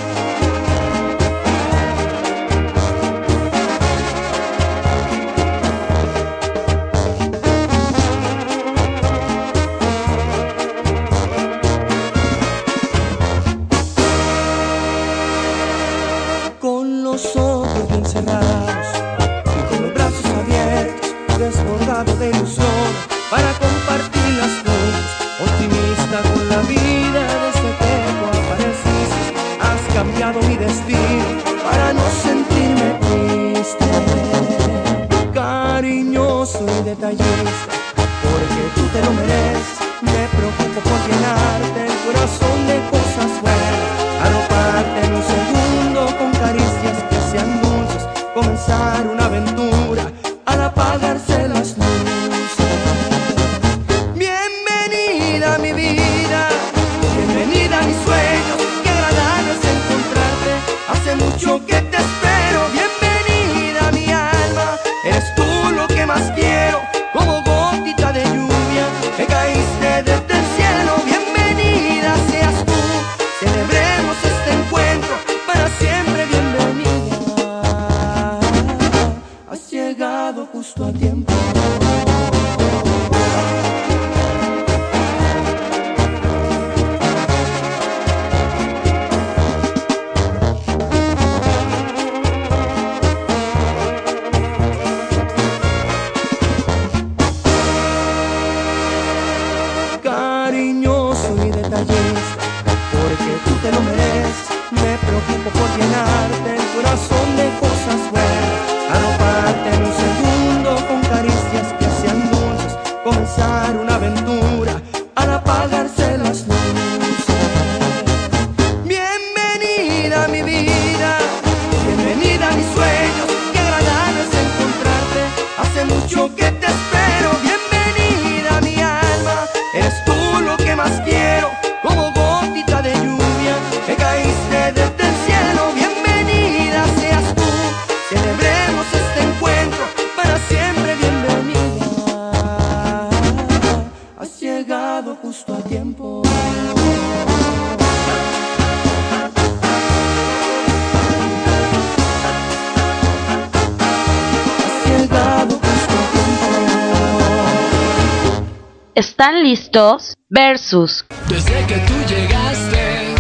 Listos? 159.46 160.16
Versus. 160.28 161.06
Desde 161.28 161.64
que 161.68 161.76
tú 161.86 161.94
llegaste, 162.08 163.14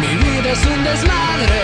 mi 0.00 0.16
vida 0.16 0.52
es 0.52 0.66
un 0.66 0.84
desmadre. 0.84 1.60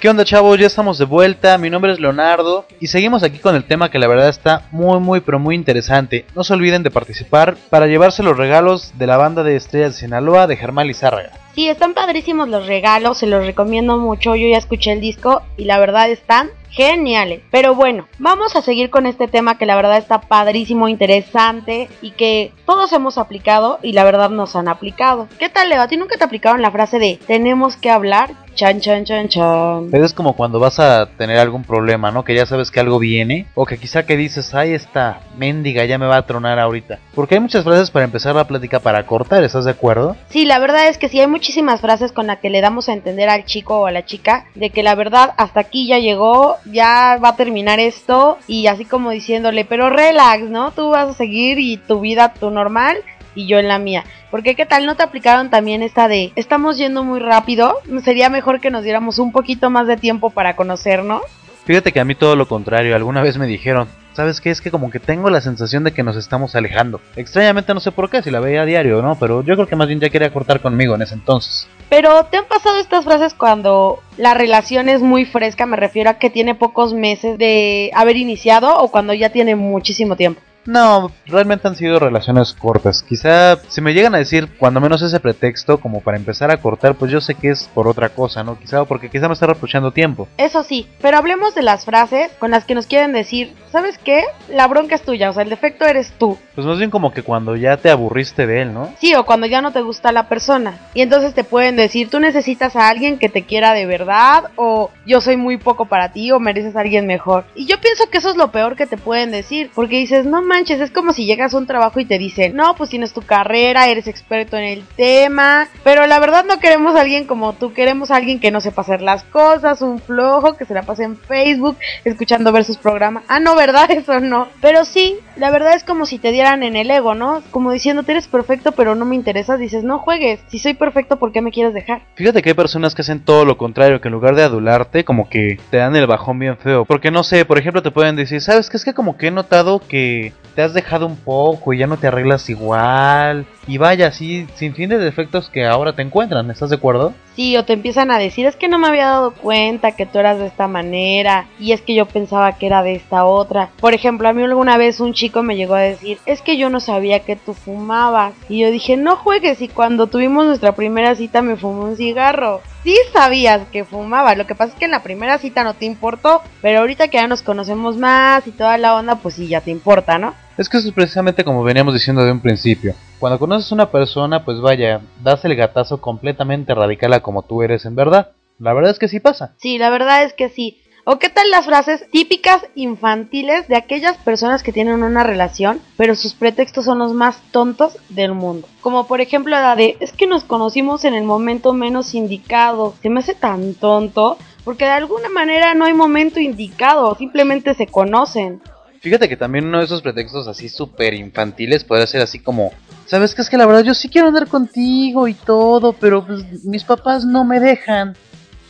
¿Qué 0.00 0.08
onda 0.08 0.24
chavos? 0.24 0.56
Ya 0.56 0.68
estamos 0.68 0.98
de 0.98 1.04
vuelta, 1.04 1.58
mi 1.58 1.68
nombre 1.68 1.92
es 1.92 1.98
Leonardo 1.98 2.64
y 2.78 2.86
seguimos 2.86 3.24
aquí 3.24 3.38
con 3.38 3.56
el 3.56 3.64
tema 3.64 3.90
que 3.90 3.98
la 3.98 4.06
verdad 4.06 4.28
está 4.28 4.68
muy 4.70 5.00
muy 5.00 5.20
pero 5.20 5.40
muy 5.40 5.56
interesante. 5.56 6.26
No 6.36 6.44
se 6.44 6.54
olviden 6.54 6.84
de 6.84 6.92
participar 6.92 7.56
para 7.70 7.88
llevarse 7.88 8.22
los 8.22 8.36
regalos 8.36 8.96
de 8.96 9.08
la 9.08 9.16
banda 9.16 9.42
de 9.42 9.56
estrellas 9.56 9.94
de 9.94 9.98
Sinaloa 9.98 10.46
de 10.46 10.56
Germán 10.56 10.86
Lizárraga. 10.86 11.32
Sí, 11.56 11.68
están 11.68 11.92
padrísimos 11.92 12.48
los 12.48 12.68
regalos, 12.68 13.18
se 13.18 13.26
los 13.26 13.44
recomiendo 13.44 13.98
mucho, 13.98 14.36
yo 14.36 14.46
ya 14.46 14.58
escuché 14.58 14.92
el 14.92 15.00
disco 15.00 15.42
y 15.56 15.64
la 15.64 15.80
verdad 15.80 16.08
están 16.08 16.50
geniales. 16.78 17.42
Pero 17.50 17.74
bueno, 17.74 18.06
vamos 18.20 18.54
a 18.54 18.62
seguir 18.62 18.88
con 18.88 19.06
este 19.06 19.26
tema 19.26 19.58
que 19.58 19.66
la 19.66 19.74
verdad 19.74 19.98
está 19.98 20.20
padrísimo, 20.20 20.88
interesante 20.88 21.88
y 22.00 22.12
que 22.12 22.52
todos 22.66 22.92
hemos 22.92 23.18
aplicado 23.18 23.80
y 23.82 23.94
la 23.94 24.04
verdad 24.04 24.30
nos 24.30 24.54
han 24.54 24.68
aplicado. 24.68 25.26
¿Qué 25.40 25.48
tal, 25.48 25.70
Leo? 25.70 25.82
¿A 25.82 25.88
ti 25.88 25.96
nunca 25.96 26.16
te 26.16 26.22
aplicaron 26.22 26.62
la 26.62 26.70
frase 26.70 27.00
de 27.00 27.18
tenemos 27.26 27.76
que 27.76 27.90
hablar? 27.90 28.30
Chan, 28.58 28.80
chan, 28.80 29.04
chan, 29.04 29.28
chan. 29.28 29.88
Es 29.92 30.12
como 30.12 30.32
cuando 30.32 30.58
vas 30.58 30.80
a 30.80 31.06
tener 31.16 31.38
algún 31.38 31.62
problema, 31.62 32.10
¿no? 32.10 32.24
Que 32.24 32.34
ya 32.34 32.44
sabes 32.44 32.72
que 32.72 32.80
algo 32.80 32.98
viene. 32.98 33.46
O 33.54 33.64
que 33.64 33.78
quizá 33.78 34.04
que 34.04 34.16
dices, 34.16 34.52
ay, 34.52 34.72
esta 34.72 35.20
mendiga 35.36 35.84
ya 35.84 35.96
me 35.96 36.08
va 36.08 36.16
a 36.16 36.26
tronar 36.26 36.58
ahorita. 36.58 36.98
Porque 37.14 37.36
hay 37.36 37.40
muchas 37.40 37.62
frases 37.62 37.92
para 37.92 38.04
empezar 38.04 38.34
la 38.34 38.48
plática 38.48 38.80
para 38.80 39.06
cortar, 39.06 39.44
¿estás 39.44 39.64
de 39.64 39.70
acuerdo? 39.70 40.16
Sí, 40.30 40.44
la 40.44 40.58
verdad 40.58 40.88
es 40.88 40.98
que 40.98 41.08
sí, 41.08 41.20
hay 41.20 41.28
muchísimas 41.28 41.80
frases 41.80 42.10
con 42.10 42.26
las 42.26 42.40
que 42.40 42.50
le 42.50 42.60
damos 42.60 42.88
a 42.88 42.94
entender 42.94 43.28
al 43.28 43.44
chico 43.44 43.78
o 43.78 43.86
a 43.86 43.92
la 43.92 44.04
chica 44.04 44.46
de 44.56 44.70
que 44.70 44.82
la 44.82 44.96
verdad 44.96 45.34
hasta 45.36 45.60
aquí 45.60 45.86
ya 45.86 46.00
llegó, 46.00 46.56
ya 46.64 47.16
va 47.22 47.28
a 47.28 47.36
terminar 47.36 47.78
esto. 47.78 48.38
Y 48.48 48.66
así 48.66 48.84
como 48.84 49.10
diciéndole, 49.10 49.66
pero 49.66 49.88
relax, 49.88 50.50
¿no? 50.50 50.72
Tú 50.72 50.90
vas 50.90 51.10
a 51.10 51.14
seguir 51.14 51.60
y 51.60 51.76
tu 51.76 52.00
vida, 52.00 52.34
tu 52.34 52.50
normal 52.50 53.04
y 53.38 53.46
yo 53.46 53.58
en 53.58 53.68
la 53.68 53.78
mía. 53.78 54.04
Porque 54.30 54.56
qué 54.56 54.66
tal 54.66 54.84
no 54.84 54.96
te 54.96 55.04
aplicaron 55.04 55.48
también 55.48 55.82
esta 55.82 56.08
de 56.08 56.32
estamos 56.34 56.76
yendo 56.76 57.04
muy 57.04 57.20
rápido, 57.20 57.78
sería 58.04 58.28
mejor 58.28 58.60
que 58.60 58.70
nos 58.70 58.82
diéramos 58.82 59.18
un 59.18 59.32
poquito 59.32 59.70
más 59.70 59.86
de 59.86 59.96
tiempo 59.96 60.30
para 60.30 60.56
conocernos. 60.56 61.22
Fíjate 61.64 61.92
que 61.92 62.00
a 62.00 62.04
mí 62.04 62.14
todo 62.14 62.34
lo 62.34 62.48
contrario, 62.48 62.96
alguna 62.96 63.22
vez 63.22 63.36
me 63.36 63.46
dijeron, 63.46 63.88
¿sabes 64.14 64.40
qué? 64.40 64.50
Es 64.50 64.60
que 64.60 64.70
como 64.70 64.90
que 64.90 64.98
tengo 64.98 65.30
la 65.30 65.40
sensación 65.40 65.84
de 65.84 65.92
que 65.92 66.02
nos 66.02 66.16
estamos 66.16 66.56
alejando. 66.56 67.00
Extrañamente 67.14 67.74
no 67.74 67.80
sé 67.80 67.92
por 67.92 68.10
qué, 68.10 68.22
si 68.22 68.30
la 68.30 68.40
veía 68.40 68.62
a 68.62 68.64
diario, 68.64 69.02
¿no? 69.02 69.16
Pero 69.20 69.44
yo 69.44 69.54
creo 69.54 69.68
que 69.68 69.76
más 69.76 69.86
bien 69.86 70.00
ya 70.00 70.08
quería 70.08 70.32
cortar 70.32 70.60
conmigo 70.60 70.94
en 70.94 71.02
ese 71.02 71.14
entonces. 71.14 71.68
Pero 71.88 72.24
¿te 72.24 72.38
han 72.38 72.46
pasado 72.46 72.78
estas 72.78 73.04
frases 73.04 73.34
cuando 73.34 74.00
la 74.16 74.34
relación 74.34 74.88
es 74.88 75.02
muy 75.02 75.26
fresca? 75.26 75.66
Me 75.66 75.76
refiero 75.76 76.10
a 76.10 76.14
que 76.14 76.30
tiene 76.30 76.54
pocos 76.54 76.94
meses 76.94 77.38
de 77.38 77.90
haber 77.94 78.16
iniciado 78.16 78.78
o 78.78 78.90
cuando 78.90 79.14
ya 79.14 79.30
tiene 79.30 79.54
muchísimo 79.54 80.16
tiempo. 80.16 80.40
No, 80.68 81.10
realmente 81.24 81.66
han 81.66 81.76
sido 81.76 81.98
relaciones 81.98 82.52
cortas. 82.52 83.02
Quizá 83.02 83.56
si 83.68 83.80
me 83.80 83.94
llegan 83.94 84.14
a 84.14 84.18
decir 84.18 84.50
cuando 84.58 84.82
menos 84.82 85.00
ese 85.00 85.18
pretexto 85.18 85.80
como 85.80 86.02
para 86.02 86.18
empezar 86.18 86.50
a 86.50 86.58
cortar, 86.58 86.94
pues 86.94 87.10
yo 87.10 87.22
sé 87.22 87.34
que 87.34 87.48
es 87.48 87.70
por 87.72 87.88
otra 87.88 88.10
cosa, 88.10 88.44
¿no? 88.44 88.58
Quizá 88.58 88.84
porque 88.84 89.08
quizá 89.08 89.28
me 89.28 89.32
está 89.32 89.46
reprochando 89.46 89.92
tiempo. 89.92 90.28
Eso 90.36 90.62
sí, 90.62 90.86
pero 91.00 91.16
hablemos 91.16 91.54
de 91.54 91.62
las 91.62 91.86
frases 91.86 92.30
con 92.38 92.50
las 92.50 92.66
que 92.66 92.74
nos 92.74 92.86
quieren 92.86 93.14
decir, 93.14 93.54
¿sabes 93.72 93.96
qué? 93.96 94.24
La 94.50 94.66
bronca 94.66 94.94
es 94.96 95.02
tuya, 95.02 95.30
o 95.30 95.32
sea, 95.32 95.42
el 95.42 95.48
defecto 95.48 95.86
eres 95.86 96.12
tú. 96.18 96.36
Pues 96.54 96.66
más 96.66 96.76
bien 96.76 96.90
como 96.90 97.12
que 97.12 97.22
cuando 97.22 97.56
ya 97.56 97.78
te 97.78 97.88
aburriste 97.88 98.46
de 98.46 98.60
él, 98.60 98.74
¿no? 98.74 98.92
Sí, 98.98 99.14
o 99.14 99.24
cuando 99.24 99.46
ya 99.46 99.62
no 99.62 99.72
te 99.72 99.80
gusta 99.80 100.12
la 100.12 100.28
persona. 100.28 100.78
Y 100.92 101.00
entonces 101.00 101.32
te 101.32 101.44
pueden 101.44 101.76
decir, 101.76 102.10
tú 102.10 102.20
necesitas 102.20 102.76
a 102.76 102.90
alguien 102.90 103.18
que 103.18 103.30
te 103.30 103.46
quiera 103.46 103.72
de 103.72 103.86
verdad, 103.86 104.50
o 104.56 104.90
yo 105.06 105.22
soy 105.22 105.38
muy 105.38 105.56
poco 105.56 105.86
para 105.86 106.12
ti, 106.12 106.30
o 106.30 106.40
mereces 106.40 106.76
a 106.76 106.80
alguien 106.80 107.06
mejor. 107.06 107.46
Y 107.54 107.64
yo 107.64 107.80
pienso 107.80 108.10
que 108.10 108.18
eso 108.18 108.28
es 108.28 108.36
lo 108.36 108.52
peor 108.52 108.76
que 108.76 108.86
te 108.86 108.98
pueden 108.98 109.30
decir, 109.30 109.70
porque 109.74 109.96
dices, 109.96 110.26
no 110.26 110.42
manches 110.42 110.57
es 110.66 110.90
como 110.90 111.12
si 111.12 111.24
llegas 111.24 111.54
a 111.54 111.58
un 111.58 111.66
trabajo 111.66 112.00
y 112.00 112.04
te 112.04 112.18
dicen, 112.18 112.56
no, 112.56 112.74
pues 112.74 112.90
tienes 112.90 113.12
tu 113.12 113.22
carrera, 113.22 113.88
eres 113.88 114.06
experto 114.08 114.56
en 114.56 114.64
el 114.64 114.84
tema, 114.96 115.68
pero 115.84 116.06
la 116.06 116.18
verdad 116.18 116.44
no 116.44 116.58
queremos 116.58 116.96
a 116.96 117.00
alguien 117.02 117.26
como 117.26 117.52
tú, 117.52 117.72
queremos 117.72 118.10
a 118.10 118.16
alguien 118.16 118.40
que 118.40 118.50
no 118.50 118.60
sepa 118.60 118.82
hacer 118.82 119.00
las 119.00 119.22
cosas, 119.24 119.82
un 119.82 120.00
flojo, 120.00 120.56
que 120.56 120.64
se 120.64 120.74
la 120.74 120.82
pase 120.82 121.04
en 121.04 121.16
Facebook, 121.16 121.76
escuchando 122.04 122.52
ver 122.52 122.64
sus 122.64 122.76
programas. 122.76 123.24
Ah, 123.28 123.40
no, 123.40 123.54
¿verdad? 123.54 123.90
Eso 123.90 124.20
no. 124.20 124.48
Pero 124.60 124.84
sí, 124.84 125.16
la 125.36 125.50
verdad 125.50 125.74
es 125.74 125.84
como 125.84 126.06
si 126.06 126.18
te 126.18 126.32
dieran 126.32 126.62
en 126.62 126.76
el 126.76 126.90
ego, 126.90 127.14
¿no? 127.14 127.42
Como 127.50 127.72
diciendo, 127.72 128.04
eres 128.06 128.26
perfecto, 128.26 128.72
pero 128.72 128.94
no 128.94 129.04
me 129.04 129.14
interesas, 129.14 129.60
dices, 129.60 129.84
no 129.84 129.98
juegues, 129.98 130.40
si 130.48 130.58
soy 130.58 130.74
perfecto, 130.74 131.18
¿por 131.18 131.32
qué 131.32 131.40
me 131.40 131.52
quieres 131.52 131.74
dejar? 131.74 132.02
Fíjate 132.14 132.42
que 132.42 132.50
hay 132.50 132.54
personas 132.54 132.94
que 132.94 133.02
hacen 133.02 133.24
todo 133.24 133.44
lo 133.44 133.56
contrario, 133.56 134.00
que 134.00 134.08
en 134.08 134.14
lugar 134.14 134.34
de 134.34 134.42
adularte, 134.42 135.04
como 135.04 135.28
que 135.28 135.58
te 135.70 135.76
dan 135.76 135.94
el 135.94 136.06
bajón 136.06 136.38
bien 136.38 136.58
feo. 136.58 136.84
Porque 136.84 137.10
no 137.10 137.22
sé, 137.22 137.44
por 137.44 137.58
ejemplo, 137.58 137.82
te 137.82 137.90
pueden 137.90 138.16
decir, 138.16 138.40
¿sabes 138.40 138.70
qué? 138.70 138.76
Es 138.76 138.84
que 138.84 138.94
como 138.94 139.16
que 139.16 139.28
he 139.28 139.30
notado 139.30 139.80
que 139.80 140.32
te 140.58 140.64
has 140.64 140.74
dejado 140.74 141.06
un 141.06 141.14
poco 141.14 141.72
y 141.72 141.78
ya 141.78 141.86
no 141.86 141.98
te 141.98 142.08
arreglas 142.08 142.50
igual. 142.50 143.46
Y 143.68 143.78
vaya, 143.78 144.08
así, 144.08 144.48
sin 144.56 144.74
fin 144.74 144.88
de 144.88 144.98
defectos 144.98 145.48
que 145.50 145.64
ahora 145.64 145.92
te 145.92 146.02
encuentran, 146.02 146.50
¿estás 146.50 146.70
de 146.70 146.74
acuerdo? 146.74 147.14
Sí, 147.36 147.56
o 147.56 147.64
te 147.64 147.74
empiezan 147.74 148.10
a 148.10 148.18
decir, 148.18 148.44
es 148.44 148.56
que 148.56 148.66
no 148.66 148.76
me 148.76 148.88
había 148.88 149.06
dado 149.06 149.34
cuenta 149.34 149.92
que 149.92 150.04
tú 150.04 150.18
eras 150.18 150.40
de 150.40 150.48
esta 150.48 150.66
manera, 150.66 151.46
y 151.60 151.70
es 151.70 151.80
que 151.80 151.94
yo 151.94 152.06
pensaba 152.06 152.54
que 152.54 152.66
era 152.66 152.82
de 152.82 152.96
esta 152.96 153.24
otra. 153.24 153.70
Por 153.78 153.94
ejemplo, 153.94 154.28
a 154.28 154.32
mí 154.32 154.42
alguna 154.42 154.78
vez 154.78 154.98
un 154.98 155.12
chico 155.12 155.44
me 155.44 155.54
llegó 155.54 155.76
a 155.76 155.80
decir, 155.80 156.18
es 156.26 156.42
que 156.42 156.56
yo 156.56 156.70
no 156.70 156.80
sabía 156.80 157.20
que 157.20 157.36
tú 157.36 157.54
fumabas. 157.54 158.34
Y 158.48 158.58
yo 158.58 158.72
dije, 158.72 158.96
no 158.96 159.14
juegues, 159.14 159.62
y 159.62 159.68
cuando 159.68 160.08
tuvimos 160.08 160.44
nuestra 160.44 160.72
primera 160.72 161.14
cita 161.14 161.40
me 161.40 161.54
fumó 161.54 161.84
un 161.84 161.96
cigarro. 161.96 162.62
Sí 162.82 162.96
sabías 163.12 163.60
que 163.70 163.84
fumaba, 163.84 164.34
lo 164.34 164.48
que 164.48 164.56
pasa 164.56 164.72
es 164.72 164.78
que 164.80 164.86
en 164.86 164.90
la 164.90 165.04
primera 165.04 165.38
cita 165.38 165.62
no 165.62 165.74
te 165.74 165.84
importó, 165.84 166.42
pero 166.62 166.80
ahorita 166.80 167.06
que 167.06 167.18
ya 167.18 167.28
nos 167.28 167.42
conocemos 167.42 167.96
más 167.96 168.44
y 168.48 168.50
toda 168.50 168.76
la 168.76 168.96
onda, 168.96 169.14
pues 169.14 169.36
sí, 169.36 169.46
ya 169.46 169.60
te 169.60 169.70
importa, 169.70 170.18
¿no? 170.18 170.34
Es 170.58 170.68
que 170.68 170.76
eso 170.76 170.88
es 170.88 170.94
precisamente 170.94 171.44
como 171.44 171.62
veníamos 171.62 171.94
diciendo 171.94 172.24
de 172.24 172.32
un 172.32 172.40
principio. 172.40 172.92
Cuando 173.20 173.38
conoces 173.38 173.70
a 173.70 173.76
una 173.76 173.92
persona, 173.92 174.44
pues 174.44 174.60
vaya, 174.60 175.00
das 175.22 175.44
el 175.44 175.54
gatazo 175.54 176.00
completamente 176.00 176.74
radical 176.74 177.12
a 177.12 177.20
como 177.20 177.42
tú 177.42 177.62
eres 177.62 177.84
en 177.84 177.94
verdad. 177.94 178.32
La 178.58 178.72
verdad 178.72 178.90
es 178.90 178.98
que 178.98 179.06
sí 179.06 179.20
pasa. 179.20 179.54
Sí, 179.58 179.78
la 179.78 179.88
verdad 179.88 180.24
es 180.24 180.32
que 180.32 180.48
sí. 180.48 180.82
¿O 181.04 181.20
qué 181.20 181.28
tal 181.28 181.48
las 181.52 181.64
frases 181.64 182.10
típicas 182.10 182.66
infantiles 182.74 183.68
de 183.68 183.76
aquellas 183.76 184.16
personas 184.18 184.64
que 184.64 184.72
tienen 184.72 185.04
una 185.04 185.22
relación, 185.22 185.80
pero 185.96 186.16
sus 186.16 186.34
pretextos 186.34 186.86
son 186.86 186.98
los 186.98 187.14
más 187.14 187.40
tontos 187.52 187.96
del 188.08 188.34
mundo? 188.34 188.66
Como 188.80 189.06
por 189.06 189.20
ejemplo 189.20 189.52
la 189.52 189.76
de, 189.76 189.96
es 190.00 190.10
que 190.10 190.26
nos 190.26 190.42
conocimos 190.42 191.04
en 191.04 191.14
el 191.14 191.22
momento 191.22 191.72
menos 191.72 192.14
indicado. 192.14 192.94
Se 193.00 193.10
me 193.10 193.20
hace 193.20 193.36
tan 193.36 193.74
tonto, 193.74 194.38
porque 194.64 194.86
de 194.86 194.90
alguna 194.90 195.28
manera 195.28 195.74
no 195.74 195.84
hay 195.84 195.94
momento 195.94 196.40
indicado, 196.40 197.14
simplemente 197.14 197.74
se 197.74 197.86
conocen. 197.86 198.60
Fíjate 199.00 199.28
que 199.28 199.36
también 199.36 199.66
uno 199.66 199.78
de 199.78 199.84
esos 199.84 200.02
pretextos 200.02 200.48
así 200.48 200.68
súper 200.68 201.14
infantiles 201.14 201.84
puede 201.84 202.06
ser 202.06 202.20
así 202.20 202.38
como, 202.40 202.72
¿sabes 203.06 203.34
qué? 203.34 203.42
Es 203.42 203.50
que 203.50 203.56
la 203.56 203.66
verdad 203.66 203.84
yo 203.84 203.94
sí 203.94 204.08
quiero 204.08 204.28
andar 204.28 204.48
contigo 204.48 205.28
y 205.28 205.34
todo, 205.34 205.92
pero 205.92 206.26
pues, 206.26 206.64
mis 206.64 206.84
papás 206.84 207.24
no 207.24 207.44
me 207.44 207.60
dejan. 207.60 208.16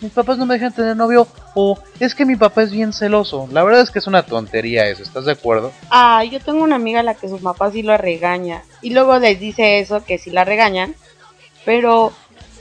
Mis 0.01 0.13
papás 0.13 0.39
no 0.39 0.47
me 0.47 0.55
dejan 0.55 0.73
tener 0.73 0.97
novio 0.97 1.27
o 1.55 1.77
es 1.99 2.15
que 2.15 2.25
mi 2.25 2.37
papá 2.37 2.63
es 2.63 2.71
bien 2.71 2.93
celoso. 2.93 3.49
La 3.51 3.65
verdad 3.65 3.81
es 3.81 3.91
que 3.91 3.99
es 3.99 4.07
una 4.07 4.23
tontería 4.23 4.87
eso, 4.87 5.03
¿estás 5.03 5.25
de 5.25 5.33
acuerdo? 5.33 5.73
Ah, 5.91 6.23
yo 6.23 6.39
tengo 6.39 6.63
una 6.63 6.77
amiga 6.77 7.01
a 7.01 7.03
la 7.03 7.15
que 7.15 7.29
su 7.29 7.41
papá 7.41 7.73
sí 7.73 7.83
lo 7.83 7.97
regaña 7.97 8.63
y 8.81 8.91
luego 8.91 9.19
les 9.19 9.41
dice 9.41 9.81
eso, 9.81 10.05
que 10.05 10.19
sí 10.19 10.31
la 10.31 10.45
regañan, 10.45 10.95
pero 11.65 12.13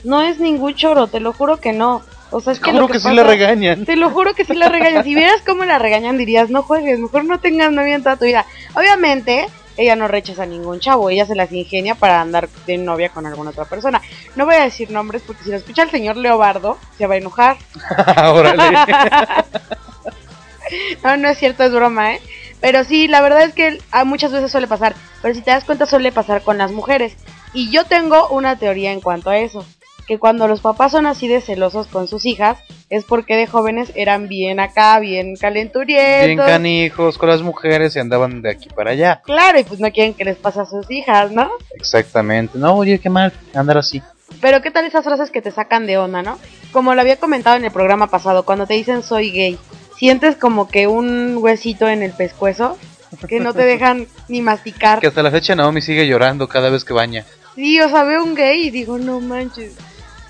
no 0.04 0.22
es 0.22 0.40
ningún 0.40 0.74
choro, 0.74 1.08
te 1.08 1.20
lo 1.20 1.34
juro 1.34 1.58
que 1.58 1.74
no. 1.74 2.02
O 2.32 2.42
sea, 2.42 2.54
es 2.54 2.60
que, 2.60 2.72
Juro 2.72 2.84
lo 2.84 2.88
que, 2.88 3.00
sí 3.00 3.14
la 3.14 3.24
regañan. 3.24 3.86
Te 3.86 3.96
lo 3.96 4.10
juro 4.10 4.34
que 4.34 4.46
sí 4.46 4.54
la 4.54 4.70
regañan. 4.70 5.04
Si 5.04 5.16
vieras 5.16 5.42
cómo 5.46 5.66
la 5.66 5.80
regañan, 5.80 6.18
dirías, 6.18 6.50
no 6.50 6.64
juegues, 6.64 7.00
mejor 7.00 7.26
no 7.26 7.40
tengas 7.40 7.72
novia 7.72 7.96
en 7.96 8.04
toda 8.04 8.18
tu 8.18 8.26
vida. 8.26 8.46
Obviamente, 8.76 9.48
ella 9.78 9.96
no 9.96 10.08
rechaza 10.08 10.44
a 10.44 10.48
ningún 10.48 10.80
chavo, 10.80 11.10
ella 11.10 11.26
se 11.26 11.36
las 11.36 11.52
ingenia 11.52 11.96
para 11.96 12.20
andar 12.20 12.50
de 12.66 12.78
novia 12.78 13.10
con 13.10 13.26
alguna 13.26 13.52
otra 13.52 13.66
persona. 13.66 14.02
No 14.36 14.46
voy 14.46 14.56
a 14.56 14.64
decir 14.64 14.92
nombres 14.92 15.22
porque 15.26 15.44
si 15.44 15.52
lo 15.52 15.58
escucha 15.58 15.84
el 15.84 15.92
señor 15.92 16.18
Leobardo, 16.18 16.78
se 16.98 17.08
va 17.08 17.14
a 17.14 17.18
enojar. 17.18 17.58
Órale. 18.34 18.64
No, 21.02 21.16
no 21.16 21.30
es 21.30 21.38
cierto, 21.38 21.64
es 21.64 21.72
broma, 21.72 22.16
¿eh? 22.16 22.22
Pero 22.60 22.84
sí, 22.84 23.08
la 23.08 23.22
verdad 23.22 23.44
es 23.44 23.54
que 23.54 23.80
muchas 24.06 24.34
veces 24.34 24.52
suele 24.52 24.68
pasar. 24.68 24.96
Pero 25.22 25.34
si 25.34 25.42
te 25.42 25.52
das 25.52 25.64
cuenta, 25.64 25.86
suele 25.86 26.12
pasar 26.12 26.42
con 26.42 26.58
las 26.58 26.74
mujeres. 26.74 27.16
Y 27.54 27.72
yo 27.72 27.86
tengo 27.86 28.28
una 28.30 28.58
teoría 28.58 28.92
en 28.92 29.00
cuanto 29.00 29.30
a 29.30 29.38
eso. 29.38 29.66
Que 30.08 30.20
cuando 30.20 30.48
los 30.48 30.62
papás 30.62 30.94
son 30.94 31.06
así 31.06 31.28
de 31.28 31.42
celosos 31.42 31.88
con 31.88 32.08
sus 32.08 32.26
hijas, 32.26 32.60
es 32.90 33.04
porque 33.04 33.36
de 33.36 33.46
jóvenes 33.46 33.92
eran 33.96 34.28
bien 34.30 34.60
acá, 34.60 35.00
bien 35.00 35.36
calenturientos. 35.36 36.26
Bien 36.26 36.38
canijos 36.38 37.18
con 37.18 37.30
las 37.30 37.42
mujeres 37.42 37.96
y 37.96 38.00
andaban 38.00 38.42
de 38.42 38.52
aquí 38.52 38.70
para 38.70 38.92
allá. 38.92 39.22
Claro, 39.26 39.60
y 39.60 39.64
pues 39.64 39.80
no 39.80 39.92
quieren 39.92 40.14
que 40.14 40.24
les 40.24 40.38
pase 40.38 40.62
a 40.62 40.66
sus 40.66 40.90
hijas, 40.90 41.32
¿no? 41.32 41.50
Exactamente. 41.76 42.58
No, 42.58 42.76
oye, 42.76 43.00
qué 43.00 43.10
mal 43.10 43.34
andar 43.54 43.78
así. 43.78 44.02
Pero 44.42 44.62
¿qué 44.62 44.72
tal 44.72 44.86
esas 44.86 45.04
frases 45.04 45.32
que 45.32 45.42
te 45.42 45.52
sacan 45.52 45.88
de 45.88 45.98
onda, 45.98 46.22
no? 46.22 46.40
Como 46.72 46.96
lo 46.96 47.02
había 47.02 47.18
comentado 47.18 47.58
en 47.58 47.66
el 47.66 47.72
programa 47.72 48.08
pasado, 48.08 48.44
cuando 48.44 48.66
te 48.66 48.76
dicen 48.76 49.04
soy 49.04 49.32
gay, 49.32 49.58
sientes 49.98 50.36
como 50.36 50.68
que 50.68 50.88
un 50.88 51.38
huesito 51.40 51.88
en 51.90 52.04
el 52.04 52.12
pescuezo 52.12 52.78
que 53.28 53.40
no 53.40 53.54
te 53.54 53.64
dejan 53.66 54.08
ni 54.28 54.42
masticar. 54.42 55.00
Que 55.00 55.08
hasta 55.08 55.24
la 55.24 55.32
fecha 55.32 55.56
Naomi 55.56 55.82
sigue 55.82 56.08
llorando 56.08 56.48
cada 56.48 56.70
vez 56.70 56.84
que 56.84 56.94
baña. 56.94 57.26
Sí, 57.56 57.82
o 57.82 57.90
sea, 57.90 58.04
veo 58.04 58.24
un 58.24 58.36
gay 58.36 58.68
y 58.68 58.70
digo, 58.70 59.00
no 59.00 59.20
manches, 59.20 59.74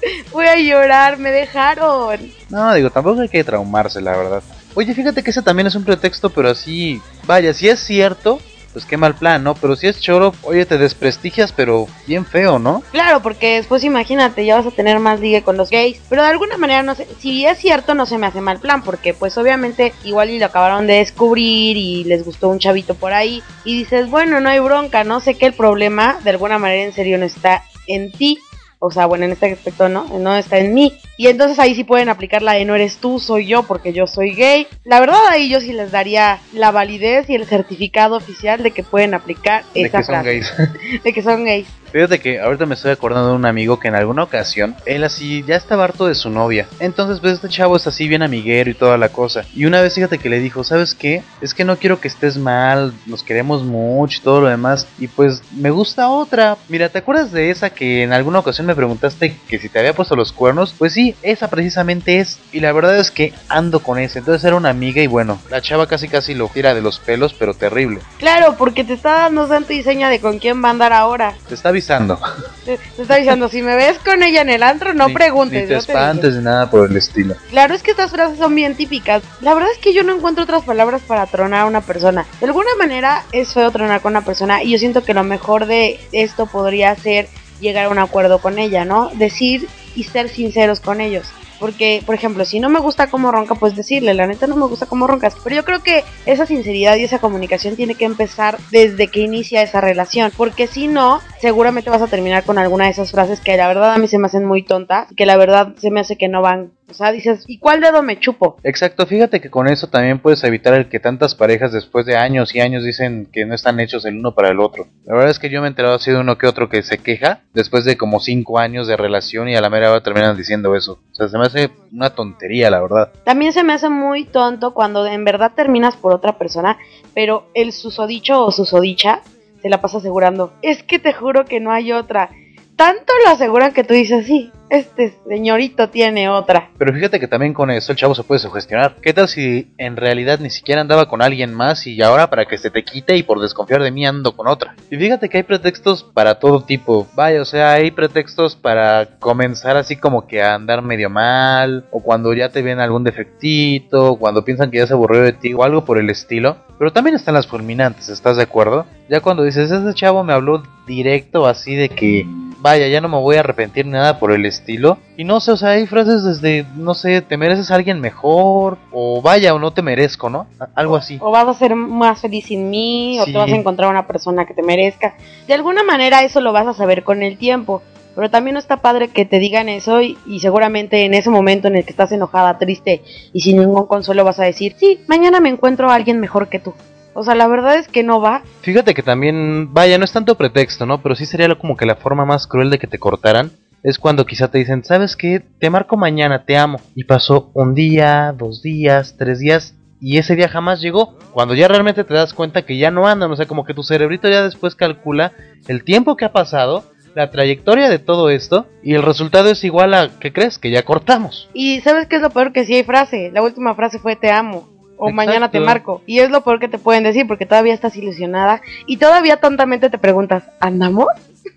voy 0.32 0.46
a 0.46 0.56
llorar, 0.58 1.18
me 1.18 1.32
dejaron. 1.32 2.32
No, 2.50 2.74
digo, 2.74 2.90
tampoco 2.90 3.22
hay 3.22 3.30
que 3.30 3.44
traumarse, 3.44 4.02
la 4.02 4.16
verdad. 4.16 4.44
Oye, 4.76 4.94
fíjate 4.94 5.24
que 5.24 5.32
ese 5.32 5.42
también 5.42 5.68
es 5.68 5.76
un 5.76 5.84
pretexto, 5.84 6.30
pero 6.30 6.50
así, 6.50 7.02
vaya, 7.26 7.54
si 7.54 7.68
es 7.68 7.80
cierto, 7.80 8.40
pues 8.78 8.86
qué 8.86 8.96
mal 8.96 9.16
plan, 9.16 9.44
¿no? 9.44 9.56
Pero 9.56 9.76
si 9.76 9.88
es 9.88 10.00
choro, 10.00 10.36
oye, 10.44 10.64
te 10.68 10.78
desprestigias, 10.78 11.52
pero 11.52 11.88
bien 12.06 12.28
feo, 12.28 12.60
¿no? 12.60 12.84
Claro, 12.92 13.24
porque 13.24 13.56
después 13.56 13.84
imagínate, 13.84 14.46
ya 14.46 14.56
vas 14.56 14.68
a 14.68 14.72
tener 14.76 15.00
más 15.00 15.20
ligue 15.20 15.42
con 15.42 15.58
los 15.58 15.72
gays. 15.72 16.00
Pero 16.10 16.22
de 16.22 16.30
alguna 16.30 16.58
manera, 16.58 16.84
no 16.84 16.94
sé, 16.94 17.08
si 17.20 17.44
es 17.48 17.58
cierto, 17.58 17.96
no 17.96 18.06
se 18.06 18.20
me 18.20 18.28
hace 18.28 18.40
mal 18.40 18.60
plan, 18.60 18.84
porque 18.84 19.16
pues 19.16 19.36
obviamente 19.40 19.94
igual 20.04 20.30
y 20.30 20.38
lo 20.38 20.46
acabaron 20.46 20.86
de 20.86 20.98
descubrir 20.98 21.76
y 21.76 22.04
les 22.04 22.24
gustó 22.24 22.50
un 22.50 22.60
chavito 22.60 22.94
por 22.94 23.14
ahí. 23.14 23.42
Y 23.64 23.76
dices, 23.80 24.12
bueno, 24.12 24.40
no 24.42 24.50
hay 24.50 24.60
bronca, 24.60 25.04
no 25.04 25.22
sé 25.22 25.34
que 25.34 25.48
el 25.48 25.54
problema 25.54 26.20
de 26.24 26.30
alguna 26.30 26.60
manera 26.60 26.84
en 26.84 26.94
serio 26.94 27.18
no 27.18 27.26
está 27.26 27.64
en 27.88 28.12
ti. 28.12 28.38
O 28.80 28.92
sea, 28.92 29.08
bueno, 29.08 29.26
en 29.26 29.32
este 29.32 29.52
aspecto 29.52 29.90
no, 29.90 30.06
no 30.20 30.36
está 30.36 30.60
en 30.60 30.74
mí. 30.74 30.94
Y 31.18 31.28
entonces 31.28 31.58
ahí 31.58 31.74
sí 31.74 31.84
pueden 31.84 32.10
aplicar 32.10 32.44
la 32.44 32.54
de 32.54 32.64
no 32.66 32.76
eres 32.76 32.98
tú, 32.98 33.20
soy 33.20 33.48
yo, 33.48 33.64
porque 33.64 33.92
yo 33.92 34.06
soy 34.06 34.36
gay. 34.36 34.68
La 34.84 35.00
verdad 35.00 35.20
ahí 35.32 35.50
yo 35.50 35.60
sí 35.60 35.74
les 35.74 35.92
daría 35.92 36.40
la 36.54 36.70
validez 36.70 37.28
y 37.30 37.36
el 37.36 37.46
certificado 37.48 38.16
oficial 38.16 38.62
de 38.62 38.70
que 38.72 38.84
pueden 38.84 39.16
aplicar 39.16 39.64
De 39.74 39.82
esa 39.82 39.98
que 40.00 40.04
son 40.04 40.14
frase. 40.14 40.30
gays. 40.30 40.54
De 41.04 41.14
que 41.14 41.22
son 41.24 41.44
gays. 41.46 41.68
Fíjate 41.92 42.20
que 42.20 42.40
ahorita 42.40 42.66
me 42.66 42.76
estoy 42.76 42.92
acordando 42.92 43.30
de 43.30 43.36
un 43.36 43.46
amigo 43.46 43.80
que 43.80 43.88
en 43.88 43.96
alguna 43.96 44.24
ocasión, 44.24 44.76
él 44.86 45.04
así 45.04 45.44
ya 45.48 45.56
estaba 45.56 45.86
harto 45.86 46.08
de 46.08 46.16
su 46.16 46.30
novia. 46.30 46.68
Entonces, 46.80 47.20
pues 47.20 47.34
este 47.34 47.50
chavo 47.50 47.78
es 47.78 47.88
así 47.88 48.08
bien 48.08 48.24
amiguero 48.24 48.70
y 48.70 48.74
toda 48.74 48.98
la 48.98 49.10
cosa. 49.10 49.46
Y 49.56 49.66
una 49.66 49.82
vez 49.82 49.96
fíjate 49.96 50.18
que 50.18 50.30
le 50.30 50.40
dijo, 50.40 50.64
¿sabes 50.64 50.96
qué? 50.96 51.24
Es 51.42 51.54
que 51.54 51.64
no 51.64 51.78
quiero 51.78 52.00
que 52.00 52.08
estés 52.08 52.38
mal, 52.38 52.94
nos 53.06 53.24
queremos 53.24 53.64
mucho 53.64 54.20
y 54.20 54.24
todo 54.24 54.42
lo 54.42 54.50
demás. 54.50 54.88
Y 55.00 55.08
pues 55.08 55.42
me 55.56 55.70
gusta 55.70 56.10
otra. 56.10 56.58
Mira, 56.70 56.90
¿te 56.90 57.00
acuerdas 57.00 57.32
de 57.32 57.50
esa 57.50 57.70
que 57.70 58.04
en 58.04 58.14
alguna 58.14 58.40
ocasión 58.40 58.68
me 58.68 58.76
preguntaste 58.76 59.38
que 59.48 59.60
si 59.60 59.70
te 59.70 59.80
había 59.80 59.94
puesto 59.94 60.16
los 60.16 60.32
cuernos? 60.32 60.74
Pues 60.78 60.94
sí, 60.94 61.16
esa 61.22 61.50
precisamente 61.50 62.20
es. 62.20 62.40
Y 62.52 62.60
la 62.60 62.72
verdad 62.74 62.98
es 62.98 63.12
que 63.12 63.34
ando 63.50 63.80
con 63.80 64.00
esa. 64.00 64.20
Entonces 64.20 64.44
era 64.44 64.56
una 64.56 64.70
amiga 64.70 65.02
y 65.02 65.08
bueno, 65.08 65.40
la 65.50 65.62
chava 65.62 65.88
casi 65.88 66.08
casi 66.08 66.34
lo 66.34 66.48
tira 66.48 66.74
de 66.74 66.82
los 66.82 67.00
pelos, 67.00 67.34
pero 67.34 67.54
terrible. 67.54 68.00
Claro, 68.18 68.56
porque 68.58 68.84
te 68.84 68.94
está 68.94 69.14
dando 69.14 69.48
santo 69.48 69.74
y 69.74 69.84
seña 69.84 70.10
de 70.10 70.20
con 70.20 70.40
quién 70.40 70.64
va 70.64 70.70
a 70.70 70.72
andar 70.72 70.94
ahora. 70.94 71.34
Te 71.48 71.54
está 71.54 71.72
avisando. 71.78 72.20
Te, 72.66 72.78
te 72.78 73.02
está 73.04 73.16
diciendo, 73.18 73.48
si 73.50 73.62
me 73.62 73.76
ves 73.76 73.98
con 74.00 74.24
ella 74.24 74.42
en 74.42 74.50
el 74.50 74.64
antro, 74.64 74.94
no 74.94 75.08
Ni- 75.08 75.14
preguntes. 75.14 75.62
Ni 75.64 75.68
te 75.68 75.76
espantes 75.78 76.36
ni 76.36 76.44
nada 76.44 76.70
por 76.70 76.90
el 76.90 76.98
estilo. 76.98 77.36
Claro, 77.50 77.74
es 77.76 77.84
que 77.84 77.92
estas 77.92 78.12
frases 78.12 78.38
son 78.40 78.56
bien 78.56 78.76
típicas. 78.76 79.22
La 79.42 79.54
verdad 79.54 79.70
es 79.72 79.78
que 79.78 79.94
yo 79.94 80.04
no 80.04 80.16
encuentro 80.16 80.44
otras 80.44 80.64
palabras 80.64 81.02
para 81.08 81.26
tronar 81.28 81.62
a 81.62 81.66
una 81.66 81.82
persona. 81.82 82.26
De 82.40 82.48
alguna 82.48 82.70
manera 82.78 83.24
es 83.32 83.54
feo 83.54 83.72
tronar 83.72 84.02
con 84.02 84.14
una 84.14 84.26
persona 84.26 84.64
y 84.64 84.72
yo 84.72 84.80
siento 84.80 85.04
que 85.04 85.14
lo 85.14 85.24
mejor 85.24 85.66
de 85.68 86.00
esto 86.12 86.48
podría 86.48 86.96
ser 86.96 87.28
llegar 87.60 87.86
a 87.86 87.90
un 87.90 88.00
acuerdo 88.00 88.40
con 88.40 88.60
ella, 88.60 88.86
¿no? 88.86 89.10
Decir 89.16 89.68
y 89.96 90.04
ser 90.04 90.30
sinceros 90.30 90.80
con 90.80 91.00
ellos. 91.02 91.28
Porque, 91.60 92.02
por 92.06 92.16
ejemplo, 92.16 92.46
si 92.46 92.60
no 92.60 92.70
me 92.70 92.80
gusta 92.80 93.10
cómo 93.10 93.32
ronca, 93.32 93.56
pues 93.56 93.76
decirle, 93.76 94.14
la 94.14 94.28
neta 94.28 94.48
no 94.48 94.56
me 94.56 94.68
gusta 94.68 94.86
cómo 94.86 95.08
roncas. 95.08 95.36
Pero 95.44 95.56
yo 95.56 95.66
creo 95.66 95.82
que 95.82 96.04
esa 96.26 96.46
sinceridad 96.46 96.96
y 96.98 97.04
esa 97.04 97.20
comunicación 97.20 97.76
tiene 97.76 97.96
que 97.96 98.06
empezar 98.06 98.58
desde 98.72 99.08
que 99.08 99.22
inicia 99.22 99.62
esa 99.62 99.82
relación. 99.82 100.32
Porque 100.36 100.68
si 100.68 100.88
no, 100.88 101.20
seguramente 101.40 101.90
vas 101.90 102.02
a 102.02 102.08
terminar 102.08 102.44
con 102.44 102.58
alguna 102.58 102.86
de 102.86 102.92
esas 102.92 103.12
frases 103.12 103.40
que 103.40 103.58
la 103.58 103.68
verdad 103.68 103.94
a 103.94 103.98
mí 103.98 104.08
se 104.08 104.20
me 104.20 104.28
hacen 104.28 104.46
muy 104.46 104.64
tontas, 104.64 105.08
que 105.16 105.26
la 105.26 105.38
verdad 105.38 105.74
se 105.78 105.92
me 105.92 106.00
hace 106.00 106.18
que 106.18 106.28
no 106.28 106.42
van 106.42 106.77
O 106.90 106.94
sea, 106.94 107.12
dices, 107.12 107.44
¿y 107.48 107.60
cuál 107.60 107.82
dedo 107.82 108.02
me 108.02 108.18
chupo? 108.18 108.58
Exacto, 108.64 109.06
fíjate 109.06 109.42
que 109.42 109.50
con 109.50 109.68
eso 109.68 109.88
también 109.88 110.20
puedes 110.20 110.44
evitar 110.46 110.74
el 110.74 110.88
que 110.88 111.02
tantas 111.02 111.36
parejas 111.36 111.74
después 111.74 112.06
de 112.06 112.16
años 112.16 112.56
y 112.56 112.62
años 112.62 112.84
dicen 112.84 113.28
que 113.32 113.46
no 113.46 113.54
están 113.54 113.80
hechos 113.82 114.06
el 114.06 114.18
uno 114.18 114.34
para 114.34 114.50
el 114.50 114.60
otro. 114.62 114.88
La 115.06 115.14
verdad 115.14 115.30
es 115.30 115.40
que 115.40 115.50
yo 115.50 115.60
me 115.60 115.68
he 115.68 115.70
enterado 115.70 115.96
así 115.96 116.12
de 116.12 116.18
uno 116.18 116.38
que 116.38 116.48
otro 116.48 116.70
que 116.70 116.84
se 116.84 117.00
queja 117.00 117.42
después 117.54 117.84
de 117.84 117.98
como 117.98 118.22
cinco 118.22 118.58
años 118.58 118.88
de 118.88 118.96
relación 118.96 119.50
y 119.50 119.56
a 119.56 119.62
la 119.62 119.70
mera 119.70 119.92
hora 119.92 120.02
terminan 120.02 120.38
diciendo 120.38 120.76
eso. 120.76 121.00
O 121.12 121.16
sea, 121.16 121.28
se 121.28 121.38
me 121.38 121.46
hace 121.46 121.72
una 121.92 122.12
tontería, 122.12 122.70
la 122.70 122.82
verdad. 122.82 123.12
También 123.26 123.52
se 123.52 123.64
me 123.64 123.74
hace 123.74 123.90
muy 123.90 124.24
tonto 124.24 124.74
cuando 124.74 125.06
en 125.06 125.26
verdad 125.26 125.52
terminas 125.56 125.98
por 125.98 126.14
otra 126.14 126.38
persona, 126.38 126.78
pero 127.14 127.50
el 127.54 127.74
susodicho 127.74 128.46
o 128.46 128.52
susodicha 128.52 129.22
se 129.62 129.70
la 129.70 129.82
pasa 129.82 129.98
asegurando. 129.98 130.54
Es 130.62 130.84
que 130.84 131.00
te 131.00 131.12
juro 131.12 131.46
que 131.46 131.60
no 131.60 131.72
hay 131.72 131.92
otra. 131.92 132.30
Tanto 132.78 133.12
lo 133.26 133.32
aseguran 133.32 133.74
que 133.74 133.84
tú 133.84 133.96
dices, 133.96 134.28
sí, 134.28 134.52
este 134.70 135.12
señorito 135.28 135.90
tiene 135.90 136.30
otra. 136.30 136.70
Pero 136.78 136.94
fíjate 136.94 137.20
que 137.20 137.28
también 137.28 137.56
con 137.56 137.72
eso 137.72 137.92
el 137.92 137.98
chavo 137.98 138.14
se 138.14 138.24
puede 138.24 138.40
sugestionar. 138.40 138.98
¿Qué 139.02 139.14
tal 139.14 139.28
si 139.28 139.72
en 139.80 139.98
realidad 139.98 140.38
ni 140.40 140.52
siquiera 140.52 140.82
andaba 140.82 141.10
con 141.10 141.24
alguien 141.24 141.56
más 141.56 141.88
y 141.88 142.00
ahora 142.04 142.30
para 142.30 142.46
que 142.46 142.60
se 142.60 142.70
te 142.70 142.84
quite 142.84 143.18
y 143.18 143.24
por 143.24 143.40
desconfiar 143.40 143.82
de 143.82 143.90
mí 143.90 144.06
ando 144.06 144.36
con 144.36 144.48
otra? 144.48 144.76
Y 144.92 144.96
fíjate 144.98 145.28
que 145.28 145.38
hay 145.38 145.44
pretextos 145.44 146.04
para 146.04 146.36
todo 146.36 146.62
tipo. 146.62 147.08
Vaya, 147.16 147.42
o 147.42 147.46
sea, 147.46 147.72
hay 147.72 147.90
pretextos 147.90 148.56
para 148.56 149.18
comenzar 149.18 149.76
así 149.76 149.96
como 149.96 150.28
que 150.28 150.44
a 150.44 150.54
andar 150.54 150.84
medio 150.84 151.10
mal, 151.10 151.86
o 151.90 152.04
cuando 152.04 152.32
ya 152.36 152.50
te 152.50 152.62
ven 152.62 152.80
algún 152.80 153.04
defectito, 153.04 154.18
cuando 154.18 154.46
piensan 154.46 154.70
que 154.70 154.78
ya 154.78 154.86
se 154.86 154.94
aburrió 154.94 155.24
de 155.24 155.34
ti 155.34 155.52
o 155.56 155.64
algo 155.64 155.84
por 155.84 155.98
el 155.98 156.12
estilo. 156.12 156.58
Pero 156.78 156.94
también 156.94 157.16
están 157.16 157.34
las 157.34 157.48
fulminantes, 157.48 158.08
¿estás 158.10 158.38
de 158.38 158.44
acuerdo? 158.44 158.86
Ya 159.10 159.20
cuando 159.20 159.42
dices, 159.42 159.72
ese 159.72 159.94
chavo 159.96 160.24
me 160.24 160.34
habló 160.34 160.62
directo 160.86 161.48
así 161.48 161.74
de 161.76 161.90
que, 161.90 162.28
vaya, 162.60 162.88
ya 162.88 163.02
no 163.02 163.10
me 163.10 163.18
voy 163.18 163.36
a 163.36 163.42
arrepentir 163.42 163.86
nada 163.86 164.20
por 164.20 164.32
el 164.32 164.46
estilo. 164.46 164.98
Y 165.16 165.24
no 165.24 165.40
sé, 165.40 165.52
o 165.52 165.58
sea, 165.58 165.70
hay 165.70 165.88
frases 165.88 166.24
desde, 166.24 166.66
no 166.76 166.94
sé, 166.94 167.22
te 167.22 167.38
mereces 167.38 167.72
a 167.72 167.76
alguien 167.76 168.00
mejor, 168.00 168.78
o 168.92 169.22
vaya, 169.22 169.54
o 169.54 169.60
no 169.60 169.72
te 169.72 169.82
merezco, 169.82 170.30
¿no? 170.30 170.48
Algo 170.76 170.96
así. 170.96 171.18
O 171.22 171.32
vas 171.32 171.48
a 171.48 171.54
ser 171.54 171.76
más 171.76 172.22
feliz 172.22 172.46
sin 172.46 172.70
mí, 172.70 173.20
o 173.20 173.26
te 173.26 173.34
vas 173.34 173.52
a 173.52 173.56
encontrar 173.56 173.90
una 173.90 174.08
persona 174.08 174.46
que 174.46 174.54
te 174.54 174.64
merezca. 174.64 175.16
De 175.48 175.54
alguna 175.54 175.84
manera 175.84 176.24
eso 176.24 176.42
lo 176.42 176.54
vas 176.54 176.68
a 176.68 176.74
saber 176.74 177.04
con 177.04 177.24
el 177.24 177.38
tiempo. 177.38 177.82
Pero 178.16 178.32
también 178.32 178.56
no 178.56 178.60
está 178.60 178.78
padre 178.78 179.10
que 179.10 179.26
te 179.26 179.38
digan 179.38 179.70
eso 179.70 180.02
y, 180.02 180.18
y 180.26 180.40
seguramente 180.40 181.06
en 181.06 181.14
ese 181.14 181.30
momento 181.30 181.68
en 181.68 181.76
el 181.76 181.86
que 181.86 181.92
estás 181.92 182.12
enojada, 182.12 182.58
triste 182.58 183.04
y 183.32 183.42
sin 183.42 183.58
ningún 183.58 183.86
consuelo 183.86 184.24
vas 184.24 184.40
a 184.40 184.44
decir, 184.44 184.76
sí, 184.80 185.02
mañana 185.06 185.40
me 185.40 185.50
encuentro 185.50 185.92
a 185.92 185.94
alguien 185.94 186.20
mejor 186.20 186.50
que 186.50 186.58
tú. 186.58 186.74
O 187.20 187.24
sea, 187.24 187.34
la 187.34 187.48
verdad 187.48 187.76
es 187.78 187.88
que 187.88 188.04
no 188.04 188.22
va. 188.22 188.44
Fíjate 188.62 188.94
que 188.94 189.02
también, 189.02 189.74
vaya, 189.74 189.98
no 189.98 190.06
es 190.06 190.12
tanto 190.14 190.36
pretexto, 190.36 190.86
¿no? 190.86 191.02
Pero 191.02 191.16
sí 191.16 191.26
sería 191.26 191.48
lo- 191.48 191.58
como 191.58 191.76
que 191.76 191.88
la 191.88 191.96
forma 191.96 192.26
más 192.26 192.46
cruel 192.46 192.70
de 192.70 192.78
que 192.78 192.86
te 192.86 193.00
cortaran. 193.00 193.52
Es 193.82 193.98
cuando 193.98 194.26
quizá 194.26 194.50
te 194.50 194.60
dicen, 194.60 194.84
¿sabes 194.84 195.16
qué? 195.16 195.42
Te 195.60 195.70
marco 195.72 195.98
mañana, 195.98 196.44
te 196.46 196.58
amo. 196.58 196.80
Y 196.96 197.06
pasó 197.06 197.50
un 197.56 197.74
día, 197.74 198.34
dos 198.38 198.62
días, 198.62 199.16
tres 199.18 199.40
días. 199.40 199.74
Y 200.00 200.18
ese 200.20 200.36
día 200.36 200.48
jamás 200.48 200.80
llegó. 200.80 201.18
Cuando 201.32 201.56
ya 201.56 201.68
realmente 201.68 202.04
te 202.04 202.14
das 202.14 202.34
cuenta 202.36 202.62
que 202.62 202.78
ya 202.78 202.92
no 202.92 203.08
andan. 203.08 203.32
O 203.32 203.36
sea, 203.36 203.48
como 203.48 203.66
que 203.66 203.74
tu 203.74 203.82
cerebrito 203.82 204.30
ya 204.30 204.44
después 204.44 204.76
calcula 204.76 205.32
el 205.68 205.84
tiempo 205.84 206.18
que 206.18 206.26
ha 206.26 206.32
pasado, 206.32 206.84
la 207.16 207.32
trayectoria 207.32 207.90
de 207.90 207.98
todo 207.98 208.30
esto. 208.30 208.68
Y 208.84 208.94
el 208.94 209.02
resultado 209.02 209.50
es 209.50 209.64
igual 209.64 209.96
a, 209.96 210.10
¿qué 210.20 210.32
crees? 210.32 210.60
Que 210.60 210.70
ya 210.70 210.84
cortamos. 210.84 211.50
Y 211.56 211.82
¿sabes 211.82 212.08
qué 212.08 212.18
es 212.18 212.22
lo 212.22 212.30
peor? 212.30 212.54
Que 212.54 212.66
sí 212.66 212.76
hay 212.76 212.84
frase. 212.84 213.32
La 213.34 213.42
última 213.42 213.74
frase 213.74 213.98
fue 213.98 214.16
te 214.16 214.30
amo. 214.30 214.70
O 214.98 215.10
Exacto. 215.10 215.16
mañana 215.16 215.52
te 215.52 215.60
marco. 215.60 216.02
Y 216.06 216.20
es 216.20 216.30
lo 216.30 216.44
peor 216.44 216.60
que 216.60 216.68
te 216.68 216.80
pueden 216.80 217.04
decir 217.04 217.28
porque 217.28 217.46
todavía 217.46 217.74
estás 217.74 217.96
ilusionada 217.96 218.62
y 218.86 218.98
todavía 218.98 219.38
tontamente 219.38 219.90
te 219.90 219.98
preguntas, 219.98 220.44
¿andamos? 220.60 221.08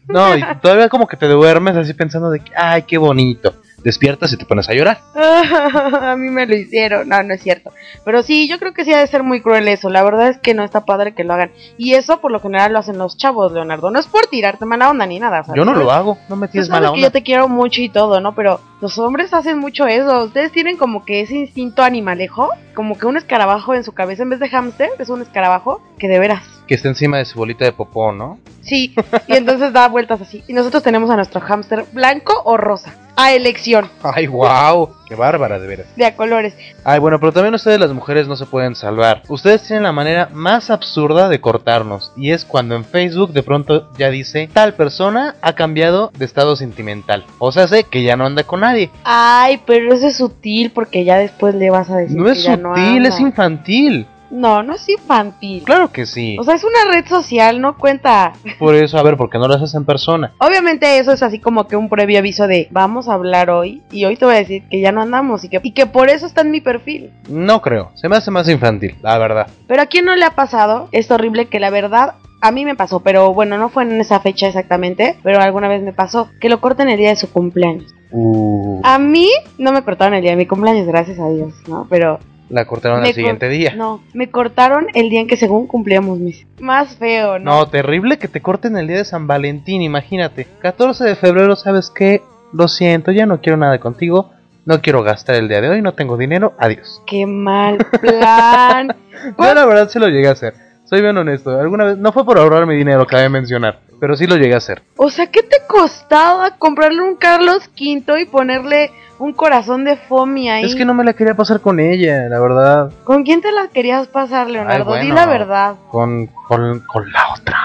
No, 0.07 0.37
y 0.37 0.43
todavía 0.63 0.89
como 0.89 1.07
que 1.07 1.17
te 1.17 1.27
duermes 1.27 1.77
así 1.77 1.95
pensando 1.95 2.31
de 2.31 2.41
que, 2.41 2.53
ay, 2.57 2.83
qué 2.83 2.99
bonito. 2.99 3.55
Despiertas 3.83 4.33
y 4.33 4.37
te 4.37 4.45
pones 4.45 4.69
a 4.69 4.75
llorar. 4.75 4.99
a 5.15 6.15
mí 6.17 6.29
me 6.29 6.47
lo 6.47 6.55
hicieron. 6.55 7.09
No, 7.09 7.23
no 7.23 7.35
es 7.35 7.43
cierto. 7.43 7.71
Pero 8.05 8.23
sí, 8.23 8.49
yo 8.49 8.59
creo 8.59 8.75
que 8.75 8.85
sí 8.85 8.93
ha 8.93 8.99
de 9.01 9.07
ser 9.07 9.23
muy 9.23 9.41
cruel 9.41 9.69
eso. 9.69 9.89
La 9.89 10.03
verdad 10.03 10.29
es 10.29 10.39
que 10.39 10.55
no 10.55 10.63
está 10.65 10.85
padre 10.85 11.15
que 11.15 11.25
lo 11.25 11.35
hagan. 11.35 11.51
Y 11.79 11.95
eso 11.95 12.21
por 12.21 12.31
lo 12.31 12.41
general 12.41 12.73
lo 12.73 12.79
hacen 12.79 12.99
los 12.99 13.17
chavos, 13.17 13.53
Leonardo. 13.53 13.91
No 13.91 13.99
es 13.99 14.07
por 14.07 14.27
tirarte 14.27 14.67
mala 14.67 14.91
onda 14.91 15.07
ni 15.07 15.19
nada. 15.19 15.45
¿sabes? 15.45 15.57
Yo 15.59 15.65
no 15.65 15.75
lo 15.75 15.91
hago, 15.91 16.19
no 16.29 16.37
me 16.37 16.49
Tú 16.49 16.53
tienes 16.53 16.69
sabes 16.69 16.81
mala 16.83 16.89
que 16.93 16.99
onda. 16.99 17.09
yo 17.09 17.13
te 17.13 17.23
quiero 17.23 17.49
mucho 17.49 17.81
y 17.81 17.89
todo, 17.89 18.21
¿no? 18.21 18.35
Pero 18.35 18.61
los 18.81 18.99
hombres 18.99 19.33
hacen 19.33 19.59
mucho 19.59 19.87
eso. 19.87 20.25
Ustedes 20.25 20.53
tienen 20.53 20.77
como 20.77 21.05
que 21.05 21.21
ese 21.23 21.37
instinto 21.37 21.83
animalejo, 21.83 22.51
como 22.75 22.99
que 22.99 23.07
un 23.07 23.17
escarabajo 23.17 23.75
en 23.75 23.85
su 23.85 23.93
cabeza 23.93 24.23
en 24.23 24.31
vez 24.31 24.41
de 24.41 24.49
hámster, 24.49 24.91
es 24.99 25.09
un 25.09 25.23
escarabajo 25.23 25.81
que 25.99 26.09
de 26.09 26.19
veras. 26.19 26.43
Que 26.71 26.77
está 26.77 26.87
encima 26.87 27.19
de 27.19 27.25
su 27.25 27.37
bolita 27.37 27.65
de 27.65 27.73
popó, 27.73 28.13
¿no? 28.13 28.39
Sí, 28.63 28.95
y 29.27 29.35
entonces 29.35 29.73
da 29.73 29.89
vueltas 29.89 30.21
así. 30.21 30.45
Y 30.47 30.53
nosotros 30.53 30.85
tenemos 30.85 31.11
a 31.11 31.17
nuestro 31.17 31.41
hámster 31.41 31.85
blanco 31.93 32.33
o 32.45 32.57
rosa, 32.57 32.95
a 33.17 33.33
elección, 33.33 33.91
Ay, 34.05 34.29
wow, 34.29 34.89
qué 35.09 35.17
bárbara 35.17 35.59
de 35.59 35.67
veras. 35.67 35.87
de 35.97 36.05
a 36.05 36.15
colores. 36.15 36.55
Ay, 36.85 37.01
bueno, 37.01 37.19
pero 37.19 37.33
también 37.33 37.55
ustedes 37.57 37.81
las 37.81 37.93
mujeres 37.93 38.29
no 38.29 38.37
se 38.37 38.47
pueden 38.47 38.77
salvar. 38.77 39.25
Ustedes 39.29 39.65
tienen 39.65 39.83
la 39.83 39.91
manera 39.91 40.29
más 40.33 40.71
absurda 40.71 41.29
de 41.29 41.41
cortarnos 41.41 42.13
y 42.17 42.31
es 42.31 42.45
cuando 42.45 42.77
en 42.77 42.85
Facebook 42.85 43.33
de 43.33 43.43
pronto 43.43 43.91
ya 43.99 44.09
dice 44.09 44.49
tal 44.53 44.75
persona 44.75 45.35
ha 45.43 45.55
cambiado 45.55 46.13
de 46.17 46.25
estado 46.25 46.55
sentimental. 46.55 47.25
O 47.41 47.51
sea, 47.51 47.67
sé 47.67 47.83
que 47.83 48.05
ya 48.05 48.15
no 48.15 48.27
anda 48.27 48.45
con 48.45 48.61
nadie. 48.61 48.91
Ay, 49.03 49.61
pero 49.67 49.93
eso 49.93 50.07
es 50.07 50.17
sutil 50.19 50.71
porque 50.71 51.05
ya 51.05 51.19
después 51.19 51.57
le 51.57 51.69
vas 51.71 51.91
a 51.91 51.97
decir 51.97 52.17
No 52.17 52.27
que 52.27 52.31
es 52.31 52.45
ya 52.45 52.57
no 52.57 52.77
sutil, 52.77 53.07
es 53.07 53.19
infantil. 53.19 54.07
No, 54.31 54.63
no 54.63 54.75
es 54.75 54.89
infantil. 54.89 55.63
Claro 55.65 55.91
que 55.91 56.07
sí. 56.07 56.37
O 56.39 56.45
sea, 56.45 56.55
es 56.55 56.65
una 56.65 56.93
red 56.93 57.07
social, 57.07 57.61
no 57.61 57.77
cuenta. 57.77 58.33
Por 58.59 58.75
eso, 58.75 58.97
a 58.99 59.03
ver, 59.03 59.17
¿por 59.17 59.29
qué 59.29 59.39
no 59.39 59.49
lo 59.49 59.55
haces 59.55 59.75
en 59.75 59.85
persona? 59.85 60.33
Obviamente 60.39 60.99
eso 60.99 61.13
es 61.13 61.23
así 61.23 61.39
como 61.41 61.67
que 61.67 61.77
un 61.77 61.89
previo 61.89 62.19
aviso 62.19 62.47
de 62.47 62.69
vamos 62.71 63.09
a 63.09 63.15
hablar 63.15 63.51
hoy 63.51 63.83
y 63.91 64.05
hoy 64.05 64.17
te 64.17 64.25
voy 64.25 64.35
a 64.35 64.39
decir 64.39 64.63
que 64.71 64.81
ya 64.81 64.93
no 64.93 65.03
andamos 65.03 65.45
y 65.45 65.49
que, 65.49 65.61
y 65.63 65.73
que 65.73 65.87
por 65.87 66.09
eso 66.09 66.27
está 66.27 66.43
en 66.43 66.51
mi 66.51 66.61
perfil. 66.61 67.11
No 67.29 67.61
creo, 67.61 67.91
se 67.95 68.09
me 68.09 68.17
hace 68.17 68.31
más 68.31 68.49
infantil, 68.49 68.97
la 69.03 69.19
verdad. 69.19 69.49
Pero 69.67 69.83
a 69.83 69.87
quién 69.87 70.05
no 70.05 70.15
le 70.15 70.25
ha 70.25 70.35
pasado, 70.37 70.89
es 70.93 71.11
horrible 71.11 71.47
que 71.47 71.61
la 71.61 71.71
verdad 71.71 72.15
a 72.43 72.53
mí 72.53 72.65
me 72.65 72.75
pasó, 72.75 73.01
pero 73.01 73.35
bueno, 73.35 73.59
no 73.59 73.69
fue 73.69 73.83
en 73.83 74.01
esa 74.01 74.21
fecha 74.21 74.47
exactamente, 74.49 75.17
pero 75.23 75.41
alguna 75.41 75.69
vez 75.69 75.83
me 75.83 75.93
pasó 75.93 76.31
que 76.41 76.49
lo 76.49 76.61
corten 76.61 76.89
el 76.89 76.97
día 76.99 77.11
de 77.11 77.17
su 77.17 77.31
cumpleaños. 77.31 77.93
Uh, 78.13 78.81
A 78.83 78.99
mí 78.99 79.29
no 79.59 79.73
me 79.73 79.83
cortaron 79.83 80.15
el 80.15 80.23
día 80.23 80.31
de 80.33 80.37
mi 80.37 80.47
cumpleaños, 80.47 80.87
gracias 80.87 81.19
a 81.19 81.29
Dios, 81.29 81.53
¿no? 81.69 81.87
Pero 81.91 82.19
la 82.51 82.65
cortaron 82.67 83.01
me 83.01 83.09
al 83.09 83.15
siguiente 83.15 83.47
cor- 83.47 83.57
día. 83.57 83.75
No, 83.75 84.03
me 84.13 84.29
cortaron 84.31 84.87
el 84.95 85.09
día 85.09 85.21
en 85.21 85.27
que 85.29 85.37
según 85.37 85.67
cumplíamos 85.67 86.19
mis. 86.19 86.47
Más 86.61 86.97
feo, 86.97 87.39
¿no? 87.39 87.51
No, 87.59 87.69
terrible 87.69 88.19
que 88.19 88.29
te 88.29 88.41
corten 88.43 88.77
el 88.77 88.87
día 88.89 88.99
de 88.99 89.05
San 89.05 89.27
Valentín, 89.27 89.81
imagínate. 89.83 90.47
14 90.61 91.05
de 91.05 91.17
febrero, 91.17 91.57
¿sabes 91.57 91.91
qué? 91.91 92.23
Lo 92.53 92.69
siento, 92.69 93.13
ya 93.13 93.27
no 93.27 93.41
quiero 93.41 93.57
nada 93.57 93.79
contigo. 93.79 94.31
No 94.67 94.83
quiero 94.83 95.03
gastar 95.03 95.37
el 95.37 95.49
día 95.49 95.61
de 95.63 95.71
hoy, 95.71 95.81
no 95.83 95.95
tengo 95.95 96.17
dinero, 96.19 96.53
adiós. 96.59 97.03
Qué 97.07 97.25
mal 97.27 97.79
plan. 98.01 98.95
Yo 99.39 99.55
la 99.55 99.65
verdad 99.65 99.89
se 99.89 99.99
lo 99.99 100.09
llegué 100.09 100.29
a 100.29 100.33
hacer. 100.33 100.55
Soy 100.85 101.01
bien 101.01 101.17
honesto. 101.17 101.59
Alguna 101.59 101.85
vez, 101.85 101.99
no 101.99 102.13
fue 102.13 102.25
por 102.25 102.37
ahorrarme 102.39 102.75
dinero, 102.75 103.07
cabe 103.07 103.29
mencionar, 103.29 103.79
pero 104.01 104.17
sí 104.17 104.27
lo 104.27 104.37
llegué 104.37 104.55
a 104.55 104.59
hacer. 104.59 104.83
O 104.97 105.11
sea, 105.11 105.27
¿qué 105.27 105.43
te 105.43 105.59
costaba 105.69 106.57
comprarle 106.57 107.03
un 107.03 107.17
Carlos 107.17 107.71
V 107.79 108.21
y 108.21 108.25
ponerle 108.25 108.91
un 109.19 109.33
corazón 109.35 109.85
de 109.85 109.97
foamy 109.97 110.51
ahí? 110.51 110.65
Es 110.65 110.75
que 110.75 110.85
no 110.85 110.95
me 110.95 111.05
la 111.05 111.13
quería 111.13 111.35
pasar 111.35 111.61
con 111.61 111.79
ella, 111.79 112.29
la 112.29 112.41
verdad. 112.41 112.93
¿Con 113.05 113.23
quién 113.23 113.43
te 113.43 113.53
la 113.53 113.69
querías 113.69 114.09
pasar, 114.09 114.49
Leonardo? 114.49 114.95
Ay, 114.95 115.07
Di 115.07 115.13
la 115.13 115.27
verdad. 115.27 115.75
Con, 115.91 116.27
con, 116.27 116.81
con 116.81 117.13
la 117.13 117.35
otra. 117.35 117.59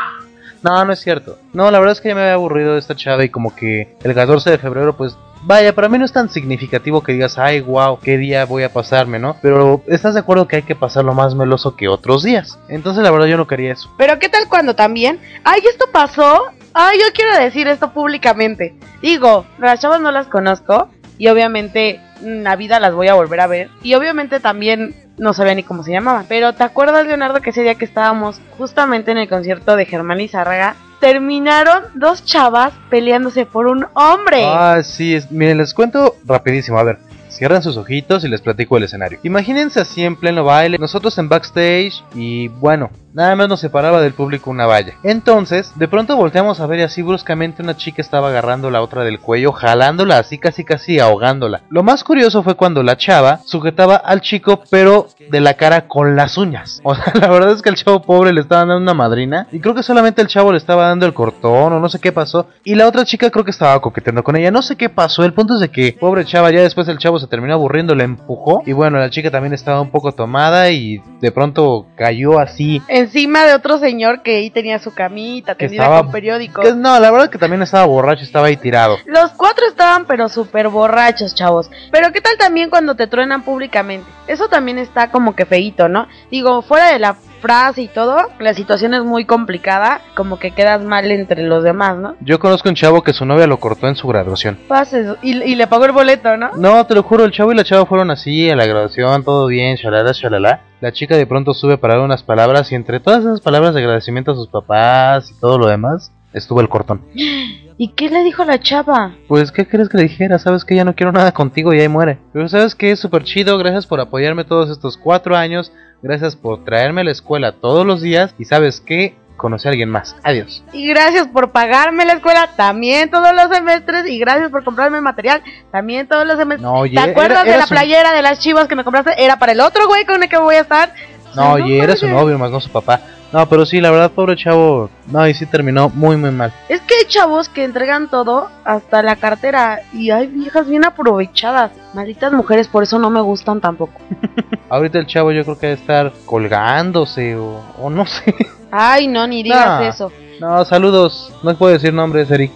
No, 0.62 0.84
no 0.84 0.94
es 0.94 1.00
cierto. 1.00 1.38
No, 1.54 1.72
la 1.72 1.80
verdad 1.80 1.94
es 1.94 2.02
que 2.02 2.10
ya 2.10 2.16
me 2.16 2.22
había 2.22 2.34
aburrido 2.34 2.74
de 2.74 2.80
esta 2.80 2.96
chava 2.96 3.24
y 3.24 3.30
como 3.30 3.56
que 3.56 3.96
el 4.04 4.14
14 4.14 4.50
de 4.50 4.58
febrero, 4.58 4.98
pues 4.98 5.16
vaya, 5.46 5.74
para 5.74 5.90
mí 5.90 5.98
no 5.98 6.06
es 6.06 6.12
tan 6.12 6.30
significativo 6.30 7.02
que 7.02 7.14
digas, 7.14 7.38
ay, 7.38 7.62
wow, 7.62 8.00
qué 8.00 8.18
día 8.18 8.46
voy 8.46 8.64
a 8.64 8.74
pasarme, 8.74 9.20
¿no? 9.20 9.38
Pero 9.42 9.82
estás 9.88 10.14
de 10.14 10.20
acuerdo 10.20 10.48
que 10.48 10.58
hay 10.58 10.64
que 10.64 10.76
pasarlo 10.76 11.14
más 11.14 11.36
meloso 11.36 11.76
que 11.76 11.88
otros 11.88 12.24
días. 12.24 12.60
Entonces, 12.68 13.04
la 13.04 13.12
verdad, 13.12 13.28
yo 13.28 13.38
no 13.38 13.48
quería 13.48 13.74
eso. 13.74 13.92
Pero 13.98 14.20
¿qué 14.20 14.30
tal 14.30 14.48
cuando 14.50 14.76
también? 14.76 15.20
Ay, 15.44 15.62
esto 15.70 15.86
pasó. 15.92 16.44
Ay, 16.74 17.00
yo 17.00 17.06
quiero 17.14 17.38
decir 17.38 17.68
esto 17.68 17.94
públicamente. 17.94 18.76
Digo, 19.02 19.46
las 19.60 19.80
chavas 19.80 20.02
no 20.02 20.12
las 20.12 20.28
conozco 20.28 20.90
y 21.18 21.28
obviamente 21.30 22.02
en 22.22 22.44
la 22.44 22.56
vida 22.56 22.80
las 22.80 22.94
voy 22.94 23.08
a 23.08 23.14
volver 23.14 23.40
a 23.40 23.48
ver. 23.48 23.70
Y 23.82 23.94
obviamente 23.94 24.40
también 24.40 24.96
no 25.18 25.34
sabía 25.34 25.56
ni 25.56 25.64
cómo 25.64 25.84
se 25.84 25.92
llamaban. 25.92 26.26
Pero 26.28 26.54
¿te 26.54 26.64
acuerdas, 26.64 27.06
Leonardo, 27.06 27.42
que 27.42 27.52
ese 27.52 27.64
día 27.64 27.76
que 27.76 27.86
estábamos 27.86 28.42
justamente 28.58 29.12
en 29.12 29.18
el 29.18 29.30
concierto 29.30 29.76
de 29.76 29.86
Germán 29.86 30.18
Lizárraga, 30.18 30.76
terminaron 31.00 31.84
dos 31.94 32.24
chavas 32.26 32.74
peleándose 32.90 33.46
por 33.46 33.68
un 33.68 33.86
hombre? 33.94 34.42
Ah, 34.44 34.82
sí, 34.84 35.16
es- 35.16 35.32
miren, 35.32 35.58
les 35.58 35.74
cuento 35.74 36.16
rapidísimo, 36.26 36.78
a 36.80 36.84
ver. 36.84 36.98
Cierran 37.30 37.62
sus 37.62 37.76
ojitos 37.76 38.24
y 38.24 38.30
les 38.30 38.42
platico 38.42 38.78
el 38.78 38.84
escenario. 38.84 39.20
Imagínense 39.24 39.82
así 39.82 40.04
en 40.06 40.16
pleno 40.16 40.46
baile, 40.46 40.78
nosotros 40.78 41.18
en 41.18 41.28
backstage 41.28 42.02
y 42.16 42.48
bueno, 42.48 42.90
Nada 43.16 43.34
más 43.38 43.48
nos 43.48 43.62
separaba 43.62 44.02
del 44.02 44.14
público 44.14 44.52
una 44.52 44.66
valla. 44.66 44.96
Entonces, 45.02 45.72
de 45.76 45.88
pronto 45.88 46.18
volteamos 46.18 46.60
a 46.60 46.68
ver 46.68 46.80
y 46.80 46.84
así 46.84 47.02
bruscamente 47.02 47.64
una 47.64 47.78
chica 47.78 48.02
estaba 48.02 48.28
agarrando 48.28 48.70
la 48.70 48.82
otra 48.82 49.06
del 49.06 49.22
cuello, 49.22 49.54
jalándola 49.54 50.18
así 50.18 50.38
casi 50.38 50.66
casi 50.66 51.00
ahogándola. 51.00 51.62
Lo 51.70 51.82
más 51.82 52.04
curioso 52.04 52.44
fue 52.44 52.56
cuando 52.56 52.84
la 52.84 52.98
chava 52.98 53.40
sujetaba 53.46 53.96
al 53.96 54.20
chico 54.20 54.62
pero 54.70 55.08
de 55.32 55.40
la 55.40 55.54
cara 55.54 55.88
con 55.88 56.18
las 56.18 56.38
uñas. 56.38 56.82
O 56.84 56.94
sea, 56.94 57.14
la 57.22 57.30
verdad 57.30 57.54
es 57.54 57.62
que 57.62 57.70
el 57.70 57.78
chavo 57.78 58.02
pobre 58.02 58.34
le 58.34 58.42
estaba 58.42 58.66
dando 58.66 58.80
una 58.80 58.94
madrina 58.94 59.48
y 59.50 59.62
creo 59.62 59.74
que 59.74 59.84
solamente 59.84 60.22
el 60.22 60.28
chavo 60.28 60.52
le 60.52 60.58
estaba 60.58 60.90
dando 60.90 61.06
el 61.06 61.14
cortón 61.14 61.72
o 61.72 61.80
no 61.80 61.88
sé 61.88 62.00
qué 62.00 62.12
pasó. 62.12 62.48
Y 62.66 62.76
la 62.76 62.86
otra 62.86 63.06
chica 63.06 63.30
creo 63.30 63.46
que 63.46 63.52
estaba 63.52 63.80
coqueteando 63.80 64.26
con 64.26 64.36
ella. 64.36 64.52
No 64.52 64.62
sé 64.62 64.76
qué 64.76 64.90
pasó. 64.90 65.24
El 65.24 65.34
punto 65.34 65.54
es 65.54 65.62
de 65.62 65.72
que 65.72 65.96
pobre 65.98 66.26
chava 66.26 66.52
ya 66.52 66.60
después 66.60 66.86
el 66.90 66.98
chavo 66.98 67.18
se 67.18 67.28
terminó 67.28 67.54
aburriendo, 67.54 67.96
le 67.96 68.04
empujó 68.04 68.62
y 68.66 68.74
bueno, 68.74 68.98
la 68.98 69.10
chica 69.10 69.32
también 69.32 69.54
estaba 69.54 69.80
un 69.80 69.92
poco 69.92 70.12
tomada 70.12 70.70
y 70.70 71.02
de 71.22 71.32
pronto 71.32 71.88
cayó 71.96 72.40
así. 72.40 72.82
Encima 73.06 73.46
de 73.46 73.54
otro 73.54 73.78
señor 73.78 74.22
que 74.24 74.38
ahí 74.38 74.50
tenía 74.50 74.80
su 74.80 74.94
camita, 74.94 75.54
Que 75.56 75.66
tendida 75.66 75.84
estaba- 75.84 76.02
con 76.04 76.12
periódico. 76.12 76.62
Que 76.62 76.74
no, 76.74 77.00
la 77.00 77.12
verdad 77.12 77.30
que 77.30 77.38
también 77.38 77.62
estaba 77.62 77.86
borracho, 77.86 78.24
estaba 78.24 78.48
ahí 78.48 78.58
tirado. 78.58 78.98
Los 79.06 79.32
cuatro 79.32 79.66
estaban 79.68 80.06
pero 80.06 80.28
súper 80.30 80.70
borrachos, 80.70 81.36
chavos. 81.36 81.70
Pero 81.92 82.12
qué 82.12 82.22
tal 82.22 82.38
también 82.38 82.70
cuando 82.70 82.96
te 82.96 83.08
truenan 83.08 83.44
públicamente. 83.44 84.10
Eso 84.28 84.48
también 84.48 84.80
está 84.80 85.12
como 85.12 85.36
que 85.36 85.46
feíto, 85.46 85.88
¿no? 85.88 86.08
Digo, 86.32 86.62
fuera 86.64 86.92
de 86.92 87.00
la 87.00 87.16
frase 87.42 87.84
y 87.84 87.88
todo, 87.88 88.18
la 88.40 88.56
situación 88.56 88.96
es 88.96 89.04
muy 89.04 89.26
complicada, 89.26 90.02
como 90.16 90.40
que 90.40 90.50
quedas 90.50 90.82
mal 90.84 91.12
entre 91.12 91.44
los 91.44 91.64
demás, 91.64 91.96
¿no? 91.96 92.16
Yo 92.22 92.40
conozco 92.40 92.70
un 92.70 92.76
chavo 92.76 93.04
que 93.04 93.14
su 93.14 93.24
novia 93.24 93.46
lo 93.46 93.60
cortó 93.60 93.88
en 93.88 93.96
su 93.96 94.08
graduación. 94.08 94.58
Pases 94.68 95.16
y, 95.22 95.44
y 95.44 95.54
le 95.54 95.68
pagó 95.68 95.86
el 95.86 95.92
boleto, 95.92 96.36
¿no? 96.38 96.50
No, 96.58 96.84
te 96.88 96.96
lo 96.96 97.04
juro, 97.04 97.24
el 97.24 97.32
chavo 97.32 97.52
y 97.52 97.56
la 97.56 97.64
chava 97.64 97.86
fueron 97.86 98.10
así 98.10 98.50
a 98.50 98.56
la 98.56 98.66
graduación, 98.66 99.24
todo 99.24 99.46
bien, 99.46 99.76
shalala, 99.76 100.12
shalala. 100.14 100.62
La 100.86 100.92
chica 100.92 101.18
de 101.18 101.26
pronto 101.26 101.56
sube 101.56 101.80
para 101.80 101.96
dar 101.96 102.04
unas 102.04 102.22
palabras 102.22 102.72
y 102.72 102.76
entre 102.76 103.00
todas 103.00 103.22
esas 103.22 103.42
palabras 103.42 103.74
de 103.74 103.80
agradecimiento 103.80 104.34
a 104.34 104.36
sus 104.36 104.50
papás 104.50 105.32
y 105.32 105.40
todo 105.40 105.58
lo 105.58 105.66
demás, 105.66 106.12
estuvo 106.32 106.62
el 106.62 106.70
cortón. 106.70 107.02
¿Y 107.16 107.88
qué 107.94 108.08
le 108.08 108.24
dijo 108.24 108.46
la 108.46 108.60
chava? 108.60 109.16
Pues, 109.28 109.52
¿qué 109.52 109.68
crees 109.68 109.90
que 109.90 109.98
le 109.98 110.04
dijera? 110.04 110.38
Sabes 110.38 110.64
que 110.64 110.76
ya 110.76 110.86
no 110.86 110.94
quiero 110.94 111.12
nada 111.12 111.32
contigo 111.32 111.74
y 111.74 111.80
ahí 111.80 111.88
muere. 111.88 112.20
Pero 112.34 112.48
sabes 112.50 112.76
que 112.76 112.92
es 112.92 113.00
súper 113.00 113.24
chido, 113.24 113.58
gracias 113.58 113.88
por 113.88 114.00
apoyarme 114.00 114.44
todos 114.44 114.70
estos 114.70 114.96
cuatro 114.96 115.36
años, 115.36 115.72
gracias 116.04 116.36
por 116.36 116.64
traerme 116.64 117.02
a 117.02 117.06
la 117.06 117.12
escuela 117.14 117.54
todos 117.54 117.84
los 117.84 118.04
días 118.04 118.36
y 118.38 118.46
sabes 118.46 118.80
que 118.80 119.16
conocí 119.38 119.68
a 119.68 119.72
alguien 119.72 119.90
más. 119.90 120.16
Adiós. 120.24 120.64
Y 120.74 120.88
gracias 120.88 121.28
por 121.28 121.52
pagarme 121.52 122.06
la 122.06 122.14
escuela 122.14 122.50
también 122.56 123.10
todos 123.12 123.34
los 123.34 123.50
semestres. 123.56 124.08
Y 124.08 124.18
gracias 124.20 124.50
por 124.52 124.64
comprarme 124.64 125.02
material 125.02 125.44
también 125.72 126.08
todos 126.08 126.26
los 126.26 126.38
semestres. 126.38 126.62
No, 126.64 126.80
oye, 126.80 126.96
¿Te 126.96 127.12
acuerdas 127.12 127.44
era- 127.44 127.52
de 127.54 127.58
la 127.60 127.64
su- 127.68 127.74
playera 127.74 128.14
de 128.14 128.22
las 128.22 128.40
chivas 128.40 128.68
que 128.68 128.76
me 128.76 128.84
compraste? 128.84 129.14
Era 129.24 129.38
para 129.38 129.52
el 129.52 129.62
otro 129.62 129.88
güey 129.88 130.06
con 130.06 130.22
el 130.24 130.30
que 130.30 130.38
voy 130.38 130.56
a 130.56 130.62
estar. 130.62 130.94
No, 131.36 131.54
oye, 131.54 131.80
era 131.80 131.96
su 131.96 132.08
novio, 132.08 132.38
más 132.38 132.52
no 132.52 132.60
su 132.60 132.70
papá. 132.70 133.00
No, 133.34 133.50
pero 133.50 133.66
sí, 133.66 133.82
la 133.82 133.92
verdad, 133.92 134.12
pobre 134.12 134.36
chavo, 134.38 134.90
no, 135.08 135.28
y 135.28 135.34
sí 135.34 135.46
terminó 135.46 135.90
muy, 135.90 136.16
muy 136.16 136.32
mal. 136.32 136.54
Es 136.70 136.80
que 136.82 136.96
hay 136.96 137.06
chavos 137.06 137.50
que 137.50 137.64
entregan 137.66 138.08
todo, 138.10 138.48
hasta 138.64 139.02
la 139.04 139.18
cartera, 139.18 139.82
y 139.92 140.12
hay 140.12 140.28
viejas 140.28 140.68
bien 140.68 140.86
aprovechadas. 140.86 141.72
Malditas 141.94 142.32
mujeres, 142.32 142.68
por 142.68 142.84
eso 142.84 142.98
no 142.98 143.10
me 143.10 143.20
gustan 143.22 143.60
tampoco. 143.60 144.00
Ahorita 144.70 145.00
el 145.00 145.08
chavo 145.08 145.32
yo 145.32 145.44
creo 145.44 145.58
que 145.60 145.68
debe 145.68 145.82
estar 145.82 146.14
colgándose 146.26 147.36
o, 147.36 147.62
o 147.82 147.90
no 147.90 148.06
sé. 148.06 148.34
Ay, 148.72 149.08
no, 149.08 149.28
ni 149.28 149.44
digas 149.44 149.96
eso. 149.96 150.12
No, 150.40 150.64
saludos. 150.66 151.34
No 151.44 151.56
puedo 151.58 151.74
decir 151.74 151.94
nombres, 151.94 152.30
Eric. 152.32 152.52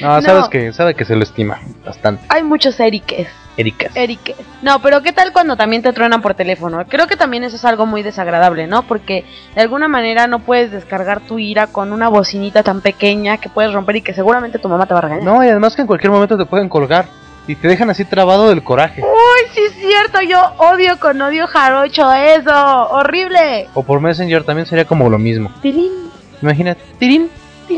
No, 0.00 0.16
No. 0.16 0.22
sabes 0.22 0.48
que 0.48 0.72
sabe 0.72 0.94
que 0.94 1.04
se 1.04 1.14
lo 1.16 1.22
estima 1.22 1.60
bastante. 1.84 2.24
Hay 2.28 2.42
muchos 2.42 2.78
Eriques. 2.80 3.28
Ericas. 3.56 3.94
Eriques. 3.94 4.36
No, 4.62 4.80
pero 4.80 5.02
¿qué 5.02 5.12
tal 5.12 5.32
cuando 5.32 5.56
también 5.56 5.82
te 5.82 5.92
truenan 5.92 6.22
por 6.22 6.34
teléfono? 6.34 6.84
Creo 6.88 7.06
que 7.06 7.16
también 7.16 7.44
eso 7.44 7.56
es 7.56 7.64
algo 7.66 7.84
muy 7.84 8.02
desagradable, 8.02 8.66
¿no? 8.66 8.82
Porque 8.84 9.24
de 9.54 9.60
alguna 9.60 9.88
manera 9.88 10.26
no 10.26 10.38
puedes 10.38 10.70
descargar 10.70 11.20
tu 11.20 11.38
ira 11.38 11.66
con 11.66 11.92
una 11.92 12.08
bocinita 12.08 12.62
tan 12.62 12.80
pequeña 12.80 13.36
que 13.36 13.48
puedes 13.50 13.72
romper 13.72 13.96
y 13.96 14.02
que 14.02 14.14
seguramente 14.14 14.58
tu 14.58 14.68
mamá 14.68 14.86
te 14.86 14.94
va 14.94 14.98
a 15.00 15.02
regañar. 15.02 15.24
No, 15.24 15.44
y 15.44 15.48
además 15.48 15.76
que 15.76 15.82
en 15.82 15.86
cualquier 15.86 16.10
momento 16.12 16.38
te 16.38 16.46
pueden 16.46 16.68
colgar 16.70 17.06
y 17.46 17.54
te 17.56 17.68
dejan 17.68 17.90
así 17.90 18.04
trabado 18.06 18.48
del 18.48 18.62
coraje. 18.62 19.02
Uy, 19.02 19.50
sí 19.52 19.60
es 19.66 19.72
cierto, 19.74 20.20
yo 20.22 20.38
odio 20.58 20.98
con 20.98 21.20
odio 21.20 21.46
jarocho 21.46 22.10
eso, 22.12 22.88
horrible. 22.90 23.68
O 23.74 23.82
por 23.82 24.00
Messenger 24.00 24.44
también 24.44 24.66
sería 24.66 24.84
como 24.86 25.10
lo 25.10 25.18
mismo. 25.18 25.50
Tilín, 25.60 25.92
Imagínate, 26.40 26.80
tirín, 26.98 27.28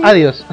adiós. 0.05 0.45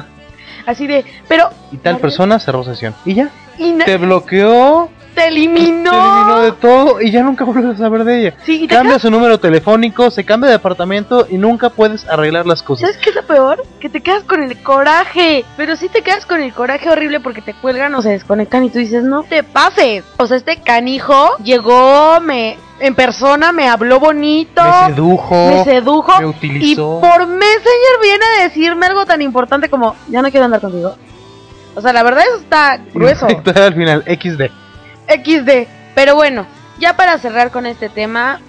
Así 0.66 0.86
de, 0.86 1.04
pero 1.28 1.50
Y 1.70 1.76
tal 1.76 1.98
persona 1.98 2.38
cerró 2.38 2.64
sesión. 2.64 2.94
Y 3.04 3.14
ya, 3.14 3.30
y 3.58 3.72
no- 3.72 3.84
te 3.84 3.96
bloqueó, 3.96 4.90
te 5.14 5.28
eliminó. 5.28 5.90
te 5.90 5.96
eliminó 5.96 6.40
de 6.40 6.52
todo 6.52 7.00
y 7.00 7.10
ya 7.10 7.22
nunca 7.22 7.44
vuelves 7.44 7.76
a 7.76 7.78
saber 7.78 8.04
de 8.04 8.20
ella. 8.20 8.34
Sí, 8.44 8.64
y 8.64 8.68
Cambia 8.68 8.98
su 8.98 9.10
número 9.10 9.38
telefónico, 9.38 10.10
se 10.10 10.24
cambia 10.24 10.48
de 10.48 10.54
departamento 10.54 11.26
y 11.28 11.38
nunca 11.38 11.70
puedes 11.70 12.08
arreglar 12.08 12.46
las 12.46 12.62
cosas. 12.62 12.88
¿Sabes 12.88 13.02
qué 13.02 13.10
es 13.10 13.16
lo 13.16 13.22
peor? 13.22 13.62
Que 13.80 13.88
te 13.88 14.00
quedas 14.00 14.24
con 14.24 14.42
el 14.42 14.62
coraje. 14.62 15.44
Pero 15.56 15.76
sí 15.76 15.88
te 15.88 16.02
quedas 16.02 16.26
con 16.26 16.40
el 16.40 16.52
coraje 16.52 16.90
horrible 16.90 17.20
porque 17.20 17.42
te 17.42 17.54
cuelgan 17.54 17.94
o 17.94 18.02
se 18.02 18.10
desconectan 18.10 18.64
y 18.64 18.70
tú 18.70 18.78
dices, 18.78 19.04
no 19.04 19.22
te 19.22 19.42
pases. 19.42 20.04
O 20.18 20.26
sea, 20.26 20.36
este 20.36 20.58
canijo 20.58 21.36
llegó, 21.38 22.20
me 22.20 22.56
en 22.80 22.94
persona, 22.96 23.52
me 23.52 23.68
habló 23.68 24.00
bonito. 24.00 24.62
Me 24.62 24.94
sedujo, 24.94 25.50
me 25.50 25.64
sedujo. 25.64 26.18
me 26.18 26.24
y 26.24 26.28
utilizó. 26.28 27.00
por 27.00 27.26
Messenger 27.28 28.00
viene 28.02 28.24
a 28.24 28.42
decirme 28.42 28.86
algo 28.86 29.06
tan 29.06 29.22
importante 29.22 29.68
como, 29.68 29.94
ya 30.08 30.20
no 30.20 30.30
quiero 30.30 30.46
andar 30.46 30.60
contigo. 30.60 30.96
O 31.74 31.80
sea, 31.80 31.92
la 31.92 32.02
verdad 32.02 32.24
eso 32.26 32.38
está 32.38 32.78
grueso. 32.92 33.26
Y 33.44 33.58
al 33.58 33.74
final, 33.74 34.04
XD. 34.04 34.61
XD. 35.12 35.68
Pero 35.94 36.14
bueno, 36.14 36.46
ya 36.78 36.96
para 36.96 37.18
cerrar 37.18 37.50
con 37.50 37.66
este 37.66 37.88
tema, 37.88 38.40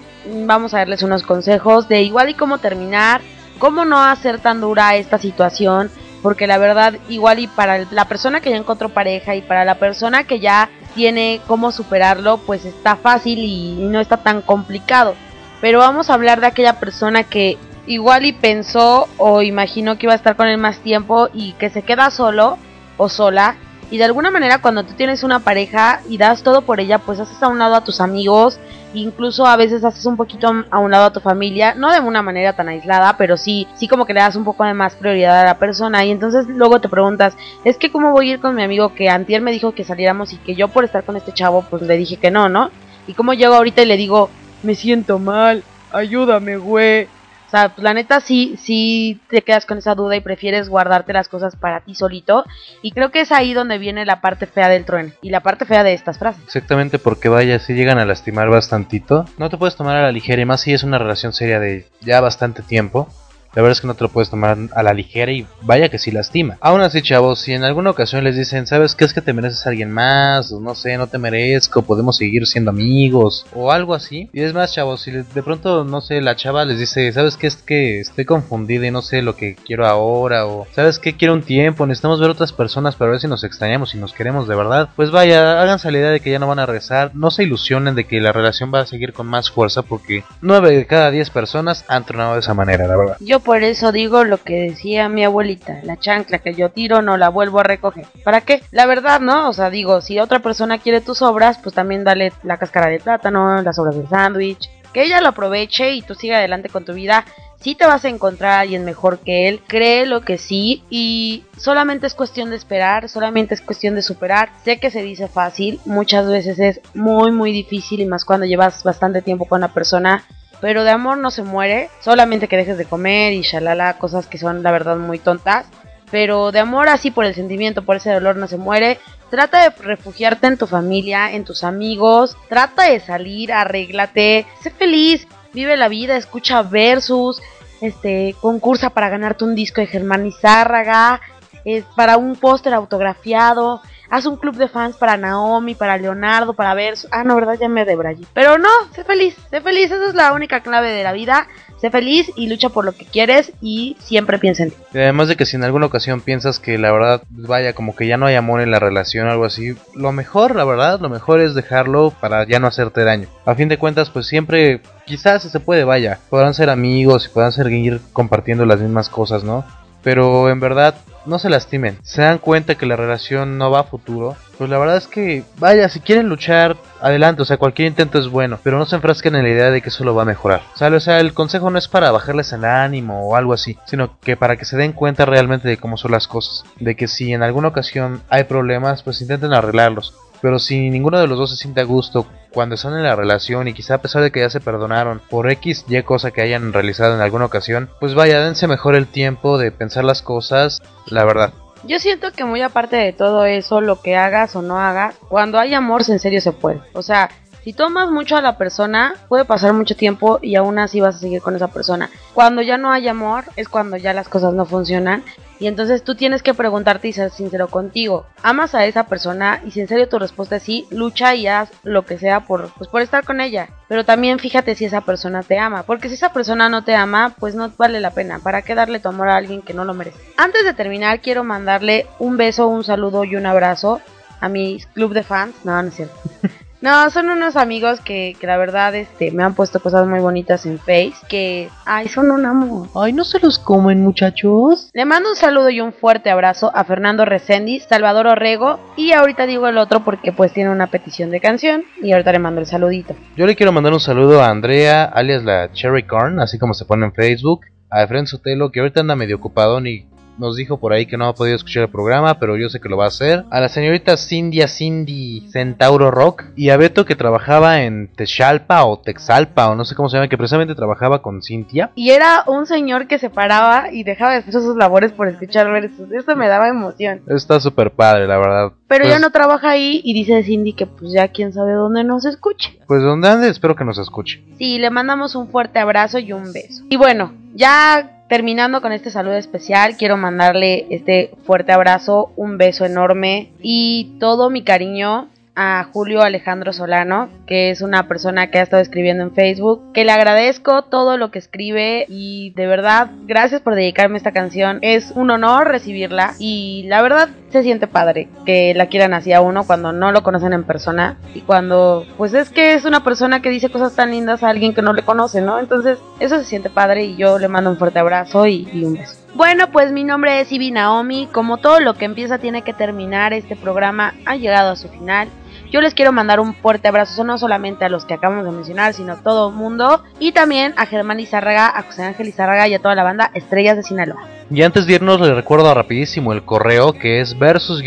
vamos 0.46 0.74
a 0.74 0.78
darles 0.78 1.02
unos 1.02 1.22
consejos 1.22 1.88
de 1.88 2.02
igual 2.02 2.30
y 2.30 2.34
cómo 2.34 2.58
terminar, 2.58 3.20
cómo 3.58 3.84
no 3.84 4.02
hacer 4.02 4.38
tan 4.38 4.60
dura 4.60 4.96
esta 4.96 5.18
situación, 5.18 5.90
porque 6.22 6.46
la 6.46 6.58
verdad, 6.58 6.94
igual 7.08 7.38
y 7.38 7.46
para 7.46 7.84
la 7.90 8.06
persona 8.06 8.40
que 8.40 8.50
ya 8.50 8.56
encontró 8.56 8.88
pareja 8.88 9.34
y 9.34 9.42
para 9.42 9.64
la 9.64 9.76
persona 9.76 10.24
que 10.24 10.40
ya 10.40 10.70
tiene 10.94 11.40
cómo 11.46 11.70
superarlo, 11.70 12.38
pues 12.38 12.64
está 12.64 12.96
fácil 12.96 13.40
y 13.40 13.74
no 13.74 14.00
está 14.00 14.18
tan 14.18 14.40
complicado. 14.40 15.14
Pero 15.60 15.80
vamos 15.80 16.08
a 16.08 16.14
hablar 16.14 16.40
de 16.40 16.46
aquella 16.46 16.80
persona 16.80 17.24
que 17.24 17.58
igual 17.86 18.24
y 18.24 18.32
pensó 18.32 19.08
o 19.18 19.42
imaginó 19.42 19.98
que 19.98 20.06
iba 20.06 20.12
a 20.12 20.16
estar 20.16 20.36
con 20.36 20.48
él 20.48 20.58
más 20.58 20.78
tiempo 20.78 21.28
y 21.34 21.52
que 21.52 21.70
se 21.70 21.82
queda 21.82 22.10
solo 22.10 22.58
o 22.96 23.08
sola 23.08 23.56
y 23.90 23.98
de 23.98 24.04
alguna 24.04 24.30
manera 24.30 24.60
cuando 24.60 24.84
tú 24.84 24.94
tienes 24.94 25.22
una 25.22 25.40
pareja 25.40 26.00
y 26.08 26.18
das 26.18 26.42
todo 26.42 26.62
por 26.62 26.80
ella, 26.80 26.98
pues 26.98 27.20
haces 27.20 27.42
a 27.42 27.48
un 27.48 27.58
lado 27.58 27.74
a 27.74 27.84
tus 27.84 28.00
amigos, 28.00 28.58
incluso 28.94 29.46
a 29.46 29.56
veces 29.56 29.84
haces 29.84 30.06
un 30.06 30.16
poquito 30.16 30.52
a 30.70 30.78
un 30.78 30.90
lado 30.90 31.06
a 31.06 31.12
tu 31.12 31.20
familia, 31.20 31.74
no 31.74 31.92
de 31.92 32.00
una 32.00 32.22
manera 32.22 32.54
tan 32.54 32.68
aislada, 32.68 33.16
pero 33.16 33.36
sí, 33.36 33.66
sí 33.74 33.88
como 33.88 34.06
que 34.06 34.14
le 34.14 34.20
das 34.20 34.36
un 34.36 34.44
poco 34.44 34.64
de 34.64 34.74
más 34.74 34.94
prioridad 34.94 35.40
a 35.40 35.44
la 35.44 35.58
persona 35.58 36.04
y 36.04 36.10
entonces 36.10 36.46
luego 36.48 36.80
te 36.80 36.88
preguntas, 36.88 37.36
es 37.64 37.76
que 37.76 37.90
cómo 37.90 38.12
voy 38.12 38.30
a 38.30 38.34
ir 38.34 38.40
con 38.40 38.54
mi 38.54 38.62
amigo 38.62 38.94
que 38.94 39.08
antier 39.08 39.42
me 39.42 39.52
dijo 39.52 39.72
que 39.72 39.84
saliéramos 39.84 40.32
y 40.32 40.36
que 40.38 40.54
yo 40.54 40.68
por 40.68 40.84
estar 40.84 41.04
con 41.04 41.16
este 41.16 41.32
chavo 41.32 41.64
pues 41.68 41.82
le 41.82 41.96
dije 41.96 42.16
que 42.16 42.30
no, 42.30 42.48
¿no? 42.48 42.70
Y 43.06 43.14
cómo 43.14 43.34
llego 43.34 43.54
ahorita 43.54 43.82
y 43.82 43.86
le 43.86 43.96
digo, 43.96 44.30
me 44.62 44.74
siento 44.74 45.18
mal, 45.18 45.62
ayúdame, 45.92 46.56
güey. 46.56 47.08
Sea, 47.54 47.68
pues 47.68 47.84
la 47.84 47.94
neta 47.94 48.20
sí, 48.20 48.56
sí 48.58 49.20
te 49.28 49.42
quedas 49.42 49.64
con 49.64 49.78
esa 49.78 49.94
duda 49.94 50.16
y 50.16 50.20
prefieres 50.20 50.68
guardarte 50.68 51.12
las 51.12 51.28
cosas 51.28 51.54
para 51.54 51.82
ti 51.82 51.94
solito. 51.94 52.44
Y 52.82 52.90
creo 52.90 53.12
que 53.12 53.20
es 53.20 53.30
ahí 53.30 53.54
donde 53.54 53.78
viene 53.78 54.04
la 54.04 54.20
parte 54.20 54.46
fea 54.46 54.68
del 54.68 54.84
trueno 54.84 55.12
y 55.22 55.30
la 55.30 55.38
parte 55.38 55.64
fea 55.64 55.84
de 55.84 55.92
estas 55.92 56.18
frases. 56.18 56.42
Exactamente 56.42 56.98
porque 56.98 57.28
vaya, 57.28 57.60
si 57.60 57.74
llegan 57.74 58.00
a 58.00 58.06
lastimar 58.06 58.48
bastantito. 58.48 59.26
No 59.38 59.50
te 59.50 59.56
puedes 59.56 59.76
tomar 59.76 59.94
a 59.94 60.02
la 60.02 60.10
ligera 60.10 60.42
y 60.42 60.46
más 60.46 60.62
si 60.62 60.72
es 60.72 60.82
una 60.82 60.98
relación 60.98 61.32
seria 61.32 61.60
de 61.60 61.86
ya 62.00 62.20
bastante 62.20 62.62
tiempo. 62.62 63.08
La 63.54 63.62
verdad 63.62 63.72
es 63.72 63.80
que 63.80 63.86
no 63.86 63.94
te 63.94 64.04
lo 64.04 64.10
puedes 64.10 64.30
tomar 64.30 64.56
a 64.74 64.82
la 64.82 64.94
ligera 64.94 65.32
y 65.32 65.46
vaya 65.62 65.88
que 65.88 65.98
sí 65.98 66.10
lastima. 66.10 66.58
Aún 66.60 66.80
así, 66.80 67.02
chavos, 67.02 67.40
si 67.40 67.52
en 67.52 67.64
alguna 67.64 67.90
ocasión 67.90 68.24
les 68.24 68.36
dicen, 68.36 68.66
¿sabes 68.66 68.94
qué 68.94 69.04
es 69.04 69.14
que 69.14 69.20
te 69.20 69.32
mereces 69.32 69.66
a 69.66 69.70
alguien 69.70 69.90
más? 69.90 70.50
O 70.52 70.60
no 70.60 70.74
sé, 70.74 70.96
no 70.96 71.06
te 71.06 71.18
merezco, 71.18 71.82
podemos 71.82 72.16
seguir 72.16 72.46
siendo 72.46 72.70
amigos 72.70 73.46
o 73.52 73.70
algo 73.70 73.94
así. 73.94 74.28
Y 74.32 74.42
es 74.42 74.54
más, 74.54 74.72
chavos, 74.74 75.02
si 75.02 75.10
de 75.10 75.42
pronto, 75.42 75.84
no 75.84 76.00
sé, 76.00 76.20
la 76.20 76.36
chava 76.36 76.64
les 76.64 76.78
dice, 76.78 77.12
¿sabes 77.12 77.36
qué 77.36 77.46
es 77.46 77.56
que 77.56 78.00
estoy 78.00 78.24
confundida 78.24 78.86
y 78.86 78.90
no 78.90 79.02
sé 79.02 79.22
lo 79.22 79.36
que 79.36 79.54
quiero 79.54 79.86
ahora? 79.86 80.46
O 80.46 80.66
¿sabes 80.74 80.98
qué 80.98 81.16
quiero 81.16 81.34
un 81.34 81.42
tiempo? 81.42 81.86
Necesitamos 81.86 82.20
ver 82.20 82.30
otras 82.30 82.52
personas 82.52 82.96
para 82.96 83.12
ver 83.12 83.20
si 83.20 83.28
nos 83.28 83.44
extrañamos 83.44 83.94
y 83.94 83.98
nos 83.98 84.12
queremos 84.12 84.48
de 84.48 84.56
verdad. 84.56 84.88
Pues 84.96 85.10
vaya, 85.10 85.60
háganse 85.60 85.92
la 85.92 85.98
idea 85.98 86.10
de 86.10 86.20
que 86.20 86.30
ya 86.30 86.38
no 86.38 86.48
van 86.48 86.58
a 86.58 86.66
regresar. 86.66 87.12
No 87.14 87.30
se 87.30 87.44
ilusionen 87.44 87.94
de 87.94 88.04
que 88.04 88.20
la 88.20 88.32
relación 88.32 88.72
va 88.74 88.80
a 88.80 88.86
seguir 88.86 89.12
con 89.12 89.26
más 89.26 89.50
fuerza 89.50 89.82
porque 89.82 90.24
9 90.40 90.76
de 90.76 90.86
cada 90.86 91.10
10 91.10 91.30
personas 91.30 91.84
han 91.88 92.04
tronado 92.04 92.34
de 92.34 92.40
esa 92.40 92.54
manera, 92.54 92.86
la 92.86 92.96
verdad. 92.96 93.16
Por 93.44 93.62
eso 93.62 93.92
digo 93.92 94.24
lo 94.24 94.38
que 94.38 94.54
decía 94.54 95.08
mi 95.08 95.24
abuelita, 95.24 95.80
la 95.82 95.98
chancla 95.98 96.38
que 96.38 96.54
yo 96.54 96.70
tiro 96.70 97.02
no 97.02 97.16
la 97.16 97.28
vuelvo 97.28 97.60
a 97.60 97.64
recoger. 97.64 98.06
¿Para 98.24 98.40
qué? 98.40 98.62
La 98.70 98.86
verdad, 98.86 99.20
¿no? 99.20 99.48
O 99.48 99.52
sea, 99.52 99.70
digo, 99.70 100.00
si 100.00 100.18
otra 100.18 100.40
persona 100.40 100.78
quiere 100.78 101.00
tus 101.00 101.22
obras, 101.22 101.58
pues 101.58 101.74
también 101.74 102.04
dale 102.04 102.32
la 102.42 102.56
cáscara 102.56 102.88
de 102.88 103.00
plátano, 103.00 103.62
las 103.62 103.78
obras 103.78 103.96
del 103.96 104.08
sándwich, 104.08 104.70
que 104.92 105.02
ella 105.02 105.20
lo 105.20 105.28
aproveche 105.28 105.92
y 105.92 106.02
tú 106.02 106.14
siga 106.14 106.38
adelante 106.38 106.70
con 106.70 106.84
tu 106.84 106.94
vida. 106.94 107.24
Si 107.60 107.74
te 107.74 107.86
vas 107.86 108.04
a 108.04 108.10
encontrar 108.10 108.52
a 108.52 108.60
alguien 108.60 108.84
mejor 108.84 109.18
que 109.20 109.48
él, 109.48 109.60
créelo 109.66 110.20
que 110.20 110.38
sí. 110.38 110.82
Y 110.90 111.44
solamente 111.56 112.06
es 112.06 112.14
cuestión 112.14 112.50
de 112.50 112.56
esperar, 112.56 113.08
solamente 113.08 113.54
es 113.54 113.62
cuestión 113.62 113.94
de 113.94 114.02
superar. 114.02 114.50
Sé 114.64 114.78
que 114.78 114.90
se 114.90 115.02
dice 115.02 115.28
fácil, 115.28 115.80
muchas 115.84 116.28
veces 116.28 116.58
es 116.58 116.80
muy, 116.94 117.32
muy 117.32 117.52
difícil 117.52 118.00
y 118.00 118.06
más 118.06 118.24
cuando 118.24 118.46
llevas 118.46 118.82
bastante 118.84 119.22
tiempo 119.22 119.46
con 119.46 119.62
la 119.62 119.72
persona 119.72 120.24
pero 120.64 120.82
de 120.82 120.92
amor 120.92 121.18
no 121.18 121.30
se 121.30 121.42
muere, 121.42 121.90
solamente 122.00 122.48
que 122.48 122.56
dejes 122.56 122.78
de 122.78 122.86
comer 122.86 123.34
y 123.34 123.42
shalala, 123.42 123.98
cosas 123.98 124.26
que 124.26 124.38
son 124.38 124.62
la 124.62 124.72
verdad 124.72 124.96
muy 124.96 125.18
tontas. 125.18 125.66
Pero 126.10 126.52
de 126.52 126.60
amor 126.60 126.88
así 126.88 127.10
por 127.10 127.26
el 127.26 127.34
sentimiento, 127.34 127.84
por 127.84 127.96
ese 127.96 128.10
dolor 128.10 128.36
no 128.36 128.48
se 128.48 128.56
muere. 128.56 128.98
Trata 129.28 129.62
de 129.62 129.68
refugiarte 129.68 130.46
en 130.46 130.56
tu 130.56 130.66
familia, 130.66 131.34
en 131.34 131.44
tus 131.44 131.64
amigos. 131.64 132.38
Trata 132.48 132.84
de 132.84 132.98
salir, 133.00 133.52
arréglate, 133.52 134.46
sé 134.62 134.70
feliz, 134.70 135.28
vive 135.52 135.76
la 135.76 135.88
vida, 135.88 136.16
escucha 136.16 136.62
versus, 136.62 137.42
este, 137.82 138.34
concursa 138.40 138.88
para 138.88 139.10
ganarte 139.10 139.44
un 139.44 139.54
disco 139.54 139.82
de 139.82 139.86
Germán 139.86 140.24
Izárraga, 140.24 141.20
es 141.66 141.84
para 141.94 142.16
un 142.16 142.36
póster 142.36 142.72
autografiado, 142.72 143.82
haz 144.14 144.26
un 144.26 144.36
club 144.36 144.54
de 144.54 144.68
fans 144.68 144.96
para 144.96 145.16
Naomi, 145.16 145.74
para 145.74 145.98
Leonardo, 145.98 146.54
para 146.54 146.74
Versus. 146.74 147.08
Ah, 147.10 147.24
no, 147.24 147.34
verdad, 147.34 147.58
ya 147.60 147.68
me 147.68 147.84
debrayé. 147.84 148.24
Pero 148.32 148.58
no, 148.58 148.68
sé 148.94 149.02
feliz, 149.02 149.36
sé 149.50 149.60
feliz, 149.60 149.90
esa 149.90 150.06
es 150.06 150.14
la 150.14 150.32
única 150.32 150.60
clave 150.60 150.92
de 150.92 151.02
la 151.02 151.12
vida. 151.12 151.48
Sé 151.80 151.90
feliz 151.90 152.30
y 152.36 152.46
lucha 152.46 152.68
por 152.68 152.84
lo 152.84 152.92
que 152.92 153.04
quieres 153.04 153.52
y 153.60 153.96
siempre 153.98 154.38
piensa 154.38 154.62
en 154.62 154.70
ti. 154.70 154.76
Y 154.94 154.98
además 154.98 155.26
de 155.28 155.36
que 155.36 155.44
si 155.44 155.56
en 155.56 155.64
alguna 155.64 155.86
ocasión 155.86 156.20
piensas 156.20 156.60
que 156.60 156.78
la 156.78 156.92
verdad, 156.92 157.22
vaya, 157.28 157.74
como 157.74 157.96
que 157.96 158.06
ya 158.06 158.16
no 158.16 158.26
hay 158.26 158.36
amor 158.36 158.60
en 158.60 158.70
la 158.70 158.78
relación 158.78 159.26
o 159.26 159.32
algo 159.32 159.44
así, 159.44 159.74
lo 159.94 160.12
mejor, 160.12 160.54
la 160.54 160.64
verdad, 160.64 161.00
lo 161.00 161.10
mejor 161.10 161.40
es 161.40 161.54
dejarlo 161.54 162.10
para 162.20 162.46
ya 162.46 162.60
no 162.60 162.68
hacerte 162.68 163.04
daño. 163.04 163.26
A 163.44 163.56
fin 163.56 163.68
de 163.68 163.78
cuentas, 163.78 164.10
pues 164.10 164.26
siempre, 164.26 164.80
quizás 165.04 165.42
se 165.42 165.60
puede, 165.60 165.82
vaya, 165.82 166.20
podrán 166.30 166.54
ser 166.54 166.70
amigos 166.70 167.26
y 167.26 167.30
podrán 167.30 167.52
seguir 167.52 168.00
compartiendo 168.12 168.64
las 168.64 168.80
mismas 168.80 169.08
cosas, 169.08 169.42
¿no? 169.42 169.64
Pero 170.02 170.48
en 170.48 170.60
verdad, 170.60 170.94
no 171.26 171.38
se 171.38 171.50
lastimen. 171.50 171.98
Se 172.02 172.22
dan 172.22 172.38
cuenta 172.38 172.74
que 172.74 172.86
la 172.86 172.96
relación 172.96 173.58
no 173.58 173.70
va 173.70 173.80
a 173.80 173.84
futuro. 173.84 174.36
Pues 174.58 174.70
la 174.70 174.78
verdad 174.78 174.96
es 174.96 175.08
que, 175.08 175.42
vaya, 175.58 175.88
si 175.88 176.00
quieren 176.00 176.28
luchar, 176.28 176.76
adelante. 177.00 177.42
O 177.42 177.44
sea, 177.44 177.56
cualquier 177.56 177.88
intento 177.88 178.18
es 178.18 178.28
bueno. 178.28 178.58
Pero 178.62 178.78
no 178.78 178.86
se 178.86 178.96
enfrasquen 178.96 179.34
en 179.34 179.42
la 179.42 179.50
idea 179.50 179.70
de 179.70 179.82
que 179.82 179.88
eso 179.88 180.04
lo 180.04 180.14
va 180.14 180.22
a 180.22 180.26
mejorar. 180.26 180.62
¿Sale? 180.74 180.96
O 180.96 181.00
sea, 181.00 181.20
el 181.20 181.34
consejo 181.34 181.70
no 181.70 181.78
es 181.78 181.88
para 181.88 182.10
bajarles 182.10 182.52
el 182.52 182.64
ánimo 182.64 183.28
o 183.28 183.36
algo 183.36 183.52
así. 183.52 183.76
Sino 183.86 184.18
que 184.20 184.36
para 184.36 184.56
que 184.56 184.64
se 184.64 184.76
den 184.76 184.92
cuenta 184.92 185.24
realmente 185.24 185.68
de 185.68 185.76
cómo 185.76 185.96
son 185.96 186.12
las 186.12 186.28
cosas. 186.28 186.64
De 186.78 186.94
que 186.94 187.08
si 187.08 187.32
en 187.32 187.42
alguna 187.42 187.68
ocasión 187.68 188.22
hay 188.28 188.44
problemas, 188.44 189.02
pues 189.02 189.20
intenten 189.20 189.52
arreglarlos. 189.52 190.14
Pero 190.40 190.58
si 190.58 190.90
ninguno 190.90 191.18
de 191.18 191.26
los 191.26 191.38
dos 191.38 191.50
se 191.50 191.56
siente 191.56 191.80
a 191.80 191.84
gusto 191.84 192.26
cuando 192.54 192.76
están 192.76 192.94
en 192.94 193.02
la 193.02 193.16
relación 193.16 193.68
y 193.68 193.74
quizá 193.74 193.94
a 193.94 194.02
pesar 194.02 194.22
de 194.22 194.30
que 194.30 194.40
ya 194.40 194.48
se 194.48 194.60
perdonaron 194.60 195.20
por 195.28 195.50
X, 195.50 195.84
Y 195.88 196.02
cosa 196.02 196.30
que 196.30 196.40
hayan 196.40 196.72
realizado 196.72 197.14
en 197.14 197.20
alguna 197.20 197.46
ocasión, 197.46 197.90
pues 198.00 198.14
vaya, 198.14 198.40
dense 198.40 198.66
mejor 198.68 198.94
el 198.94 199.08
tiempo 199.08 199.58
de 199.58 199.72
pensar 199.72 200.04
las 200.04 200.22
cosas, 200.22 200.80
la 201.06 201.24
verdad. 201.24 201.52
Yo 201.86 201.98
siento 201.98 202.32
que 202.32 202.44
muy 202.44 202.62
aparte 202.62 202.96
de 202.96 203.12
todo 203.12 203.44
eso, 203.44 203.82
lo 203.82 204.00
que 204.00 204.16
hagas 204.16 204.56
o 204.56 204.62
no 204.62 204.78
hagas, 204.78 205.16
cuando 205.28 205.58
hay 205.58 205.74
amor, 205.74 206.02
en 206.08 206.18
serio 206.18 206.40
se 206.40 206.52
puede. 206.52 206.80
O 206.94 207.02
sea, 207.02 207.28
si 207.64 207.72
tomas 207.72 208.10
mucho 208.10 208.36
a 208.36 208.42
la 208.42 208.58
persona, 208.58 209.14
puede 209.28 209.46
pasar 209.46 209.72
mucho 209.72 209.96
tiempo 209.96 210.38
y 210.42 210.54
aún 210.56 210.78
así 210.78 211.00
vas 211.00 211.16
a 211.16 211.18
seguir 211.18 211.40
con 211.40 211.56
esa 211.56 211.68
persona. 211.68 212.10
Cuando 212.34 212.60
ya 212.60 212.76
no 212.78 212.92
hay 212.92 213.08
amor, 213.08 213.44
es 213.56 213.70
cuando 213.70 213.96
ya 213.96 214.12
las 214.12 214.28
cosas 214.28 214.52
no 214.52 214.66
funcionan. 214.66 215.24
Y 215.60 215.66
entonces 215.66 216.02
tú 216.02 216.14
tienes 216.14 216.42
que 216.42 216.54
preguntarte 216.54 217.08
y 217.08 217.12
ser 217.12 217.30
sincero 217.30 217.68
contigo. 217.68 218.26
¿Amas 218.42 218.74
a 218.74 218.86
esa 218.86 219.06
persona? 219.06 219.60
Y 219.64 219.70
si 219.70 219.80
en 219.80 219.88
serio 219.88 220.08
tu 220.08 220.18
respuesta 220.18 220.56
es 220.56 220.62
sí, 220.62 220.86
lucha 220.90 221.34
y 221.34 221.46
haz 221.46 221.70
lo 221.82 222.04
que 222.04 222.18
sea 222.18 222.40
por, 222.40 222.72
pues, 222.74 222.88
por 222.88 223.02
estar 223.02 223.24
con 223.24 223.40
ella. 223.40 223.68
Pero 223.88 224.04
también 224.04 224.38
fíjate 224.38 224.74
si 224.74 224.84
esa 224.84 225.02
persona 225.02 225.42
te 225.42 225.58
ama. 225.58 225.84
Porque 225.84 226.08
si 226.08 226.14
esa 226.14 226.32
persona 226.32 226.68
no 226.68 226.84
te 226.84 226.94
ama, 226.94 227.34
pues 227.38 227.54
no 227.54 227.70
vale 227.76 228.00
la 228.00 228.10
pena. 228.10 228.38
¿Para 228.38 228.62
qué 228.62 228.74
darle 228.74 229.00
tu 229.00 229.08
amor 229.08 229.28
a 229.28 229.36
alguien 229.36 229.62
que 229.62 229.74
no 229.74 229.84
lo 229.84 229.94
merece? 229.94 230.18
Antes 230.36 230.64
de 230.64 230.74
terminar, 230.74 231.20
quiero 231.20 231.44
mandarle 231.44 232.06
un 232.18 232.36
beso, 232.36 232.66
un 232.66 232.84
saludo 232.84 233.24
y 233.24 233.36
un 233.36 233.46
abrazo 233.46 234.00
a 234.40 234.48
mi 234.48 234.78
club 234.94 235.14
de 235.14 235.22
fans. 235.22 235.54
No, 235.64 235.80
no 235.80 235.88
es 235.88 235.94
cierto. 235.94 236.16
No, 236.84 237.08
son 237.08 237.30
unos 237.30 237.56
amigos 237.56 237.98
que, 238.00 238.36
que, 238.38 238.46
la 238.46 238.58
verdad 238.58 238.94
este, 238.94 239.30
me 239.30 239.42
han 239.42 239.54
puesto 239.54 239.80
cosas 239.80 240.06
muy 240.06 240.20
bonitas 240.20 240.66
en 240.66 240.78
Face. 240.78 241.14
Que, 241.30 241.70
ay, 241.86 242.08
son 242.08 242.30
un 242.30 242.44
amor. 242.44 242.88
Ay, 242.94 243.14
no 243.14 243.24
se 243.24 243.40
los 243.40 243.58
comen, 243.58 244.02
muchachos. 244.02 244.90
Le 244.92 245.06
mando 245.06 245.30
un 245.30 245.34
saludo 245.34 245.70
y 245.70 245.80
un 245.80 245.94
fuerte 245.94 246.28
abrazo 246.28 246.70
a 246.74 246.84
Fernando 246.84 247.24
Reséndiz, 247.24 247.86
Salvador 247.88 248.26
Orrego. 248.26 248.80
Y 248.98 249.12
ahorita 249.12 249.46
digo 249.46 249.66
el 249.66 249.78
otro 249.78 250.04
porque 250.04 250.30
pues 250.30 250.52
tiene 250.52 250.68
una 250.68 250.88
petición 250.88 251.30
de 251.30 251.40
canción. 251.40 251.84
Y 252.02 252.12
ahorita 252.12 252.32
le 252.32 252.38
mando 252.38 252.60
el 252.60 252.66
saludito. 252.66 253.16
Yo 253.34 253.46
le 253.46 253.56
quiero 253.56 253.72
mandar 253.72 253.94
un 253.94 254.00
saludo 254.00 254.42
a 254.42 254.50
Andrea, 254.50 255.04
alias 255.04 255.42
la 255.42 255.72
Cherry 255.72 256.02
Corn, 256.02 256.38
así 256.38 256.58
como 256.58 256.74
se 256.74 256.84
pone 256.84 257.06
en 257.06 257.14
Facebook. 257.14 257.62
A 257.88 258.02
Efren 258.02 258.26
Sotelo, 258.26 258.70
que 258.70 258.80
ahorita 258.80 259.00
anda 259.00 259.16
medio 259.16 259.36
ocupado 259.36 259.80
ni 259.80 260.06
nos 260.38 260.56
dijo 260.56 260.78
por 260.78 260.92
ahí 260.92 261.06
que 261.06 261.16
no 261.16 261.26
ha 261.26 261.34
podido 261.34 261.56
escuchar 261.56 261.84
el 261.84 261.90
programa, 261.90 262.38
pero 262.38 262.56
yo 262.56 262.68
sé 262.68 262.80
que 262.80 262.88
lo 262.88 262.96
va 262.96 263.04
a 263.04 263.08
hacer. 263.08 263.44
A 263.50 263.60
la 263.60 263.68
señorita 263.68 264.16
Cindy 264.16 264.62
Cindy 264.66 265.48
Centauro 265.50 266.10
Rock 266.10 266.44
y 266.56 266.70
a 266.70 266.76
Beto 266.76 267.04
que 267.04 267.16
trabajaba 267.16 267.82
en 267.82 268.08
Texalpa 268.08 268.84
o 268.84 268.98
Texalpa 268.98 269.68
o 269.70 269.74
no 269.74 269.84
sé 269.84 269.94
cómo 269.94 270.08
se 270.08 270.16
llama, 270.16 270.28
que 270.28 270.38
precisamente 270.38 270.74
trabajaba 270.74 271.22
con 271.22 271.42
Cintia. 271.42 271.90
Y 271.94 272.10
era 272.10 272.44
un 272.46 272.66
señor 272.66 273.06
que 273.06 273.18
se 273.18 273.30
paraba 273.30 273.92
y 273.92 274.04
dejaba 274.04 274.32
de 274.32 274.38
hacer 274.38 274.52
sus 274.52 274.76
labores 274.76 275.12
por 275.12 275.28
escuchar 275.28 275.70
versos. 275.70 276.10
Eso 276.12 276.36
me 276.36 276.48
daba 276.48 276.68
emoción. 276.68 277.22
Está 277.28 277.60
súper 277.60 277.90
padre, 277.90 278.26
la 278.26 278.38
verdad. 278.38 278.72
Pero 278.88 279.04
pues, 279.04 279.12
ya 279.12 279.18
no 279.18 279.30
trabaja 279.30 279.70
ahí 279.70 280.00
y 280.04 280.14
dice 280.14 280.42
Cindy 280.42 280.72
que 280.74 280.86
pues 280.86 281.12
ya 281.12 281.28
quién 281.28 281.52
sabe 281.52 281.72
dónde 281.72 282.04
nos 282.04 282.24
escuche. 282.24 282.78
Pues 282.86 283.02
donde 283.02 283.28
ande 283.28 283.48
espero 283.48 283.76
que 283.76 283.84
nos 283.84 283.98
escuche. 283.98 284.42
Sí, 284.58 284.78
le 284.78 284.90
mandamos 284.90 285.34
un 285.34 285.48
fuerte 285.48 285.78
abrazo 285.78 286.18
y 286.18 286.32
un 286.32 286.52
beso. 286.52 286.84
Y 286.88 286.96
bueno, 286.96 287.32
ya 287.54 288.13
terminando 288.28 288.80
con 288.80 288.92
este 288.92 289.10
saludo 289.10 289.34
especial, 289.34 289.96
quiero 289.96 290.16
mandarle 290.16 290.86
este 290.90 291.32
fuerte 291.44 291.72
abrazo, 291.72 292.32
un 292.36 292.58
beso 292.58 292.84
enorme 292.84 293.52
y 293.60 294.16
todo 294.18 294.50
mi 294.50 294.62
cariño 294.62 295.28
a 295.56 295.84
Julio 295.92 296.22
Alejandro 296.22 296.72
Solano, 296.72 297.28
que 297.46 297.70
es 297.70 297.80
una 297.80 298.08
persona 298.08 298.50
que 298.50 298.58
ha 298.58 298.62
estado 298.62 298.82
escribiendo 298.82 299.22
en 299.22 299.34
Facebook, 299.34 299.92
que 299.92 300.04
le 300.04 300.12
agradezco 300.12 300.82
todo 300.82 301.16
lo 301.16 301.30
que 301.30 301.38
escribe 301.38 302.06
y 302.08 302.50
de 302.56 302.66
verdad, 302.66 303.10
gracias 303.26 303.60
por 303.60 303.74
dedicarme 303.74 304.16
esta 304.16 304.32
canción. 304.32 304.78
Es 304.82 305.12
un 305.14 305.30
honor 305.30 305.68
recibirla 305.68 306.34
y 306.38 306.84
la 306.88 307.02
verdad 307.02 307.28
se 307.50 307.62
siente 307.62 307.86
padre 307.86 308.28
que 308.44 308.74
la 308.74 308.86
quieran 308.86 309.14
así 309.14 309.32
a 309.32 309.40
uno 309.40 309.64
cuando 309.64 309.92
no 309.92 310.10
lo 310.10 310.22
conocen 310.22 310.52
en 310.52 310.64
persona 310.64 311.18
y 311.34 311.40
cuando 311.42 312.04
pues 312.16 312.34
es 312.34 312.50
que 312.50 312.74
es 312.74 312.84
una 312.84 313.04
persona 313.04 313.40
que 313.40 313.50
dice 313.50 313.70
cosas 313.70 313.94
tan 313.94 314.10
lindas 314.10 314.42
a 314.42 314.48
alguien 314.48 314.74
que 314.74 314.82
no 314.82 314.92
le 314.92 315.02
conoce, 315.02 315.40
¿no? 315.40 315.60
Entonces 315.60 315.98
eso 316.18 316.38
se 316.38 316.44
siente 316.44 316.70
padre 316.70 317.04
y 317.04 317.16
yo 317.16 317.38
le 317.38 317.48
mando 317.48 317.70
un 317.70 317.78
fuerte 317.78 318.00
abrazo 318.00 318.46
y, 318.46 318.68
y 318.72 318.84
un 318.84 318.94
beso. 318.94 319.24
Bueno, 319.34 319.72
pues 319.72 319.90
mi 319.90 320.04
nombre 320.04 320.40
es 320.40 320.52
Ibi 320.52 320.70
Naomi. 320.70 321.28
Como 321.32 321.56
todo 321.56 321.80
lo 321.80 321.94
que 321.94 322.04
empieza 322.04 322.38
tiene 322.38 322.62
que 322.62 322.72
terminar, 322.72 323.32
este 323.32 323.56
programa 323.56 324.14
ha 324.26 324.36
llegado 324.36 324.70
a 324.70 324.76
su 324.76 324.88
final. 324.88 325.28
Yo 325.74 325.80
les 325.80 325.92
quiero 325.92 326.12
mandar 326.12 326.38
un 326.38 326.54
fuerte 326.54 326.86
abrazo, 326.86 327.24
no 327.24 327.36
solamente 327.36 327.84
a 327.84 327.88
los 327.88 328.04
que 328.04 328.14
acabamos 328.14 328.44
de 328.44 328.52
mencionar, 328.52 328.94
sino 328.94 329.14
a 329.14 329.16
todo 329.16 329.48
el 329.48 329.56
mundo. 329.56 330.04
Y 330.20 330.30
también 330.30 330.72
a 330.76 330.86
Germán 330.86 331.18
Izárraga, 331.18 331.66
a 331.66 331.82
José 331.82 332.04
Ángel 332.04 332.28
Izárraga 332.28 332.68
y 332.68 332.74
a 332.74 332.78
toda 332.78 332.94
la 332.94 333.02
banda 333.02 333.32
Estrellas 333.34 333.76
de 333.76 333.82
Sinaloa. 333.82 334.22
Y 334.50 334.62
antes 334.62 334.86
de 334.86 334.94
irnos 334.94 335.20
les 335.20 335.34
recuerdo 335.34 335.72
rapidísimo 335.72 336.32
el 336.32 336.44
correo 336.44 336.92
que 336.92 337.20
es 337.20 337.38
versus-vs 337.38 337.82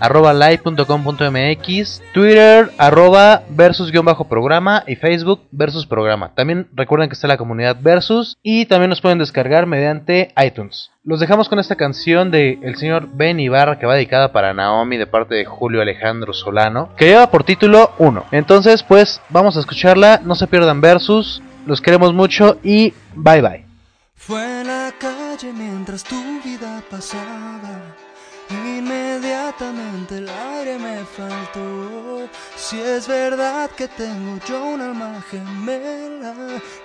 arroba 0.00 0.34
live.com.mx, 0.34 2.02
Twitter 2.12 2.70
arroba 2.78 3.42
versus-programa 3.50 4.84
y 4.86 4.96
Facebook 4.96 5.42
versus 5.50 5.86
programa. 5.86 6.32
También 6.34 6.68
recuerden 6.74 7.08
que 7.08 7.14
está 7.14 7.28
la 7.28 7.36
comunidad 7.36 7.76
versus 7.80 8.36
y 8.42 8.66
también 8.66 8.90
nos 8.90 9.00
pueden 9.00 9.18
descargar 9.18 9.66
mediante 9.66 10.32
iTunes. 10.42 10.90
Los 11.04 11.20
dejamos 11.20 11.48
con 11.48 11.58
esta 11.58 11.76
canción 11.76 12.30
de 12.30 12.58
el 12.62 12.76
señor 12.76 13.08
Ben 13.14 13.40
Ibarra 13.40 13.78
que 13.78 13.86
va 13.86 13.94
dedicada 13.94 14.32
para 14.32 14.52
Naomi 14.52 14.96
de 14.96 15.06
parte 15.06 15.34
de 15.34 15.44
Julio 15.44 15.80
Alejandro 15.80 16.32
Solano, 16.32 16.90
que 16.96 17.06
lleva 17.06 17.30
por 17.30 17.44
título 17.44 17.92
1. 17.98 18.24
Entonces 18.32 18.82
pues 18.82 19.20
vamos 19.28 19.56
a 19.56 19.60
escucharla, 19.60 20.20
no 20.24 20.34
se 20.34 20.46
pierdan 20.46 20.80
versus, 20.80 21.42
los 21.66 21.80
queremos 21.80 22.12
mucho 22.12 22.58
y 22.62 22.94
bye 23.14 23.40
bye. 23.42 23.67
Fue 24.18 24.60
en 24.60 24.66
la 24.66 24.92
calle 24.98 25.52
mientras 25.52 26.02
tu 26.02 26.20
vida 26.42 26.82
pasaba. 26.90 27.96
Inmediatamente 28.50 30.18
el 30.18 30.28
aire 30.28 30.78
me 30.78 31.04
faltó. 31.04 32.28
Si 32.56 32.78
es 32.78 33.06
verdad 33.06 33.70
que 33.70 33.86
tengo 33.88 34.38
yo 34.46 34.64
un 34.64 34.80
alma 34.82 35.24
gemela, 35.30 36.34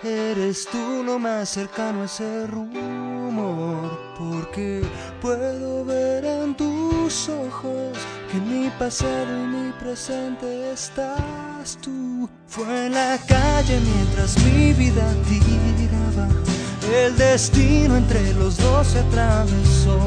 eres 0.03 0.67
tú 0.67 1.03
lo 1.03 1.17
más 1.19 1.49
cercano 1.49 2.03
a 2.03 2.05
ese 2.05 2.47
rumor. 2.47 3.99
Porque 4.17 4.83
puedo 5.19 5.83
ver 5.83 6.23
en 6.23 6.55
tus 6.55 7.27
ojos 7.29 7.97
que 8.31 8.37
mi 8.37 8.69
pasado 8.77 9.43
y 9.43 9.47
mi 9.47 9.71
presente 9.73 10.71
estás 10.71 11.77
tú. 11.81 12.29
Fue 12.47 12.85
en 12.85 12.93
la 12.93 13.17
calle 13.27 13.79
mientras 13.79 14.37
mi 14.43 14.71
vida 14.73 15.13
tiraba. 15.27 15.62
El 16.91 17.15
destino 17.17 17.95
entre 17.95 18.33
los 18.33 18.57
dos 18.57 18.87
se 18.87 18.99
atravesó. 18.99 19.99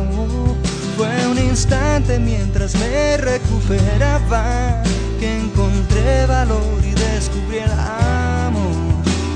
Fue 0.97 1.27
un 1.27 1.39
instante 1.39 2.19
mientras 2.19 2.75
me 2.75 3.17
recuperaba 3.17 4.83
que 5.19 5.39
encontré 5.39 6.27
valor 6.27 6.83
y 6.85 6.91
descubrí 6.93 7.59
el 7.59 7.71
amor. 7.73 8.73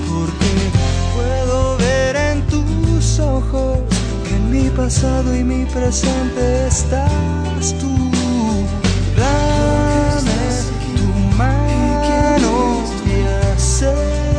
Porque 0.08 0.52
puedo 1.14 1.76
ver 1.78 2.16
en 2.16 2.42
tus 2.48 3.18
ojos 3.18 3.78
que 4.26 4.36
en 4.36 4.50
mi 4.50 4.68
pasado 4.70 5.34
y 5.34 5.42
mi 5.42 5.64
presente 5.64 6.66
estás 6.66 7.74
tú. 7.80 8.10
Dame 9.16 10.40
tu 10.96 11.36
mano 11.36 12.84
y 13.06 13.52
hacer 13.52 14.30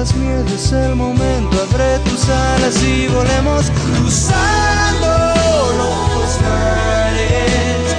tengas 0.00 0.16
miedo, 0.16 0.54
es 0.54 0.72
el 0.72 0.96
momento. 0.96 1.56
Abre 1.70 1.98
tus 2.00 2.28
alas 2.28 2.82
y 2.82 3.06
volemos 3.08 3.70
cruzando 3.70 5.08
los 5.76 6.40
mares, 6.40 7.89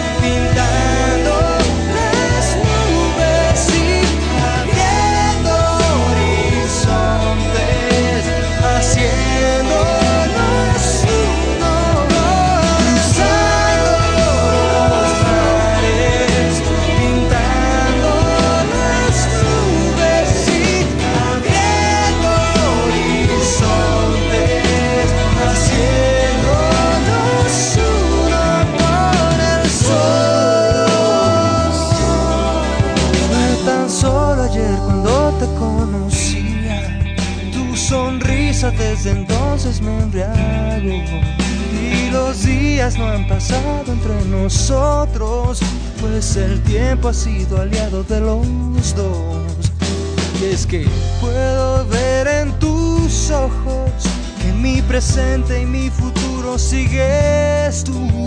Y 41.73 42.09
los 42.11 42.43
días 42.43 42.97
no 42.97 43.07
han 43.07 43.27
pasado 43.27 43.83
entre 43.87 44.25
nosotros, 44.25 45.59
pues 45.99 46.35
el 46.35 46.61
tiempo 46.63 47.09
ha 47.09 47.13
sido 47.13 47.61
aliado 47.61 48.03
de 48.03 48.19
los 48.19 48.95
dos. 48.95 49.71
Y 50.41 50.45
es 50.45 50.65
que 50.65 50.87
puedo 51.19 51.85
ver 51.87 52.27
en 52.27 52.51
tus 52.59 53.29
ojos 53.31 53.91
que 54.41 54.51
mi 54.53 54.81
presente 54.81 55.61
y 55.61 55.65
mi 55.65 55.89
futuro 55.89 56.57
sigues 56.57 57.83
tú. 57.83 58.25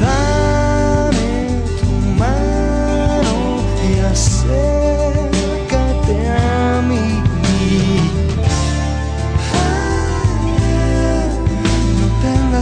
Dame 0.00 1.62
tu 1.80 1.86
mano 2.18 3.60
y 3.88 4.00
acércate 4.00 4.83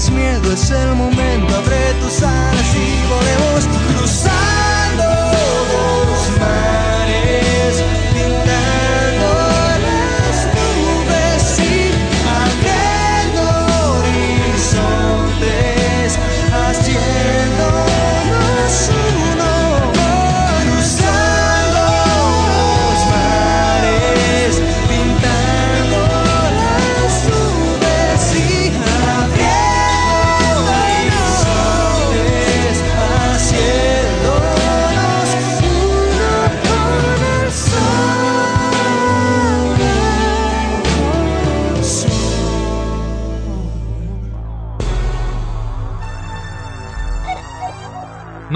tengas 0.03 0.11
miedo, 0.11 0.53
es 0.53 0.71
el 0.71 0.95
momento. 0.95 1.55
Abre 1.57 1.95
tus 2.01 2.23
alas 2.23 2.75
y 2.75 3.07
volvemos 3.09 3.67
cruzando 3.67 4.01
los 4.01 4.62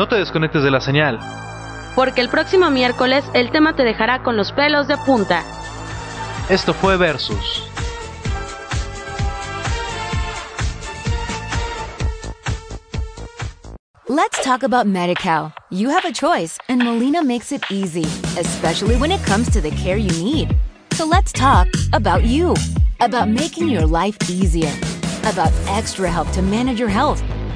No 0.07 0.11
te 0.11 0.19
desconectes 0.19 0.63
de 0.63 0.71
la 0.71 0.81
señal. 0.81 1.19
Porque 1.97 2.21
el 2.21 2.29
próximo 2.29 2.71
miércoles 2.71 3.25
el 3.35 3.51
tema 3.51 3.75
te 3.75 3.83
dejará 3.83 4.23
con 4.23 4.37
los 4.37 4.53
pelos 4.53 4.87
de 4.87 4.97
punta. 4.99 5.43
Esto 6.49 6.73
fue 6.73 6.97
Versus. 6.97 7.65
Let's 14.09 14.41
talk 14.45 14.63
about 14.63 14.87
MediCal. 14.87 15.53
You 15.73 15.91
have 15.91 16.05
a 16.05 16.13
choice, 16.13 16.57
and 16.69 16.85
Molina 16.85 17.25
makes 17.25 17.51
it 17.51 17.65
easy, 17.69 18.07
especially 18.39 18.95
when 18.95 19.11
it 19.11 19.21
comes 19.25 19.51
to 19.51 19.61
the 19.61 19.73
care 19.73 19.97
you 19.97 20.13
need. 20.23 20.57
So 20.93 21.05
let's 21.05 21.33
talk 21.33 21.67
about 21.93 22.23
you, 22.23 22.55
about 23.01 23.29
making 23.29 23.71
your 23.71 23.87
life 23.87 24.17
easier, 24.31 24.71
about 25.25 25.51
extra 25.67 26.09
help 26.09 26.31
to 26.35 26.43
manage 26.43 26.79
your 26.79 26.91
health. 26.91 27.25